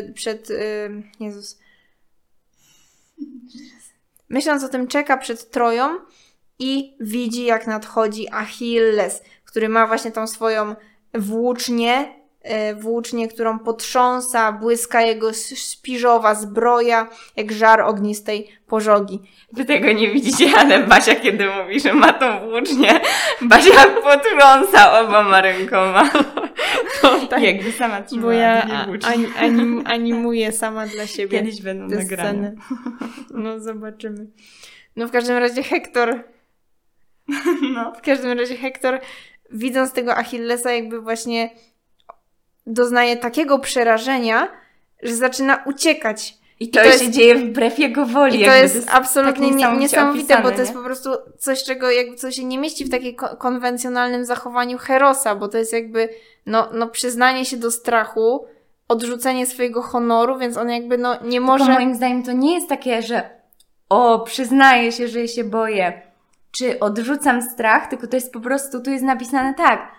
[0.08, 1.58] y, przed, y, Jezus.
[4.28, 5.98] Myśląc o tym, czeka przed Troją
[6.58, 10.74] i widzi, jak nadchodzi Achilles, który ma właśnie tą swoją
[11.14, 12.21] włócznię,
[12.70, 19.22] y, włócznię, którą potrząsa, błyska jego s- śpiżowa zbroja, jak żar ognistej pożogi.
[19.52, 23.00] Wy tego nie widzicie, ale Basia, kiedy mówi, że ma tą włócznię,
[23.42, 26.10] Basia potrąca oboma rękoma.
[27.02, 29.08] To tak jakby sama trzymała Bo ja włócznie.
[29.38, 32.32] anim, animuję sama dla siebie Kiedyś będą te nagrane.
[32.32, 32.56] sceny.
[33.30, 34.26] No zobaczymy.
[34.96, 36.22] No w każdym razie Hektor,
[37.74, 37.92] No.
[37.92, 39.00] w każdym razie Hektor
[39.50, 41.50] widząc tego Achillesa jakby właśnie
[42.66, 44.48] doznaje takiego przerażenia,
[45.02, 46.34] że zaczyna uciekać.
[46.60, 48.40] I to, to jest- się dzieje wbrew jego woli.
[48.40, 50.78] I to jakby jest absolutnie tak niesamowite, bo opisane, to jest nie?
[50.78, 55.34] po prostu coś, czego jakby co się nie mieści w takim ko- konwencjonalnym zachowaniu Herosa,
[55.34, 56.08] bo to jest jakby
[56.46, 58.46] no, no przyznanie się do strachu,
[58.88, 61.64] odrzucenie swojego honoru, więc on jakby no nie Może...
[61.64, 61.74] może...
[61.74, 63.30] moim zdaniem to nie jest takie, że
[63.88, 66.02] o, przyznaję się, że się boję,
[66.50, 69.92] czy odrzucam strach, tylko to jest po prostu, tu jest napisane tak.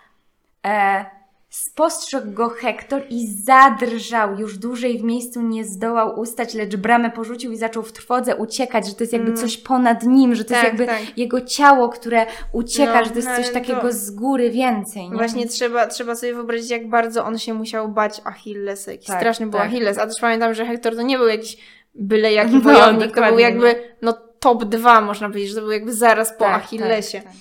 [0.65, 1.05] E,
[1.55, 7.51] spostrzegł go Hektor i zadrżał, już dłużej w miejscu nie zdołał ustać, lecz bramę porzucił
[7.51, 9.41] i zaczął w trwodze uciekać, że to jest jakby Mm.
[9.41, 11.17] coś ponad nim, że to Tak, jest jakby tak.
[11.17, 15.09] jego ciało, które ucieka, No, że to jest no, coś takiego to- z góry więcej.
[15.09, 15.15] Nie?
[15.17, 18.91] Właśnie trzeba, trzeba sobie wyobrazić, jak bardzo on się musiał bać Achillesa.
[18.91, 19.67] Jaki Tak, straszny był tak.
[19.67, 19.97] Achilles.
[19.97, 21.57] A też pamiętam, że Hektor to nie był jakiś
[21.95, 25.71] byle jaki No, wojownik, to był jakby no top 2 można powiedzieć, że to był
[25.71, 27.17] jakby zaraz po Tak, Achillesie.
[27.21, 27.33] tak, tak.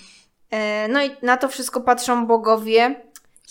[0.51, 2.94] E, no i na to wszystko patrzą bogowie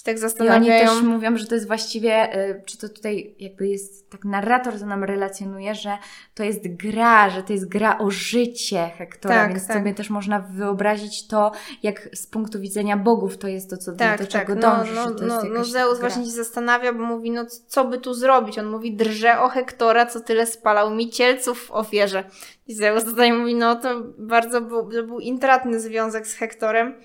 [0.02, 0.90] się tak I oni zastanawiają.
[0.90, 4.86] też mówią, że to jest właściwie, y, czy to tutaj jakby jest, tak narrator to
[4.86, 5.98] nam relacjonuje, że
[6.36, 9.78] to jest gra, że to jest gra o życie Hektora, Tak, więc tak.
[9.78, 11.52] sobie też można wyobrazić to,
[11.84, 14.32] jak z punktu widzenia bogów to jest to, co Tak, do tak.
[14.32, 16.10] czego No, dąży, no, no, no jakaś Zeus gra.
[16.10, 18.60] właśnie się zastanawia, bo mówi, no co by tu zrobić?
[18.60, 22.24] On mówi, drże o Hektora, co tyle spalał mi cielców w ofierze.
[22.68, 26.96] I Zeus tutaj mówi, no to bardzo był, to był intratny związek z Hektorem.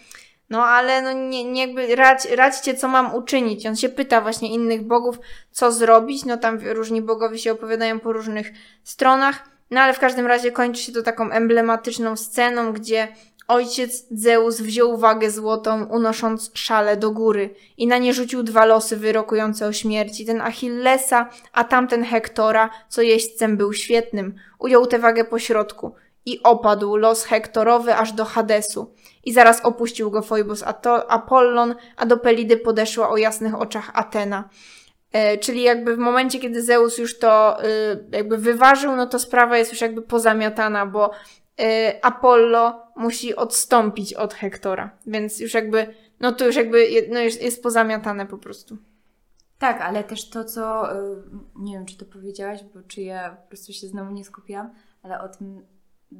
[0.51, 3.67] No ale no nie, nie jakby radź, radźcie, co mam uczynić.
[3.67, 5.19] On się pyta właśnie innych bogów,
[5.51, 6.25] co zrobić.
[6.25, 8.53] No tam różni bogowie się opowiadają po różnych
[8.85, 9.49] stronach.
[9.71, 13.09] No ale w każdym razie kończy się to taką emblematyczną sceną, gdzie
[13.49, 18.97] ojciec Zeus wziął wagę złotą, unosząc szale do góry i na nie rzucił dwa losy
[18.97, 20.27] wyrokujące o śmierci.
[20.27, 24.35] Ten Achillesa, a tamten Hektora, co jeźdźcem był świetnym.
[24.59, 25.95] Ujął tę wagę po środku
[26.27, 28.95] i opadł los Hektorowy aż do Hadesu.
[29.27, 34.49] I zaraz opuścił go Foibos Ato- Apollon, a do Pelidy podeszła o jasnych oczach Atena.
[35.13, 37.67] E, czyli jakby w momencie, kiedy Zeus już to y,
[38.13, 41.65] jakby wyważył, no to sprawa jest już jakby pozamiatana, bo y,
[42.03, 44.91] Apollo musi odstąpić od Hektora.
[45.07, 48.77] Więc już jakby, no to już jakby no jest, jest pozamiatane po prostu.
[49.59, 51.23] Tak, ale też to, co, y,
[51.57, 54.71] nie wiem, czy to powiedziałaś, bo czy ja po prostu się znowu nie skupiłam,
[55.03, 55.76] ale o tym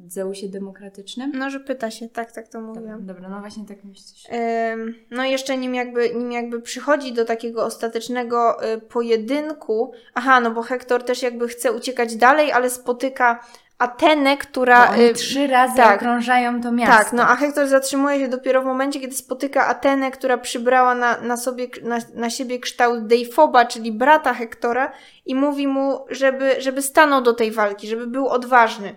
[0.07, 1.31] Zeusie demokratycznym.
[1.35, 3.05] No, że pyta się, tak, tak to Dobra, mówiłam.
[3.05, 4.25] dobra, no właśnie tak coś...
[4.73, 10.51] Ym, No jeszcze nim jakby, nim jakby przychodzi do takiego ostatecznego y, pojedynku, aha, no
[10.51, 13.39] bo Hektor też jakby chce uciekać dalej, ale spotyka
[13.77, 14.87] Atenę, która...
[14.87, 15.95] Bo y, trzy razy tak.
[16.01, 16.95] okrążają to miasto.
[17.03, 21.21] tak, no a Hektor zatrzymuje się dopiero w momencie, kiedy spotyka Atenę, która przybrała na,
[21.21, 24.91] na, sobie, na, na siebie kształt Deifoba, czyli brata Hektora
[25.25, 28.95] i mówi mu, żeby, żeby stanął do tej walki, żeby był odważny.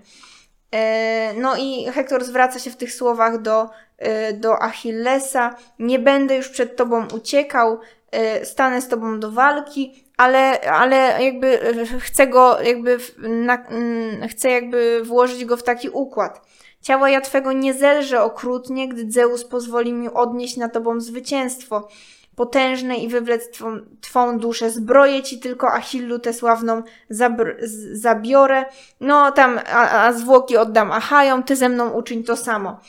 [0.74, 3.68] E, No i Hektor zwraca się w tych słowach do,
[3.98, 5.54] e, do Achillesa.
[5.78, 7.78] Nie będę już przed tobą uciekał,
[8.10, 11.58] e, stanę z tobą do walki, ale, ale jakby
[12.00, 16.40] chcę go, jakby, na, mm, chcę jakby włożyć go w taki układ.
[16.82, 21.88] Ciała ja twego nie zelże okrutnie, gdy Zeus pozwoli mi odnieść na tobą zwycięstwo.
[22.36, 24.70] Potężne i wywlec twą, twą duszę.
[24.70, 28.64] Zbroję ci tylko Achillu tę sławną zabr- z- zabiorę.
[29.00, 32.80] No tam, a, a zwłoki oddam Achajom, ty ze mną uczyń to samo.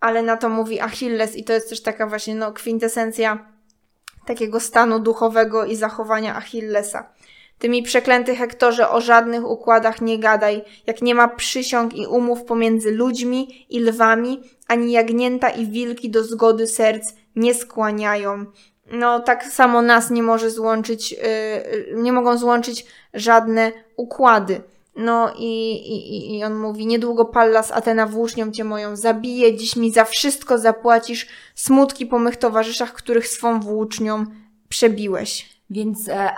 [0.00, 3.46] Ale na to mówi Achilles i to jest też taka właśnie no, kwintesencja
[4.26, 7.08] takiego stanu duchowego i zachowania Achillesa.
[7.58, 12.44] Ty mi przeklęty Hektorze o żadnych układach nie gadaj, jak nie ma przysiąg i umów
[12.44, 18.44] pomiędzy ludźmi i lwami, ani jagnięta i wilki do zgody serc nie skłaniają.
[18.90, 21.18] No tak samo nas nie może złączyć, yy,
[21.94, 24.60] nie mogą złączyć żadne układy.
[24.96, 29.92] No i, i, i on mówi, niedługo Pallas Atena włócznią cię moją zabije, dziś mi
[29.92, 34.24] za wszystko zapłacisz smutki po mych towarzyszach, których swą włócznią
[34.68, 35.60] przebiłeś.
[35.70, 36.30] Więc e,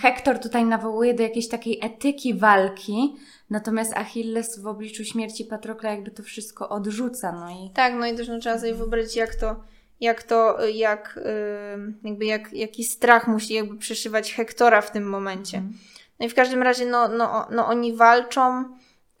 [0.00, 3.16] Hektor tutaj nawołuje do jakiejś takiej etyki walki,
[3.50, 7.32] natomiast Achilles w obliczu śmierci Patrokla jakby to wszystko odrzuca.
[7.32, 9.56] No i Tak, no i też no, trzeba sobie wyobrazić, jak to,
[10.00, 15.62] jak to, jak, yy, jakby jak, jaki strach musi jakby przeszywać Hektora w tym momencie.
[16.20, 18.64] No i w każdym razie, no, no, no oni walczą,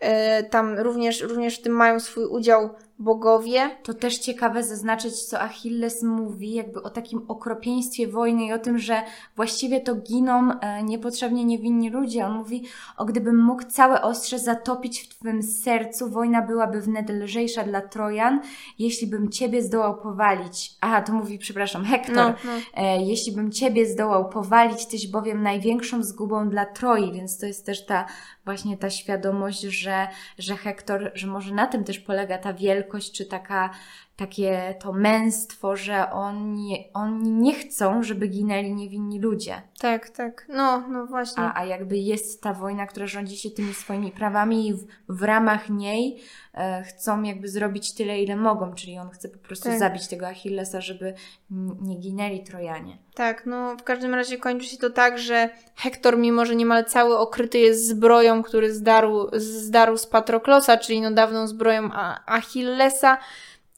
[0.00, 0.08] yy,
[0.50, 3.70] tam również, również w tym mają swój udział bogowie.
[3.82, 8.78] to też ciekawe zaznaczyć, co Achilles mówi, jakby o takim okropieństwie wojny i o tym,
[8.78, 9.02] że
[9.36, 12.26] właściwie to giną e, niepotrzebnie niewinni ludzie.
[12.26, 12.64] On mówi,
[12.96, 18.40] o gdybym mógł całe ostrze zatopić w Twym sercu, wojna byłaby wnet lżejsza dla Trojan,
[18.78, 20.74] jeśli bym Ciebie zdołał powalić.
[20.80, 22.14] Aha, to mówi, przepraszam, Hektor.
[22.14, 22.82] No, no.
[22.82, 27.66] E, jeśli bym Ciebie zdołał powalić, Tyś bowiem największą zgubą dla Troi, więc to jest
[27.66, 28.06] też ta
[28.46, 30.08] właśnie ta świadomość, że,
[30.38, 32.52] że Hektor, że może na tym też polega ta
[32.86, 33.70] wielkość, czy taka,
[34.16, 39.62] takie to męstwo, że oni, oni nie chcą, żeby ginęli niewinni ludzie.
[39.78, 40.46] Tak, tak.
[40.48, 41.42] No, no właśnie.
[41.42, 45.22] A, a jakby jest ta wojna, która rządzi się tymi swoimi prawami i w, w
[45.22, 46.22] ramach niej
[46.54, 49.78] e, chcą jakby zrobić tyle, ile mogą, czyli on chce po prostu Tak.
[49.78, 51.14] zabić tego Achillesa, żeby
[51.80, 52.98] nie ginęli Trojanie.
[53.14, 57.18] Tak, no w każdym razie kończy się to tak, że Hektor, mimo że niemal cały
[57.18, 61.90] okryty jest zbroją, który zdarł, zdarł z Patroklosa, czyli no dawną zbroją
[62.26, 63.18] Achillesa,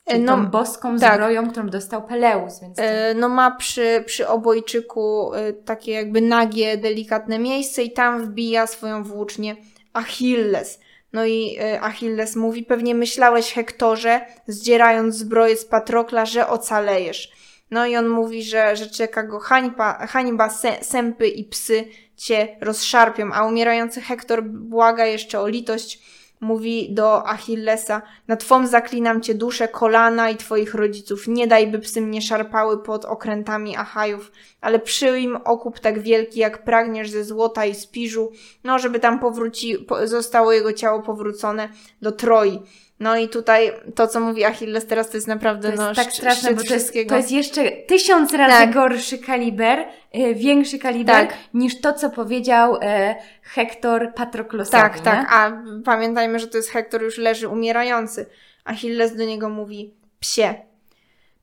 [0.08, 1.14] Czyli no, tą boską tak.
[1.14, 2.78] zbroją, którą dostał Peleus, więc.
[2.78, 8.66] E, no ma przy, przy obojczyku e, takie jakby nagie, delikatne miejsce i tam wbija
[8.66, 9.56] swoją włócznię
[9.92, 10.80] Achilles.
[11.12, 17.32] No i e, Achilles mówi, pewnie myślałeś Hektorze, zdzierając zbroję z Patrokla, że ocalejesz.
[17.70, 21.84] No i on mówi, że, że czeka go hańba, hańba sę, sępy i psy
[22.16, 29.20] cię rozszarpią, a umierający Hektor błaga jeszcze o litość mówi do Achillesa: Na twą zaklinam
[29.20, 31.28] cię duszę, kolana i twoich rodziców.
[31.28, 36.64] Nie daj, by psy mnie szarpały pod okrętami Achajów, ale przyjm okup tak wielki, jak
[36.64, 38.32] pragniesz ze złota i spiżu,
[38.64, 41.68] no żeby tam powróci, po, zostało jego ciało powrócone
[42.02, 42.62] do Troi.
[43.00, 46.12] No i tutaj to, co mówi Achilles teraz, to jest naprawdę To jest no, tak
[46.12, 47.08] straszne, bo to jest, wszystkiego.
[47.10, 48.74] to jest jeszcze tysiąc razy Tak.
[48.74, 49.78] gorszy kaliber,
[50.16, 51.34] y, większy kaliber, Tak.
[51.54, 52.78] niż to, co powiedział y,
[53.42, 54.82] Hektor Patroklosowi.
[54.82, 55.02] Tak, nie?
[55.02, 58.26] tak, a pamiętajmy, że to jest Hektor już leży umierający.
[58.64, 60.54] Achilles do niego mówi, psie,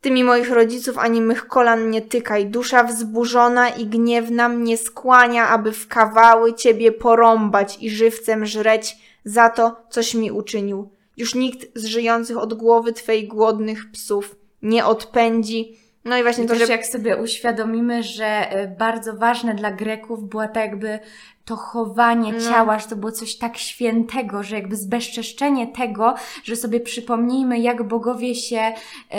[0.02, 5.48] ty mi moich rodziców ani mych kolan nie tykaj, dusza wzburzona i gniewna mnie skłania,
[5.50, 10.90] aby w kawały ciebie porąbać i żywcem żreć za to, coś mi uczynił.
[11.18, 15.78] Już nikt z żyjących od głowy twej głodnych psów nie odpędzi.
[16.06, 16.74] No i właśnie I to, też że...
[16.74, 21.00] jak sobie uświadomimy, że y, bardzo ważne dla Greków była tak jakby
[21.46, 22.40] to chowanie No.
[22.40, 26.14] ciała, że to było coś tak świętego, że jakby zbezczeszczenie tego,
[26.44, 29.18] że sobie przypomnijmy, jak bogowie się, y,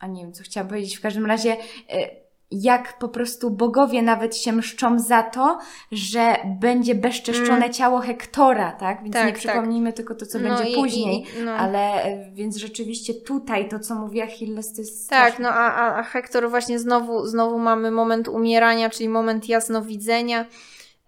[0.00, 2.19] a nie wiem, co chciałam powiedzieć, w każdym razie, y,
[2.50, 5.58] jak po prostu bogowie nawet się mszczą za to,
[5.92, 7.72] że będzie bezczeszczone Mm.
[7.72, 9.02] ciało Hektora, tak?
[9.02, 9.38] Więc Tak, nie tak.
[9.40, 11.26] przypomnijmy tylko to, co No będzie i- później.
[11.40, 11.52] i- no.
[11.52, 15.42] Ale e, więc rzeczywiście tutaj to, co mówi Achilles, to jest Tak, straszne.
[15.42, 20.46] no a, a, Hektor właśnie znowu, znowu mamy moment umierania, czyli moment jasnowidzenia.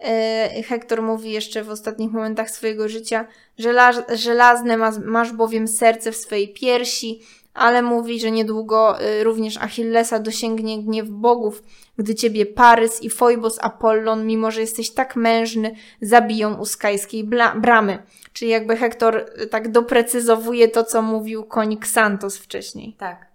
[0.05, 3.27] E, Hektor mówi jeszcze w ostatnich momentach swojego życia,
[3.59, 7.23] żela, żelazne masz, bowiem serce w swej piersi,
[7.55, 11.63] ale mówi, że niedługo e, również Achillesa dosięgnie gniew bogów,
[11.99, 17.25] gdy ciebie Parys i Foibos Apollon, mimo że jesteś tak mężny, zabiją u skajskiej
[17.57, 18.03] bramy.
[18.33, 22.97] Czyli jakby Hektor e, tak doprecyzowuje to, co mówił koń Xantos wcześniej.
[22.99, 23.32] Tak.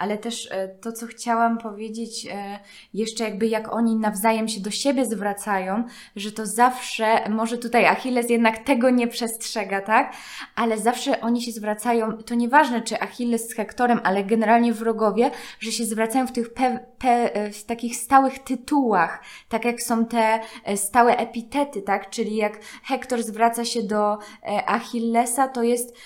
[0.00, 2.58] Ale też e, to, co chciałam powiedzieć, e,
[2.94, 5.84] jeszcze jakby jak oni nawzajem się do siebie zwracają,
[6.16, 10.12] że to zawsze, może tutaj Achilles jednak tego nie przestrzega, tak?
[10.56, 15.72] Ale zawsze oni się zwracają, to nieważne czy Achilles z Hektorem, ale generalnie wrogowie, że
[15.72, 20.40] się zwracają w tych pe, pe, e, w takich stałych tytułach, tak jak są te
[20.76, 22.10] stałe epitety, tak?
[22.10, 24.18] Czyli jak Hektor zwraca się do
[24.66, 25.96] Achillesa, to jest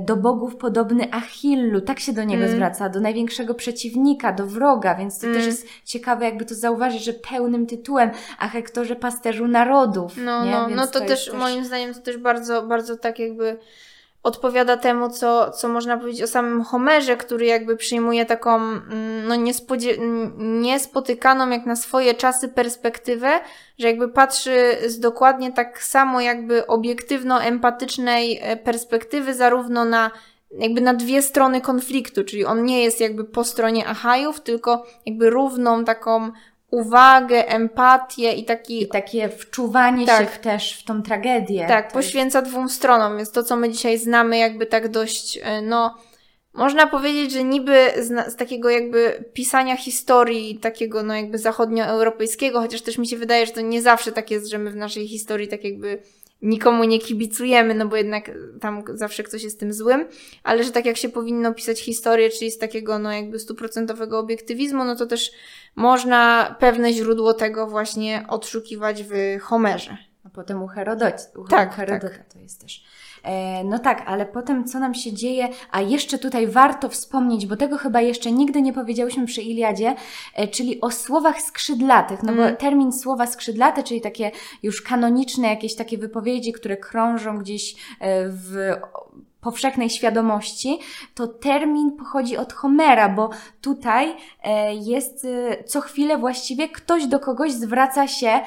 [0.00, 2.56] do bogów podobny Achillu, tak się do niego Mm.
[2.56, 5.38] zwraca, do największego przeciwnika, do wroga, więc to Mm.
[5.38, 10.50] też jest ciekawe jakby to zauważyć, że pełnym tytułem, a Hektorze pasterzu narodów, No, nie?
[10.50, 13.56] no, Więc no to, jest też, moim zdaniem to też bardzo, bardzo tak jakby
[14.22, 19.34] odpowiada temu, co, co można powiedzieć o samym Homerze, który jakby przyjmuje taką mm, no
[19.34, 19.96] niespodzie-
[20.38, 23.30] niespotykaną jak na swoje czasy perspektywę,
[23.78, 30.10] że jakby patrzy z dokładnie tak samo jakby obiektywno-empatycznej e, perspektywy zarówno na
[30.58, 35.30] jakby na dwie strony konfliktu, czyli on nie jest jakby po stronie Achajów, tylko jakby
[35.30, 36.30] równą taką
[36.70, 40.20] uwagę, empatię i taki I takie wczuwanie Tak.
[40.20, 41.64] się w, też w tą tragedię.
[41.68, 45.94] tak, poświęca dwóm stronom, więc to, co my dzisiaj znamy, jakby tak dość, e, no,
[46.52, 52.82] można powiedzieć, że niby z, z takiego jakby pisania historii, takiego, no, jakby zachodnioeuropejskiego, chociaż
[52.82, 55.48] też mi się wydaje, że to nie zawsze tak jest, że my w naszej historii
[55.48, 56.02] tak jakby
[56.42, 58.30] nikomu nie kibicujemy, no bo jednak
[58.60, 60.08] tam zawsze ktoś jest tym złym,
[60.42, 64.84] ale że tak jak się powinno pisać historię, czyli z takiego, no, jakby stuprocentowego obiektywizmu,
[64.84, 65.30] no to też
[65.76, 69.96] można pewne źródło tego właśnie odszukiwać w Homerze.
[70.24, 72.84] A potem u Herodota, u Tak, Herodota to jest też.
[73.22, 77.56] E, no tak, ale potem co nam się dzieje, a jeszcze tutaj warto wspomnieć, bo
[77.56, 79.94] tego chyba jeszcze nigdy nie powiedziałyśmy przy Iliadzie,
[80.34, 82.50] e, czyli o słowach skrzydlatych, no Mm.
[82.50, 84.30] bo termin słowa skrzydlate, czyli takie
[84.62, 88.76] już kanoniczne jakieś takie wypowiedzi, które krążą gdzieś e, w
[89.40, 90.78] powszechnej świadomości,
[91.14, 93.30] to termin pochodzi od Homera, bo
[93.60, 94.16] tutaj
[94.80, 95.26] jest
[95.66, 98.40] co chwilę właściwie ktoś do kogoś zwraca się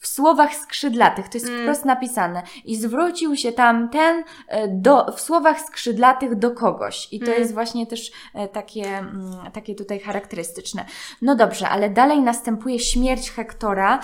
[0.00, 1.60] w słowach skrzydlatych, to jest Mm.
[1.62, 2.42] wprost napisane.
[2.64, 7.08] I zwrócił się tamten e, do, w słowach skrzydlatych do kogoś.
[7.12, 7.38] I to Mm.
[7.40, 10.84] jest właśnie też e, takie, mm, takie tutaj charakterystyczne.
[11.22, 14.00] No dobrze, ale dalej następuje śmierć Hektora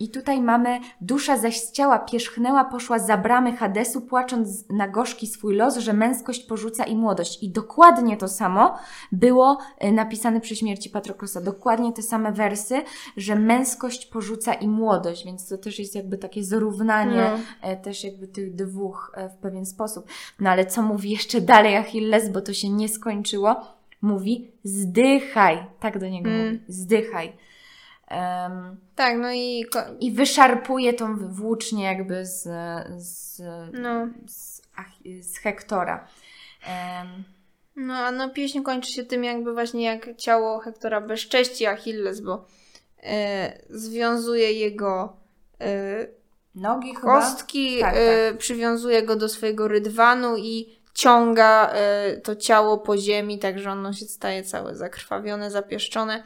[0.00, 5.26] i tutaj mamy dusza zaś z ciała pierzchnęła, poszła za bramy Hadesu, płacząc na gorzki
[5.26, 7.42] swój los, że męskość porzuca i młodość.
[7.42, 8.78] I dokładnie to samo
[9.12, 11.40] było e, napisane przy śmierci Patroklosa.
[11.40, 12.82] Dokładnie te same wersy,
[13.16, 14.75] że męskość porzuca i młodość,
[15.24, 17.16] więc to też jest jakby takie zrównanie
[17.62, 17.68] No.
[17.68, 20.06] e, też jakby tych dwóch e, w pewien sposób.
[20.40, 23.76] No ale co mówi jeszcze dalej Achilles, bo to się nie skończyło?
[24.02, 26.46] Mówi zdychaj, tak do niego Mm.
[26.46, 27.32] mówi, zdychaj.
[28.08, 29.64] Em, Tak, no i
[30.00, 32.42] I wyszarpuje tą włócznię jakby z,
[33.02, 33.42] z,
[33.72, 36.06] no, z, Ach- z Hektora.
[36.66, 37.06] Em,
[37.76, 42.44] no, a no pieśń kończy się tym jakby właśnie jak ciało Hektora bezcześci Achilles, bo
[43.70, 45.16] związuje jego
[45.60, 46.06] e,
[46.54, 47.94] nogi kostki, Tak,
[48.32, 51.72] y, przywiązuje go do swojego rydwanu i ciąga
[52.22, 56.22] to ciało po ziemi, tak że ono się staje całe zakrwawione, zapieszczone.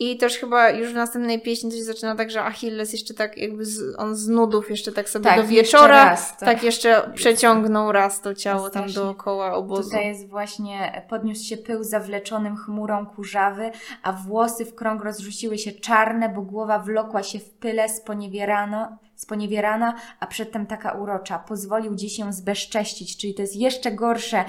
[0.00, 3.38] I też chyba już w następnej pieśni to się zaczyna tak, że Achilles jeszcze tak
[3.38, 6.38] jakby z, on z nudów jeszcze tak sobie Tak, do jeszcze wieczora, raz, tak.
[6.38, 6.62] tak.
[6.62, 9.82] jeszcze przeciągnął raz to ciało tam dookoła obozu.
[9.82, 13.70] Tutaj jest właśnie, podniósł się pył zawleczonym chmurą kurzawy,
[14.02, 19.94] a włosy w krąg rozrzuciły się czarne, bo głowa wlokła się w pyle sponiewierana, sponiewierana
[20.20, 21.38] a przedtem taka urocza.
[21.38, 24.44] Pozwolił dziś ją zbezcześcić, czyli to jest jeszcze gorsze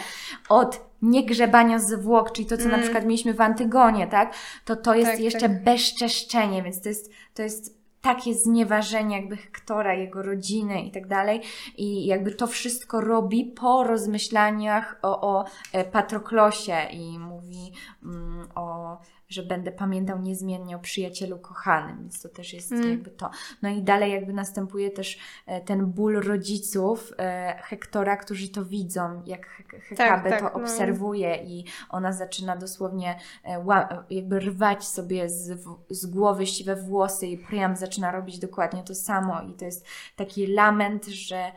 [0.50, 2.82] od niegrzebania zwłok, czyli to, co na Mm.
[2.82, 4.34] przykład mieliśmy w Antygonie, tak?
[4.66, 5.64] To to jest Tak, jeszcze tak.
[5.64, 11.42] bezczeszczenie, więc to jest, to jest takie znieważenie jakby Hektora, jego rodziny i tak dalej.
[11.78, 17.72] I jakby to wszystko robi po rozmyślaniach o, o e, Patroklosie i mówi
[18.04, 18.98] mm, o,
[19.30, 22.90] że będę pamiętał niezmiennie o przyjacielu kochanym, więc to też jest Mm.
[22.90, 23.30] jakby to.
[23.62, 29.22] No i dalej jakby następuje też e, ten ból rodziców e, Hektora, którzy to widzą,
[29.26, 30.54] jak Hek- Hekabe tak, to no.
[30.54, 33.66] obserwuje i ona zaczyna dosłownie e,
[34.10, 39.42] jakby rwać sobie z, z głowy siwe włosy i Priam zaczyna robić dokładnie to samo
[39.42, 39.86] i to jest
[40.16, 41.52] taki lament, że,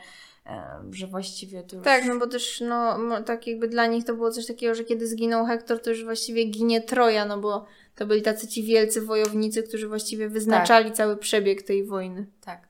[0.91, 1.85] że właściwie to już...
[1.85, 5.07] Tak, no bo też, no, tak jakby dla nich to było coś takiego, że kiedy
[5.07, 7.65] zginął Hektor, to już właściwie ginie Troja, no bo
[7.95, 12.25] to byli tacy ci wielcy wojownicy, którzy właściwie wyznaczali cały przebieg tej wojny.
[12.41, 12.67] Tak.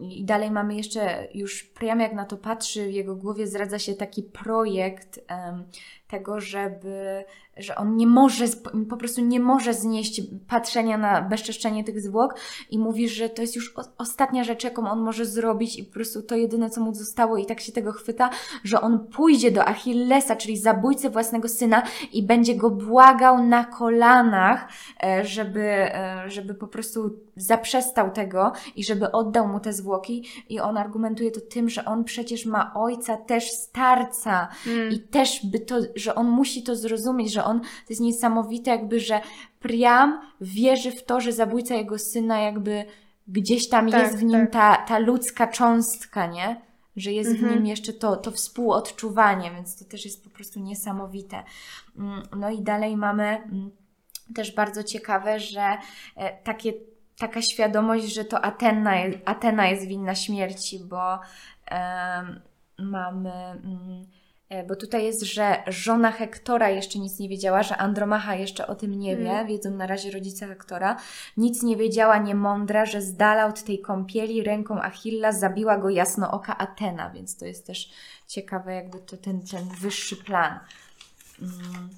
[0.00, 3.94] I dalej mamy jeszcze, już Priam jak na to patrzy, w jego głowie zdradza się
[3.94, 5.64] taki projekt em,
[6.08, 7.24] tego, żeby,
[7.56, 8.44] że on nie może,
[8.90, 12.34] po prostu nie może znieść patrzenia na bezczeszczenie tych zwłok
[12.70, 16.22] i mówi, że to jest już ostatnia rzecz, jaką on może zrobić i po prostu
[16.22, 18.30] to jedyne, co mu zostało i tak się tego chwyta,
[18.64, 24.68] że on pójdzie do Achillesa, czyli zabójcy własnego syna i będzie go błagał na kolanach,
[25.04, 30.60] e, żeby, e, żeby po prostu zaprzestał tego i żeby oddał mu te zwłoki i
[30.60, 34.92] on argumentuje to tym, że on przecież ma ojca też starca Mm.
[34.92, 39.00] i też by to, że on musi to zrozumieć, że on, to jest niesamowite jakby,
[39.00, 39.20] że
[39.60, 42.84] Priam wierzy w to, że zabójca jego syna jakby
[43.28, 44.52] gdzieś tam Tak, jest w nim tak.
[44.52, 46.60] ta, ta ludzka cząstka, nie?
[46.96, 47.54] Że jest w Mhm.
[47.54, 51.42] nim jeszcze to, to współodczuwanie, więc to też jest po prostu niesamowite.
[51.98, 53.70] Mm, No i dalej mamy mm,
[54.34, 55.78] też bardzo ciekawe, że
[56.16, 56.72] e, takie,
[57.18, 61.18] taka świadomość, że to Atena, jest- Atena jest winna śmierci, bo
[62.78, 63.30] mamy.
[63.32, 64.06] mm,
[64.68, 68.98] Bo tutaj jest, że żona Hektora jeszcze nic nie wiedziała, że Andromacha jeszcze o tym
[68.98, 69.46] nie wie, Mm.
[69.46, 70.96] wiedzą na razie rodzice Hektora.
[71.36, 76.58] Nic nie wiedziała niemądra, że z dala od tej kąpieli ręką Achilla zabiła go jasnooka
[76.58, 77.90] Atena, więc to jest też
[78.26, 80.58] ciekawe, jakby to ten, ten wyższy plan.
[81.42, 81.88] Mm.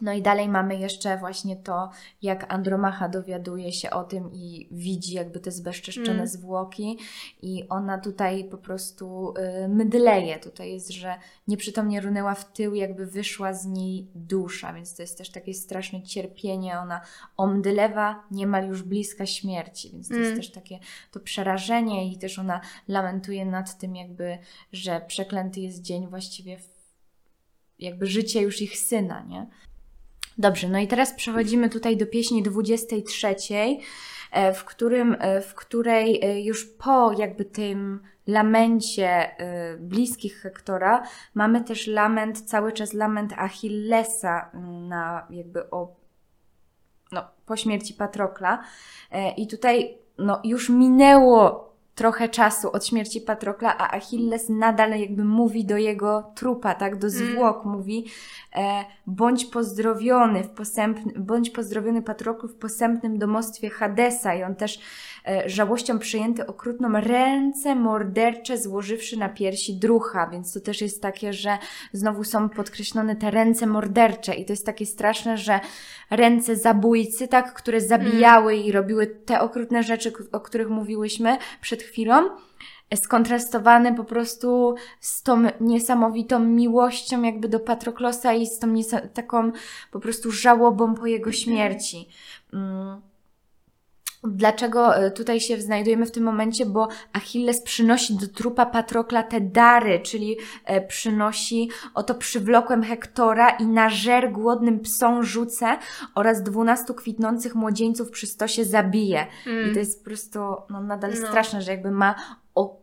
[0.00, 1.90] No i dalej mamy jeszcze właśnie to,
[2.22, 6.26] jak Andromacha dowiaduje się o tym i widzi jakby te zbezczeszczone Mm.
[6.26, 6.98] zwłoki
[7.42, 9.34] i ona tutaj po prostu
[9.64, 10.38] y, mydleje.
[10.38, 11.14] Tutaj jest, że
[11.48, 16.02] nieprzytomnie runęła w tył, jakby wyszła z niej dusza, więc to jest też takie straszne
[16.02, 16.78] cierpienie.
[16.78, 17.00] Ona
[17.36, 20.36] omdlewa niemal już bliska śmierci, więc to jest Mm.
[20.40, 20.78] też takie
[21.10, 24.38] to przerażenie i też ona lamentuje nad tym jakby,
[24.72, 26.68] że przeklęty jest dzień właściwie w,
[27.78, 29.46] jakby życie już ich syna, nie?
[30.38, 33.34] Dobrze, no i teraz przechodzimy tutaj do pieśni 23,
[34.32, 39.36] e, w, którym, e, w której e, już po jakby tym lamencie
[39.78, 41.02] bliskich Hektora
[41.34, 44.50] mamy też lament, cały czas lament Achillesa
[44.88, 45.96] na jakby o
[47.12, 48.62] no, po śmierci Patrokla.
[49.36, 51.67] I tutaj no, już minęło
[51.98, 57.10] trochę czasu od śmierci Patrokla, a Achilles nadal jakby mówi do jego trupa, tak, do
[57.10, 58.04] zwłok mówi
[58.56, 64.34] e, bądź pozdrowiony w posępny, bądź pozdrowiony Patroklu w posępnym domostwie Hadesa.
[64.34, 64.80] I on też
[65.46, 71.58] żałością przyjęty okrutną ręce mordercze złożywszy na piersi drucha, więc to też jest takie, że
[71.92, 75.60] znowu są podkreślone te ręce mordercze i to jest takie straszne, że
[76.10, 82.30] ręce zabójcy, tak, które zabijały i robiły te okrutne rzeczy, o których mówiłyśmy przed chwilą,
[82.90, 88.74] e, skontrastowane po prostu z tą niesamowitą miłością jakby do Patroklosa i z tą
[89.14, 89.52] taką
[89.92, 92.08] po prostu żałobą po jego śmierci.
[92.52, 93.07] Mm.
[94.24, 96.66] Dlaczego e, tutaj się znajdujemy w tym momencie?
[96.66, 103.66] Bo Achilles przynosi do trupa Patrokla te dary, czyli e, przynosi oto przywlokłem Hektora i
[103.66, 105.78] na żer głodnym psom rzucę
[106.14, 109.26] oraz dwunastu kwitnących młodzieńców przy stosie zabije.
[109.70, 110.38] I to jest po prostu
[110.70, 111.26] no, nadal No.
[111.26, 112.14] straszne, że jakby ma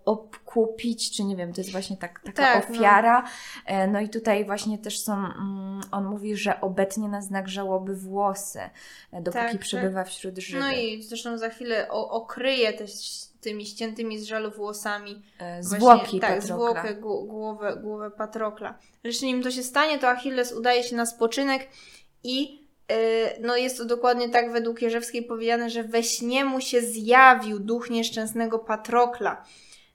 [0.06, 2.76] obkupić, czy nie wiem, to jest właśnie tak, taka Tak, no.
[2.76, 3.24] ofiara.
[3.66, 7.96] E, No i tutaj właśnie też są, mm, on mówi, że obetnie na znak żałoby
[7.96, 8.60] włosy,
[9.12, 10.64] e, dopóki Tak, przebywa wśród żywych.
[10.66, 12.86] No i zresztą za chwilę o, okryje te,
[13.42, 15.22] tymi ściętymi z żalu włosami.
[15.40, 16.56] E, Właśnie, Zwłoki tak, Patrokla.
[16.56, 18.78] zwłokę, gł- głowę, głowę Patrokla.
[19.04, 21.68] Jeśli nim to się stanie, to Achilles udaje się na spoczynek
[22.24, 22.65] i
[23.42, 27.90] no jest to dokładnie tak według Jerzewskiej powiedziane, że we śnie mu się zjawił duch
[27.90, 29.46] nieszczęsnego Patrokla.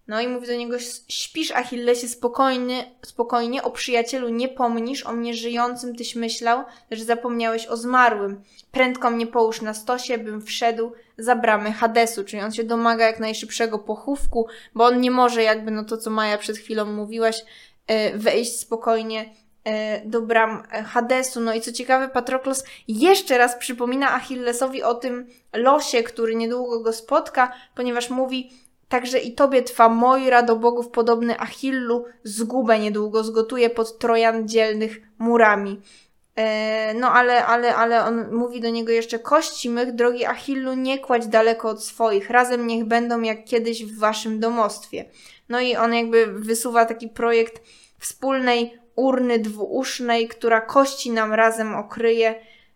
[0.09, 0.77] No i mówi do niego,
[1.09, 7.67] śpisz Achillesie spokojnie, spokojnie, o przyjacielu nie pomnisz, o mnie żyjącym tyś myślał, że zapomniałeś
[7.67, 8.43] o zmarłym.
[8.73, 13.21] Prędko mnie połóż na stosie, bym wszedł za bramy Hadesu, czyli on się domaga jak
[13.21, 17.45] najszybszego pochówku, bo on nie może jakby, no to co Maja przed chwilą mówiłaś,
[17.87, 19.35] e, wejść spokojnie
[20.05, 21.41] do bram e, Hadesu.
[21.41, 26.93] No i co ciekawe, Patroklos jeszcze raz przypomina Achillesowi o tym losie, który niedługo go
[26.93, 28.51] spotka, ponieważ mówi,
[28.91, 35.01] Także i tobie twa Moira do bogów podobny Achillu zgubę niedługo zgotuje pod Trojan dzielnych
[35.19, 35.81] murami.
[36.37, 40.99] E, no ale, ale, ale on mówi do niego jeszcze kości mych, drogi Achillu, nie
[40.99, 45.05] kładź daleko od swoich, razem niech będą jak kiedyś w waszym domostwie.
[45.49, 47.63] No i on jakby wysuwa taki projekt
[47.99, 52.35] wspólnej urny dwuusznej, która kości nam razem okryje.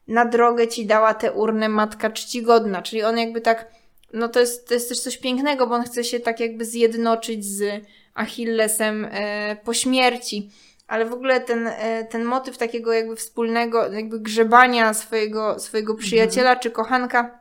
[0.08, 3.66] Na drogę ci dała tę urnę matka czcigodna, czyli on jakby tak
[4.14, 7.44] no to jest, to jest też coś pięknego, bo on chce się tak jakby zjednoczyć
[7.44, 7.84] z
[8.14, 10.50] Achillesem e, po śmierci.
[10.86, 16.56] Ale w ogóle ten, e, ten motyw takiego jakby wspólnego, jakby grzebania swojego, swojego przyjaciela
[16.56, 17.38] czy kochanka,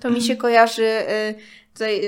[0.00, 1.34] to mi się kojarzy e,
[1.74, 2.06] tutaj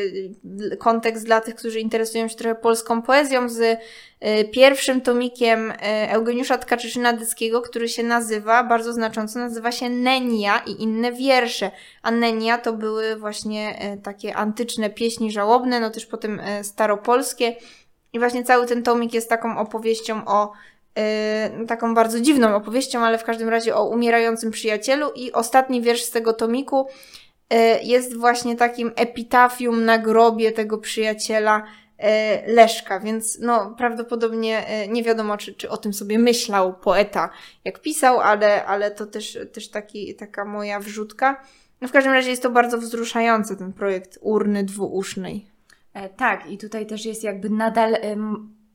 [0.71, 3.79] e, kontekst dla tych, którzy interesują się trochę polską poezją z
[4.21, 5.73] e, pierwszym tomikiem
[6.09, 11.71] Eugeniusza Tkaczyczyna-Dyckiego, który się nazywa, bardzo znacząco, nazywa się Nenia i inne wiersze.
[12.03, 17.57] A Nenia to były właśnie takie antyczne pieśni żałobne, no też potem staropolskie.
[18.13, 20.53] I właśnie cały ten tomik jest taką opowieścią o
[21.59, 26.03] no, taką bardzo dziwną opowieścią, ale w każdym razie o umierającym przyjacielu i ostatni wiersz
[26.03, 26.87] z tego tomiku
[27.83, 31.63] jest właśnie takim epitafium na grobie tego przyjaciela
[31.99, 37.31] e, Leszka, więc no prawdopodobnie e, nie wiadomo, czy, czy o tym sobie myślał poeta,
[37.65, 41.43] jak pisał, ale, ale to też, też taki, taka moja wrzutka.
[41.81, 45.47] No w każdym razie jest to bardzo wzruszający ten projekt urny dwuusznej.
[45.95, 47.97] E, tak, i tutaj też jest jakby nadal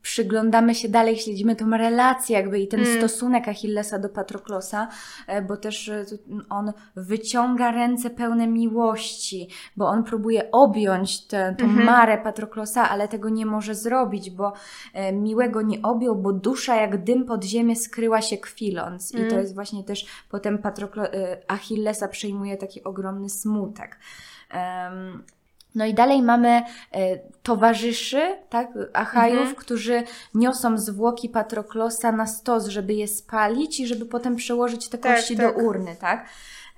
[0.02, 2.98] przyglądamy się dalej, śledzimy tą relację jakby i ten Mm.
[2.98, 4.88] stosunek Achillesa do Patroklosa,
[5.28, 6.06] e, bo też e,
[6.50, 11.86] on wyciąga ręce pełne miłości, bo on próbuje objąć tę tą Mhm.
[11.86, 14.54] marę Patroklosa, ale tego nie może zrobić, bo
[14.94, 19.12] e, miłego nie objął, bo dusza jak dym pod ziemię skryła się kwiląc.
[19.14, 19.30] I Mm.
[19.30, 21.08] to jest właśnie też potem Patroklo-
[21.48, 24.00] Achillesa przejmuje taki ogromny smutek.
[24.50, 25.24] Em,
[25.76, 26.64] no i dalej mamy e,
[27.44, 29.56] towarzyszy, tak, Achajów, Mhm.
[29.56, 30.04] którzy
[30.34, 35.38] niosą zwłoki Patroklosa na stos, żeby je spalić i żeby potem przełożyć te Tak, kości
[35.38, 35.56] tak.
[35.56, 36.26] do urny, tak?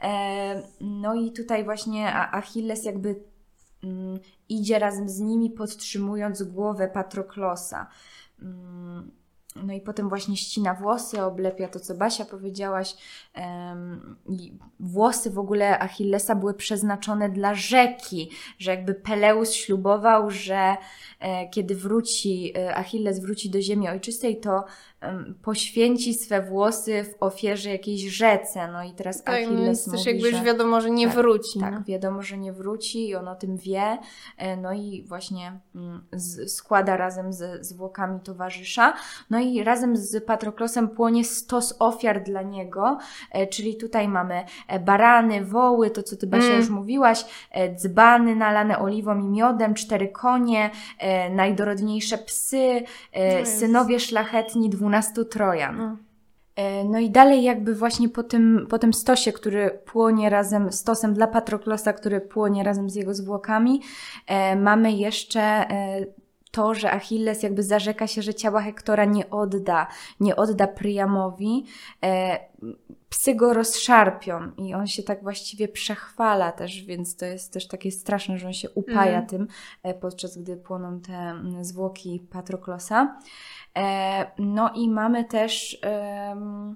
[0.01, 3.15] E, no i tutaj właśnie Achilles jakby
[3.83, 7.87] mm, idzie razem z nimi, podtrzymując głowę Patroklosa.
[9.55, 12.95] No i potem właśnie ścina włosy, oblepia to, co Basia powiedziałaś.
[14.79, 20.75] Włosy w ogóle Achillesa były przeznaczone dla rzeki, że jakby Peleus ślubował, że
[21.19, 24.63] e, kiedy wróci, e, Achilles wróci do ziemi ojczystej, to
[25.41, 28.67] poświęci swe włosy w ofierze jakiejś rzece.
[28.71, 31.59] No i teraz Tak, Achilles więc też mówi, jakby już wiadomo, że nie tak, wróci.
[31.59, 31.81] Tak, no.
[31.87, 33.97] wiadomo, że nie wróci i on o tym wie.
[34.37, 38.93] E, No i właśnie mm, z, składa razem ze zwłokami towarzysza.
[39.29, 42.97] No i razem z Patroklosem płonie stos ofiar dla niego,
[43.31, 46.57] e, czyli tutaj mamy e, barany, woły, to co ty Basia Mm.
[46.59, 47.25] już mówiłaś,
[47.75, 50.71] dzbany nalane oliwą i miodem, cztery konie,
[51.31, 53.53] najdorodniejsze psy, Jezus.
[53.53, 54.92] synowie szlachetni dwunastu
[55.25, 55.77] Trojan.
[55.77, 55.97] No.
[56.55, 61.13] E, No i dalej jakby właśnie po tym, po tym stosie, który płonie razem, stosem
[61.13, 63.81] dla Patroklosa, który płonie razem z jego zwłokami,
[64.27, 66.05] e, mamy jeszcze e,
[66.53, 69.87] to, że Achilles jakby zarzeka się, że ciała Hektora nie odda,
[70.19, 71.65] nie odda Priamowi.
[72.03, 72.39] E,
[73.09, 77.91] psy go rozszarpią i on się tak właściwie przechwala też, więc to jest też takie
[77.91, 79.27] straszne, że on się upaja Mm.
[79.27, 79.47] tym,
[79.83, 83.19] e, podczas gdy płoną te mm, zwłoki Patroklosa.
[83.77, 85.77] E, no i mamy też.
[85.81, 86.75] em,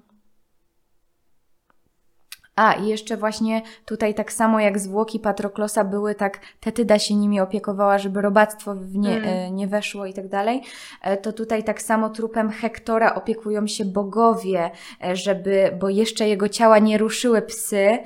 [2.58, 7.40] a, i jeszcze właśnie tutaj tak samo jak zwłoki Patroklosa były, tak Tetyda się nimi
[7.40, 9.56] opiekowała, żeby robactwo w nie, Mm.
[9.56, 10.62] nie weszło i tak dalej,
[11.02, 14.70] e, to tutaj tak samo trupem Hektora opiekują się bogowie,
[15.04, 17.98] e, żeby, bo jeszcze jego ciała nie ruszyły psy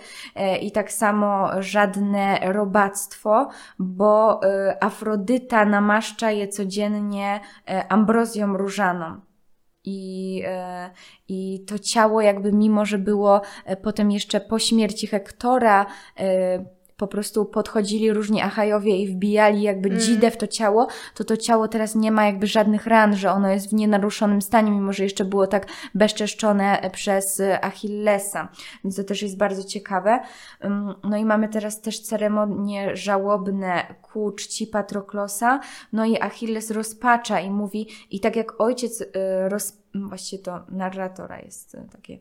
[0.60, 3.48] i tak samo żadne robactwo,
[3.78, 4.40] bo
[4.80, 7.40] Afrodyta namaszcza je codziennie
[7.88, 9.31] ambrozją różaną.
[9.84, 10.90] I, e,
[11.28, 15.86] I to ciało, jakby mimo, że było e, potem jeszcze po śmierci Hektora,
[16.18, 16.64] e,
[16.96, 20.00] po prostu podchodzili różni Achajowie i wbijali jakby Mm.
[20.00, 23.48] dzidę w to ciało, to to ciało teraz nie ma jakby żadnych ran, że ono
[23.48, 28.48] jest w nienaruszonym stanie, mimo że jeszcze było tak bezczeszczone przez e, Achillesa.
[28.84, 30.20] Więc to też jest bardzo ciekawe.
[31.04, 35.60] No i mamy teraz też ceremonie żałobne ku czci Patroklosa.
[35.92, 39.06] No i Achilles rozpacza i mówi, i tak jak ojciec y,
[39.48, 39.82] roz...
[39.94, 42.18] Właściwie to narratora jest takie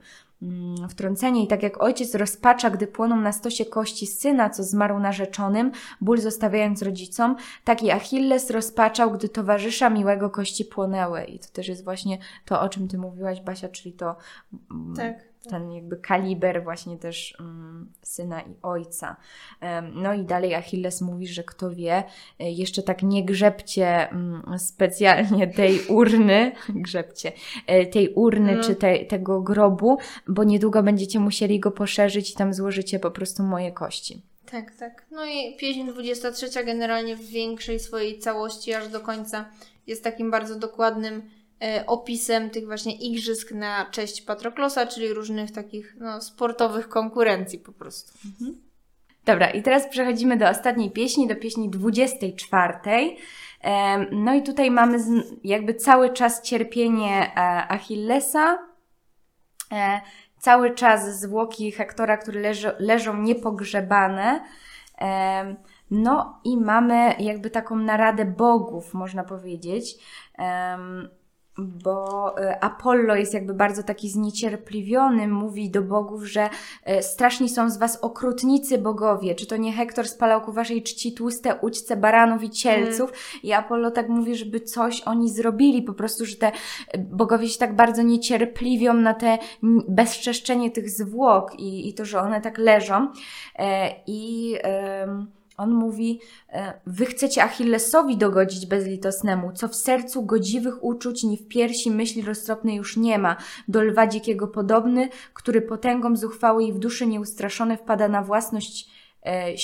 [0.90, 1.44] wtrącenie.
[1.44, 6.18] I tak jak ojciec rozpacza, gdy płoną na stosie kości syna, co zmarł narzeczonym, ból
[6.18, 11.24] zostawiając rodzicom, tak i Achilles rozpaczał, gdy towarzysza miłego kości płonęły.
[11.24, 14.16] I to też jest właśnie to, o czym ty mówiłaś, Basia, czyli to
[14.72, 15.31] mm, Tak.
[15.50, 19.16] Ten jakby kaliber właśnie też mm, syna i ojca.
[19.62, 22.04] Em, No i dalej Achilles mówi, że kto wie,
[22.40, 27.32] e, jeszcze tak nie grzebcie mm, specjalnie tej urny, grzebcie,
[27.68, 28.64] e, tej urny No.
[28.64, 29.98] czy te, tego grobu,
[30.28, 34.22] bo niedługo będziecie musieli go poszerzyć i tam złożycie po prostu moje kości.
[34.52, 35.06] Tak, tak.
[35.12, 39.46] No i pieśń 23 generalnie w większej swojej całości aż do końca
[39.88, 41.30] jest takim bardzo dokładnym
[41.88, 48.14] opisem tych właśnie igrzysk na cześć Patroklosa, czyli różnych takich no, sportowych konkurencji po prostu.
[49.26, 52.74] Dobra, i teraz przechodzimy do ostatniej pieśni, do pieśni 24.
[53.62, 54.98] Em, No i tutaj mamy
[55.44, 58.58] jakby cały czas cierpienie e, Achillesa,
[59.72, 60.02] e,
[60.40, 64.46] cały czas zwłoki Hektora, które leżą, niepogrzebane.
[65.92, 69.96] No i mamy jakby taką naradę bogów, można powiedzieć.
[71.58, 76.50] Bo e, Apollo jest jakby bardzo taki zniecierpliwiony, mówi do bogów, że
[76.84, 81.14] e, straszni są z was okrutnicy bogowie, czy to nie Hektor spalał ku waszej czci
[81.14, 83.14] tłuste ućce baranów i cielców?
[83.44, 87.60] I Apollo tak mówi, żeby coś oni zrobili, po prostu, że te e, bogowie się
[87.60, 89.38] tak bardzo niecierpliwią na te
[89.88, 93.08] bezczeszczenie tych zwłok i, i to, że one tak leżą.
[93.56, 96.20] E, i em, on mówi,
[96.50, 102.22] e, wy chcecie Achillesowi dogodzić bezlitosnemu, co w sercu godziwych uczuć, ni w piersi myśli
[102.22, 103.38] roztropnej już nie ma,
[103.68, 108.90] do lwa dzikiego podobny, który potęgą zuchwały i w duszy nieustraszony wpada na własność
[109.26, 109.58] e,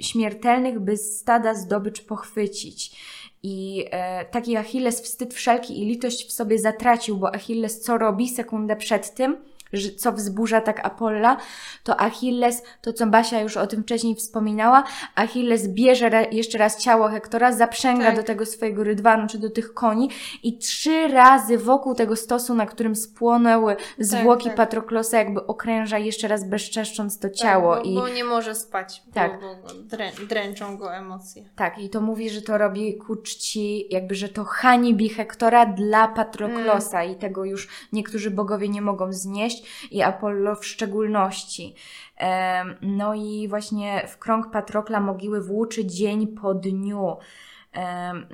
[0.00, 2.96] śmiertelnych, by stada zdobycz pochwycić.
[3.42, 8.28] I e, taki Achilles wstyd wszelki i litość w sobie zatracił, bo Achilles co robi
[8.28, 9.36] sekundę przed tym,
[9.96, 11.36] co wzburza tak Apolla,
[11.84, 14.84] to Achilles, to co Basia już o tym wcześniej wspominała,
[15.14, 18.16] Achilles bierze ra, jeszcze raz ciało Hektora, zaprzęga Tak.
[18.16, 20.10] do tego swojego rydwanu czy do tych koni
[20.42, 24.56] i trzy razy wokół tego stosu, na którym spłonęły zwłoki tak.
[24.56, 27.74] Patroklosa, jakby okręża jeszcze raz bezczeszcząc to ciało.
[27.74, 29.40] Tak, bo, i bo nie może spać, Tak.
[29.40, 31.44] bo, bo drę, dręczą go emocje.
[31.56, 36.08] Tak, i to mówi, że to robi ku czci, jakby, że to hańbi Hektora dla
[36.08, 39.59] Patroklosa i tego już niektórzy bogowie nie mogą znieść
[39.90, 41.74] i Apollo w szczególności.
[42.82, 47.16] No i właśnie w krąg Patrokla mogiły włóczy dzień po dniu.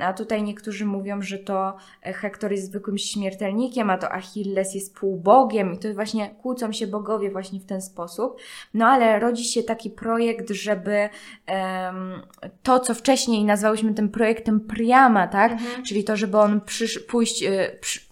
[0.00, 5.74] A tutaj niektórzy mówią, że to Hektor jest zwykłym śmiertelnikiem, a to Achilles jest półbogiem
[5.74, 8.40] i to właśnie kłócą się bogowie właśnie w ten sposób.
[8.74, 11.08] No ale rodzi się taki projekt, żeby
[11.46, 12.22] em,
[12.62, 15.52] to, co wcześniej nazwałyśmy tym projektem Priama, tak?
[15.52, 15.84] Mhm.
[15.84, 18.05] Czyli to, żeby on przysz, pójść, y, przy,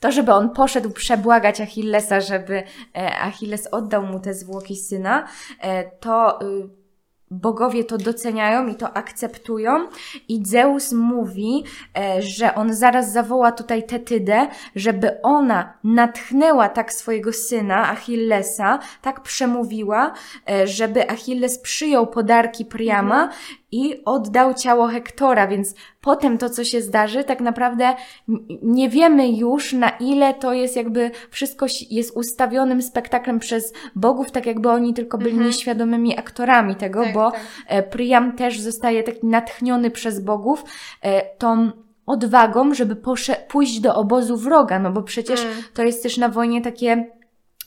[0.00, 2.62] to, żeby on poszedł przebłagać Achillesa, żeby
[2.96, 5.28] e, Achilles oddał mu te zwłoki syna,
[5.60, 6.68] e, to y,
[7.30, 9.88] bogowie to doceniają i to akceptują.
[10.28, 11.64] I Zeus mówi,
[11.98, 14.46] e, że on zaraz zawoła tutaj Tetydę,
[14.76, 20.12] żeby ona natchnęła tak swojego syna Achillesa, tak przemówiła,
[20.64, 23.30] żeby Achilles przyjął podarki Priama
[23.72, 27.94] i oddał ciało Hektora, więc potem to, co się zdarzy, tak naprawdę
[28.62, 34.46] nie wiemy już, na ile to jest jakby wszystko jest ustawionym spektaklem przez bogów, tak
[34.46, 35.46] jakby oni tylko byli Mhm.
[35.46, 37.40] nieświadomymi aktorami tego, Tak, bo tak.
[37.66, 40.64] e, Priam też zostaje taki natchniony przez bogów
[41.02, 41.70] e, tą
[42.06, 42.96] odwagą, żeby
[43.48, 45.54] pójść do obozu wroga, no bo przecież Mm.
[45.74, 47.06] to jest też na wojnie takie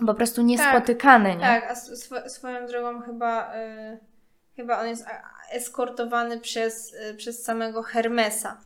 [0.05, 1.41] po prostu niespotykane, nie?
[1.41, 3.99] Tak, a sw- swoją drogą chyba, y,
[4.55, 5.05] chyba on jest
[5.51, 8.57] eskortowany przez, y, przez samego Hermesa.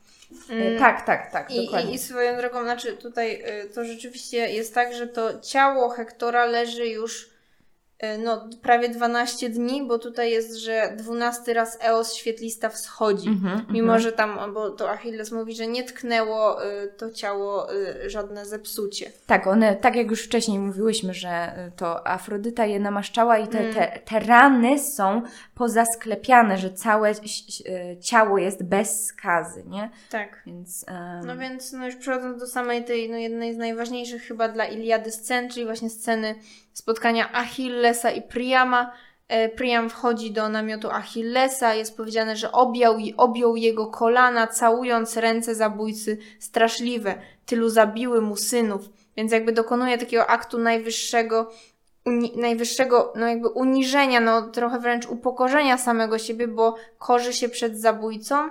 [0.49, 0.80] E, Mm.
[0.80, 1.91] Tak, tak, tak, I, dokładnie.
[1.91, 6.45] i, I swoją drogą, znaczy tutaj y, to rzeczywiście jest tak, że to ciało Hektora
[6.45, 7.30] leży już
[8.24, 13.30] no, prawie 12 dni, bo tutaj jest, że 12 raz Eos świetlista wschodzi.
[13.30, 14.00] Mhm, Mimo, mhm.
[14.00, 19.12] że tam, bo to Achilles mówi, że nie tknęło y, to ciało y, żadne zepsucie.
[19.26, 23.74] Tak, one, tak jak już wcześniej mówiłyśmy, że to Afrodyta je namaszczała i te, Mm.
[23.74, 25.22] te, te rany są
[25.56, 27.14] pozasklepiane, że całe
[28.02, 29.90] ciało jest bez skazy, nie?
[30.10, 30.42] Tak.
[30.46, 30.86] Więc...
[30.88, 34.66] em, No więc no już przechodząc do samej tej no jednej z najważniejszych chyba dla
[34.66, 36.36] Iliady scen, czyli właśnie sceny
[36.74, 37.34] spotkania
[37.86, 38.91] Achillesa i Priama,
[39.28, 45.56] e, Priam wchodzi do namiotu Achillesa, jest powiedziane, że objął, objął jego kolana, całując ręce
[45.56, 47.16] zabójcy straszliwe.
[47.45, 48.90] Tylu zabiły mu synów.
[49.18, 51.52] Więc jakby dokonuje takiego aktu najwyższego,
[52.06, 57.80] uni, najwyższego no jakby uniżenia, no trochę wręcz upokorzenia samego siebie, bo korzy się przed
[57.80, 58.49] zabójcą.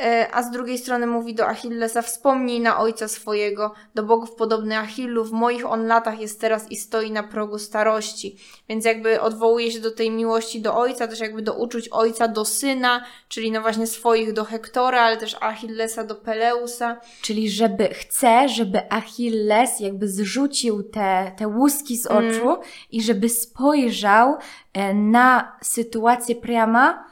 [0.00, 4.78] E, a z drugiej strony mówi do Achillesa, wspomnij na ojca swojego, do bogów podobny
[4.78, 8.36] Achillu, w moich on latach jest teraz i stoi na progu starości.
[8.68, 12.44] Więc jakby odwołuje się do tej miłości do ojca, też jakby do uczuć ojca do
[12.44, 17.00] syna, czyli no właśnie swoich do Hektora, ale też Achillesa do Peleusa.
[17.22, 22.28] Czyli żeby, chce, żeby Achilles jakby zrzucił te, te łuski z Mm.
[22.30, 24.36] oczu i żeby spojrzał
[24.72, 27.04] e, na sytuację Priama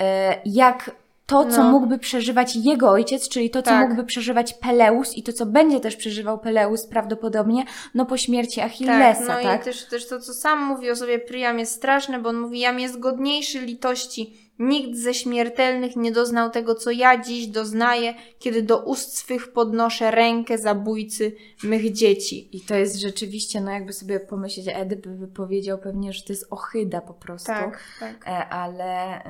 [0.00, 0.90] e, jak
[1.26, 1.70] to, co No.
[1.70, 3.88] mógłby przeżywać jego ojciec, czyli to, co Tak.
[3.88, 7.64] mógłby przeżywać Peleus i to, co będzie też przeżywał Peleus prawdopodobnie,
[7.94, 9.44] no po śmierci Achillesa, tak, tak?
[9.44, 12.40] no i też, też to, co sam mówi o sobie Priam jest straszne, bo on
[12.40, 14.43] mówi, jam jest godniejszy litości.
[14.58, 20.10] Nikt ze śmiertelnych nie doznał tego, co ja dziś doznaję, kiedy do ust swych podnoszę
[20.10, 21.32] rękę zabójcy
[21.62, 22.56] mych dzieci.
[22.56, 26.46] I to jest rzeczywiście, no jakby sobie pomyśleć, Edyp by powiedział pewnie, że to jest
[26.50, 27.46] ohyda po prostu.
[27.46, 28.24] Tak, tak.
[28.28, 29.20] E, ale,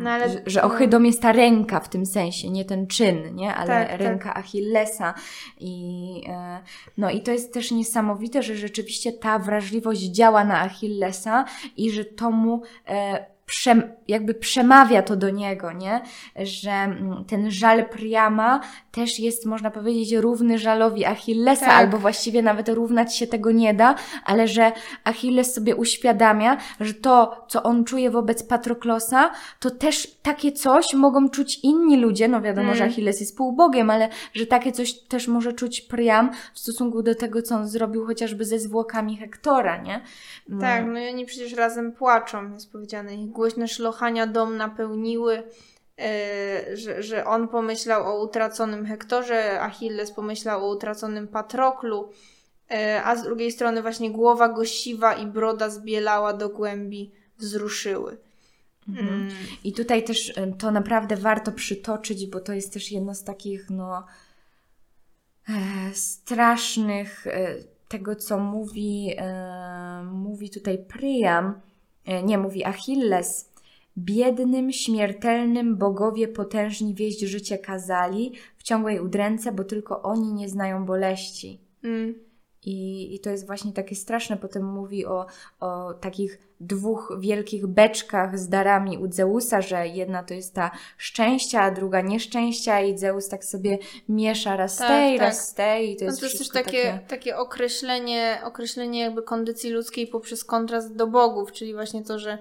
[0.00, 0.66] No ale- że, że no.
[0.66, 3.54] ohydą jest ta ręka w tym sensie, nie ten czyn, nie?
[3.54, 4.00] Ale Tak, tak.
[4.00, 5.14] ręka Achillesa.
[5.60, 6.60] I, e,
[6.98, 11.44] no i to jest też niesamowite, że rzeczywiście ta wrażliwość działa na Achillesa
[11.76, 16.00] i że to mu e, przem, jakby przemawia to do niego, nie?
[16.42, 18.60] Że mm, ten żal Priama
[18.92, 21.74] też jest, można powiedzieć, równy żalowi Achillesa, Tak.
[21.74, 24.72] albo właściwie nawet równać się tego nie da, ale że
[25.04, 29.30] Achilles sobie uświadamia, że to, co on czuje wobec Patroklosa,
[29.60, 32.28] to też takie coś mogą czuć inni ludzie.
[32.28, 32.76] No wiadomo, Mm.
[32.78, 37.14] że Achilles jest półbogiem, ale że takie coś też może czuć Priam w stosunku do
[37.14, 40.00] tego, co on zrobił chociażby ze zwłokami Hektora, nie?
[40.48, 40.60] Mm.
[40.60, 43.14] Tak, no i oni przecież razem płaczą, jest powiedziane.
[43.14, 45.42] Ich głośne szlochania dom napełniły,
[45.98, 52.12] e, że, że on pomyślał o utraconym Hektorze, Achilles pomyślał o utraconym Patroklu,
[52.70, 58.18] e, a z drugiej strony właśnie głowa go siwa i broda zbielała do głębi wzruszyły.
[58.88, 59.08] Mhm.
[59.08, 59.28] Mm.
[59.64, 63.70] I tutaj też y, to naprawdę warto przytoczyć, bo to jest też jedno z takich,
[63.70, 64.06] no,
[65.48, 67.54] e, strasznych e,
[67.88, 71.60] tego, co mówi, e, mówi tutaj Priam,
[72.04, 73.55] e, nie, mówi Achilles.
[73.98, 80.84] Biednym, śmiertelnym bogowie potężni wieść życie kazali w ciągłej udręce, bo tylko oni nie znają
[80.84, 81.60] boleści.
[81.84, 82.26] Mm.
[82.66, 84.36] I, I to jest właśnie takie straszne.
[84.36, 85.26] Potem mówi o,
[85.60, 91.62] o takich dwóch wielkich beczkach z darami u Zeusa, że jedna to jest ta szczęścia,
[91.62, 93.78] a druga nieszczęścia i Zeus tak sobie
[94.08, 95.28] miesza raz Tak, tej, tak.
[95.28, 99.22] raz tej i to No jest to jest też wszystko takie, takie określenie, określenie jakby
[99.22, 102.38] kondycji ludzkiej poprzez kontrast do bogów, czyli właśnie to, że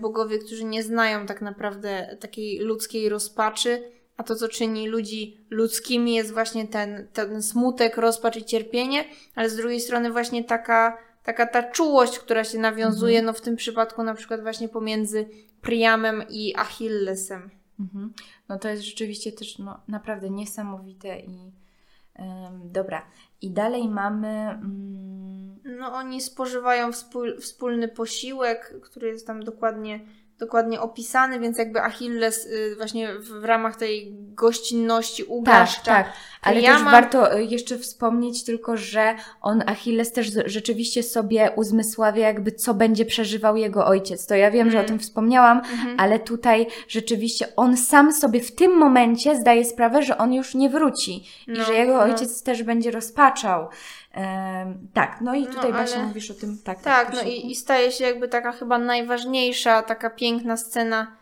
[0.00, 3.82] bogowie, którzy nie znają tak naprawdę takiej ludzkiej rozpaczy,
[4.16, 9.50] a to, co czyni ludzi ludzkimi, jest właśnie ten, ten smutek, rozpacz i cierpienie, ale
[9.50, 13.26] z drugiej strony właśnie taka, taka ta czułość, która się nawiązuje, Mhm.
[13.26, 15.28] no w tym przypadku na przykład właśnie pomiędzy
[15.60, 17.50] Priamem i Achillesem.
[17.80, 18.12] Mhm.
[18.48, 21.52] No to jest rzeczywiście też no, naprawdę niesamowite i
[22.64, 23.06] dobra.
[23.40, 24.28] I dalej mamy...
[24.28, 25.22] Mm,
[25.78, 30.00] No, oni spożywają wspól, wspólny posiłek, który jest tam dokładnie,
[30.46, 35.82] dokładnie opisany, więc jakby Achilles y, właśnie w, ramach tej gościnności Tak, ugaszcza.
[35.84, 36.12] tak.
[36.42, 41.50] Ale Ja też mam- warto y, jeszcze wspomnieć tylko, że on, Achilles, też rzeczywiście sobie
[41.56, 44.26] uzmysławia jakby, co będzie przeżywał jego ojciec.
[44.26, 44.88] To ja wiem, że o Mm.
[44.88, 45.96] tym wspomniałam, Mhm.
[46.00, 50.70] ale tutaj rzeczywiście on sam sobie w tym momencie zdaje sprawę, że on już nie
[50.70, 51.12] wróci
[51.48, 52.00] i No, że jego no.
[52.00, 53.68] ojciec też będzie rozpaczał.
[54.94, 56.82] Tak, no i No, tutaj ale- Basia mówisz o tym, tak.
[56.82, 61.16] Tak, tak, no i, i staje się jakby taka chyba najważniejsza, taka piękna scena,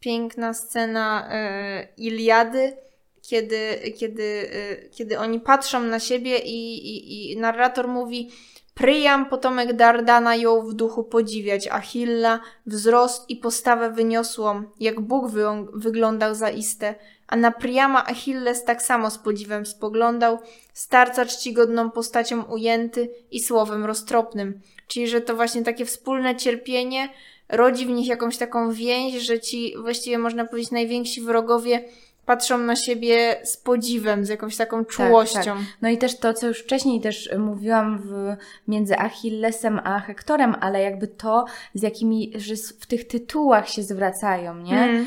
[0.00, 2.76] piękna scena e, Iliady,
[3.22, 8.30] kiedy, kiedy, e, kiedy oni patrzą na siebie i, i, i narrator mówi
[8.74, 15.44] Pryjam, potomek Dardana jął w duchu podziwiać Achilla, wzrost i postawę wyniosłą, jak Bóg wy,
[15.72, 16.94] wyglądał zaiste,
[17.26, 20.38] a na Priama Achilles tak samo z podziwem spoglądał,
[20.72, 24.60] starca czcigodną postacią ujęty i słowem roztropnym.
[24.88, 27.08] Czyli, że to właśnie takie wspólne cierpienie
[27.48, 31.88] rodzi w nich jakąś taką więź, że ci właściwie można powiedzieć najwięksi wrogowie
[32.26, 35.34] patrzą na siebie z podziwem, z jakąś taką czułością.
[35.34, 35.64] Tak, tak.
[35.82, 38.36] No i też to, co już wcześniej też mówiłam w,
[38.68, 41.44] między Achillesem a Hektorem, ale jakby to,
[41.74, 44.82] z jakimi, że w tych tytułach się zwracają, nie?
[44.82, 45.06] Mm.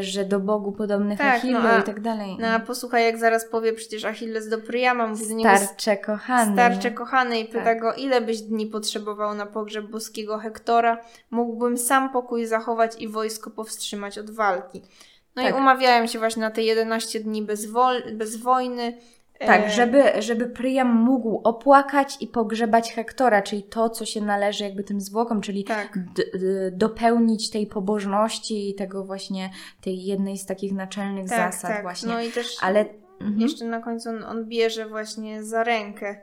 [0.00, 2.36] Że do Bogu podobnych tak, Achillu no, i tak dalej.
[2.40, 6.52] No a posłuchaj, jak zaraz powie przecież Achilles do Priama, mówi do niego Starcze kochany.
[6.52, 7.80] Starcze kochany i pyta tak.
[7.80, 10.98] go, ile byś dni potrzebował na pogrzeb boskiego Hektora?
[11.30, 14.82] Mógłbym sam pokój zachować i wojsko powstrzymać od walki.
[15.36, 15.54] No tak.
[15.54, 18.98] i umawiają się właśnie na te 11 dni bez, wol- bez wojny.
[19.38, 24.64] Tak, e, żeby, żeby Priam mógł opłakać i pogrzebać Hektora, czyli to, co się należy
[24.64, 25.98] jakby tym zwłokom, czyli tak.
[26.14, 29.50] d- d- dopełnić tej pobożności i tego właśnie,
[29.80, 31.82] tej jednej z takich naczelnych tak, zasad tak.
[31.82, 32.08] właśnie.
[32.08, 32.86] No i też Ale
[33.20, 33.40] mhm.
[33.40, 36.16] jeszcze na końcu on, on, bierze właśnie za rękę,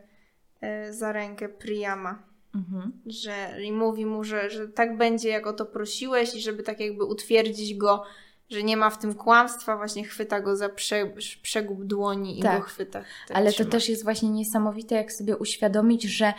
[0.62, 2.24] e, za rękę Priama.
[2.56, 2.92] Mhm.
[3.06, 6.80] Że, I mówi mu, że, że tak będzie, jak o to prosiłeś i żeby tak
[6.80, 8.04] jakby utwierdzić go
[8.52, 12.60] że nie ma w tym kłamstwa, właśnie chwyta go za prze, przegub dłoni i tak.
[12.60, 13.04] go chwyta.
[13.28, 13.66] Tak Ale trzyma.
[13.66, 16.34] to też jest właśnie niesamowite, jak sobie uświadomić, że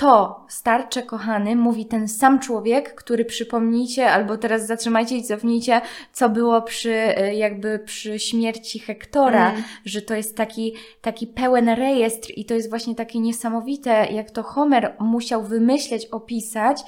[0.00, 5.80] to, starcze kochany, mówi ten sam człowiek, który przypomnijcie, albo teraz zatrzymajcie i cofnijcie,
[6.12, 9.62] co było przy, e, jakby przy śmierci Hektora, mm.
[9.84, 14.42] że to jest taki, taki pełen rejestr i to jest właśnie takie niesamowite, jak to
[14.42, 16.82] Homer musiał wymyśleć, opisać,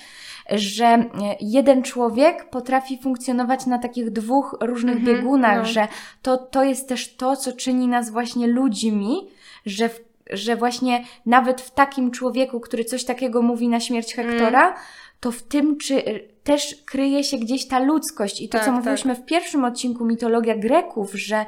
[0.51, 1.09] że e,
[1.41, 5.65] jeden człowiek potrafi funkcjonować na takich dwóch różnych mm -hmm, biegunach, no.
[5.65, 5.89] że
[6.23, 9.29] to, to jest też to, co czyni nas właśnie ludźmi,
[9.67, 14.67] że w że właśnie nawet w takim człowieku, który coś takiego mówi na śmierć Hektora,
[14.67, 14.79] mm.
[15.21, 16.03] to w tym czy,
[16.45, 18.41] też kryje się gdzieś ta ludzkość.
[18.41, 19.25] I to, tak, co mówiliśmy tak.
[19.25, 21.45] w pierwszym odcinku Mitologia Greków, że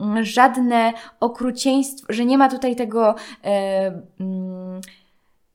[0.00, 3.14] mm, żadne okrucieństwo, że nie ma tutaj tego,
[3.44, 4.80] e, mm,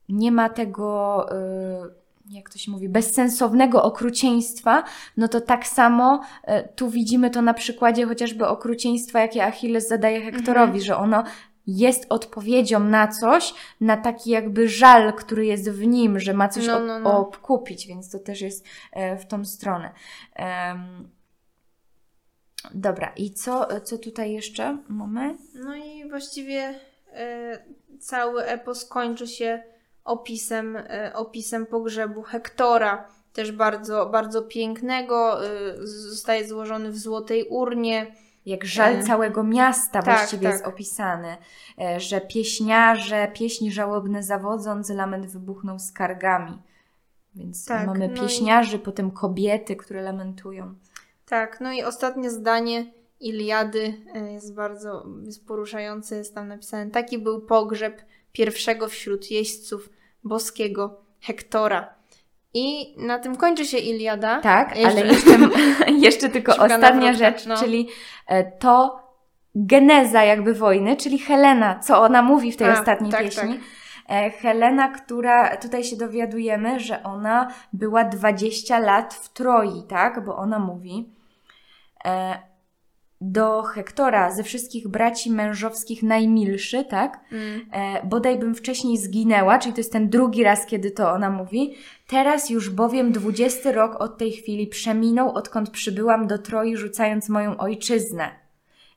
[0.09, 1.25] nie ma tego.
[1.31, 4.83] E, jak to się mówi, bezsensownego okrucieństwa,
[5.17, 10.21] no to tak samo e, tu widzimy to na przykładzie chociażby okrucieństwa, jakie Achilles zadaje
[10.21, 10.81] Hektorowi, mhm.
[10.81, 11.23] że ono
[11.77, 16.67] jest odpowiedzią na coś, na taki jakby żal, który jest w nim, że ma coś
[16.67, 17.19] no, no, no.
[17.19, 19.91] obkupić, więc to też jest e, w tą stronę.
[20.39, 21.09] Um,
[22.73, 25.37] dobra, i co, co tutaj jeszcze mamy?
[25.53, 26.79] No i właściwie
[27.13, 27.63] e,
[27.99, 29.63] cały epos kończy się
[30.03, 35.39] opisem, e, opisem pogrzebu Hektora, też bardzo, bardzo pięknego,
[35.83, 38.15] zostaje złożony w złotej urnie,
[38.45, 40.51] jak żal e, całego miasta tak, właściwie tak.
[40.51, 41.37] jest opisany,
[41.79, 46.61] e, że pieśniarze, pieśni żałobne zawodząc, lament wybuchnął skargami.
[47.35, 48.79] Więc tak, mamy no pieśniarzy, i...
[48.79, 50.75] potem kobiety, które lamentują.
[51.25, 52.85] Tak, no i ostatnie zdanie
[53.19, 58.01] Iliady e, jest bardzo jest poruszające, jest tam napisane taki był pogrzeb
[58.31, 59.89] pierwszego wśród jeźdźców
[60.23, 62.00] boskiego Hektora.
[62.53, 64.39] I na tym kończy się Iliada.
[64.41, 65.01] Tak, jeszcze...
[65.01, 65.31] ale jeszcze,
[65.99, 67.57] jeszcze tylko ostatnia rzecz, no.
[67.57, 67.87] czyli
[68.27, 69.01] e, to
[69.55, 73.59] geneza jakby wojny, czyli Helena, co ona mówi w tej A, ostatniej tak, pieśni.
[74.07, 74.33] Tak.
[74.33, 80.25] Helena, która tutaj się dowiadujemy, że ona była 20 lat w Troi, tak?
[80.25, 81.09] Bo ona mówi.
[82.05, 82.50] E,
[83.21, 87.19] do Hektora ze wszystkich braci mężowskich najmilszy, tak?
[87.31, 87.61] Mm.
[87.71, 91.75] E, bodaj bym wcześniej zginęła, czyli to jest ten drugi raz, kiedy to ona mówi.
[92.07, 97.57] Teraz już bowiem dwudziesty rok od tej chwili przeminął, odkąd przybyłam do Troi, rzucając moją
[97.57, 98.31] ojczyznę.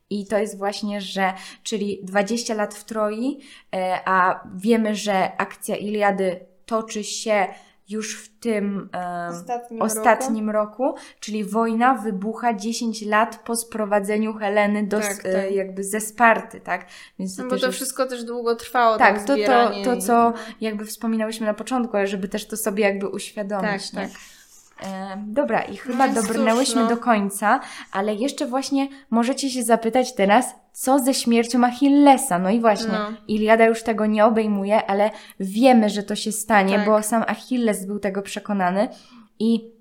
[0.09, 1.33] I to jest właśnie, że,
[1.63, 3.39] czyli 20 lat w Troi,
[3.75, 7.47] e, a wiemy, że akcja Iliady toczy się
[7.89, 8.89] już w tym
[9.29, 10.83] ostatnim, ostatnim roku.
[10.83, 10.99] roku.
[11.19, 15.51] czyli wojna wybucha 10 lat po sprowadzeniu Heleny do, tak, tak.
[15.51, 16.87] jakby ze Sparty, tak?
[17.19, 17.75] Więc to no bo to jest...
[17.77, 18.97] wszystko też długo trwało.
[18.97, 23.07] Tak, to, to, to, co jakby wspominałyśmy na początku, ale żeby też to sobie jakby
[23.07, 23.91] uświadomić.
[23.91, 24.19] Tak, tak.
[25.17, 26.87] Dobra, i chyba no dobrnęłyśmy no.
[26.89, 27.59] do końca,
[27.91, 32.39] ale jeszcze właśnie możecie się zapytać teraz, co ze śmiercią Achillesa?
[32.39, 33.13] No i właśnie, no.
[33.27, 36.85] Iliada już tego nie obejmuje, ale wiemy, że to się stanie, tak.
[36.85, 38.87] bo sam Achilles był tego przekonany
[39.39, 39.75] i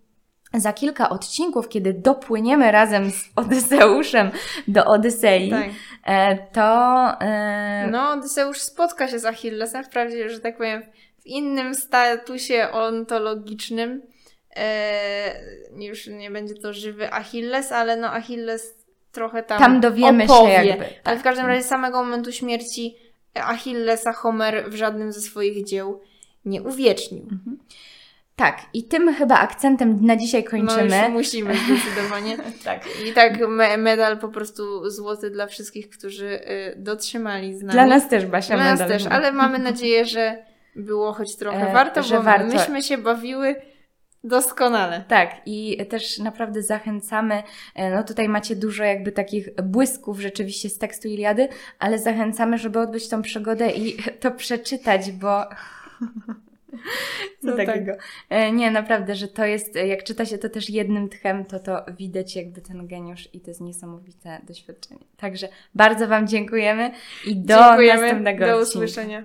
[0.55, 4.31] za kilka odcinków, kiedy dopłyniemy razem z Odyseuszem
[4.69, 5.65] do Odysei, tak.
[6.05, 7.07] E, to...
[7.21, 7.89] E...
[7.91, 10.83] No, Odyseusz spotka się z Achillesem, wprawdzie, że tak powiem,
[11.19, 14.03] w innym statusie ontologicznym,
[14.57, 15.35] e,
[15.77, 18.75] już nie będzie to żywy Achilles, ale no Achilles
[19.13, 20.57] trochę tam Tam dowiemy opowie.
[20.57, 20.85] się jakby.
[20.85, 20.95] Tak.
[21.05, 22.97] Ale w każdym razie samego momentu śmierci
[23.35, 26.01] Achillesa Homer w żadnym ze swoich dzieł
[26.45, 27.23] nie uwiecznił.
[27.23, 27.59] Mhm.
[28.37, 30.89] Tak, i tym chyba akcentem na dzisiaj kończymy.
[30.89, 32.37] No już musimy zdecydowanie.
[32.65, 32.85] tak.
[33.09, 37.73] I tak me medal po prostu złoty dla wszystkich, którzy y, dotrzymali z nami.
[37.73, 40.37] Dla nas też, Basia, Dla nas też, ale mamy nadzieję, że
[40.77, 42.55] było choć trochę e, warto, bo warto.
[42.55, 43.57] myśmy się bawiły
[44.25, 45.05] Doskonale.
[45.09, 47.43] Tak, i też naprawdę zachęcamy.
[47.75, 51.49] e, No tutaj macie dużo jakby takich błysków rzeczywiście z tekstu Iliady,
[51.79, 55.45] ale zachęcamy, żeby odbyć tą przygodę i to przeczytać, bo.
[55.45, 55.55] Co
[57.43, 57.67] No tak.
[57.67, 57.93] takiego?
[58.31, 61.85] E, Nie, naprawdę, że to jest, jak czyta się to też jednym tchem, to to
[61.99, 65.01] widać jakby ten geniusz i to jest niesamowite doświadczenie.
[65.17, 66.91] Także bardzo Wam dziękujemy
[67.27, 68.01] i do Dziękujemy.
[68.03, 69.23] następnego Do usłyszenia.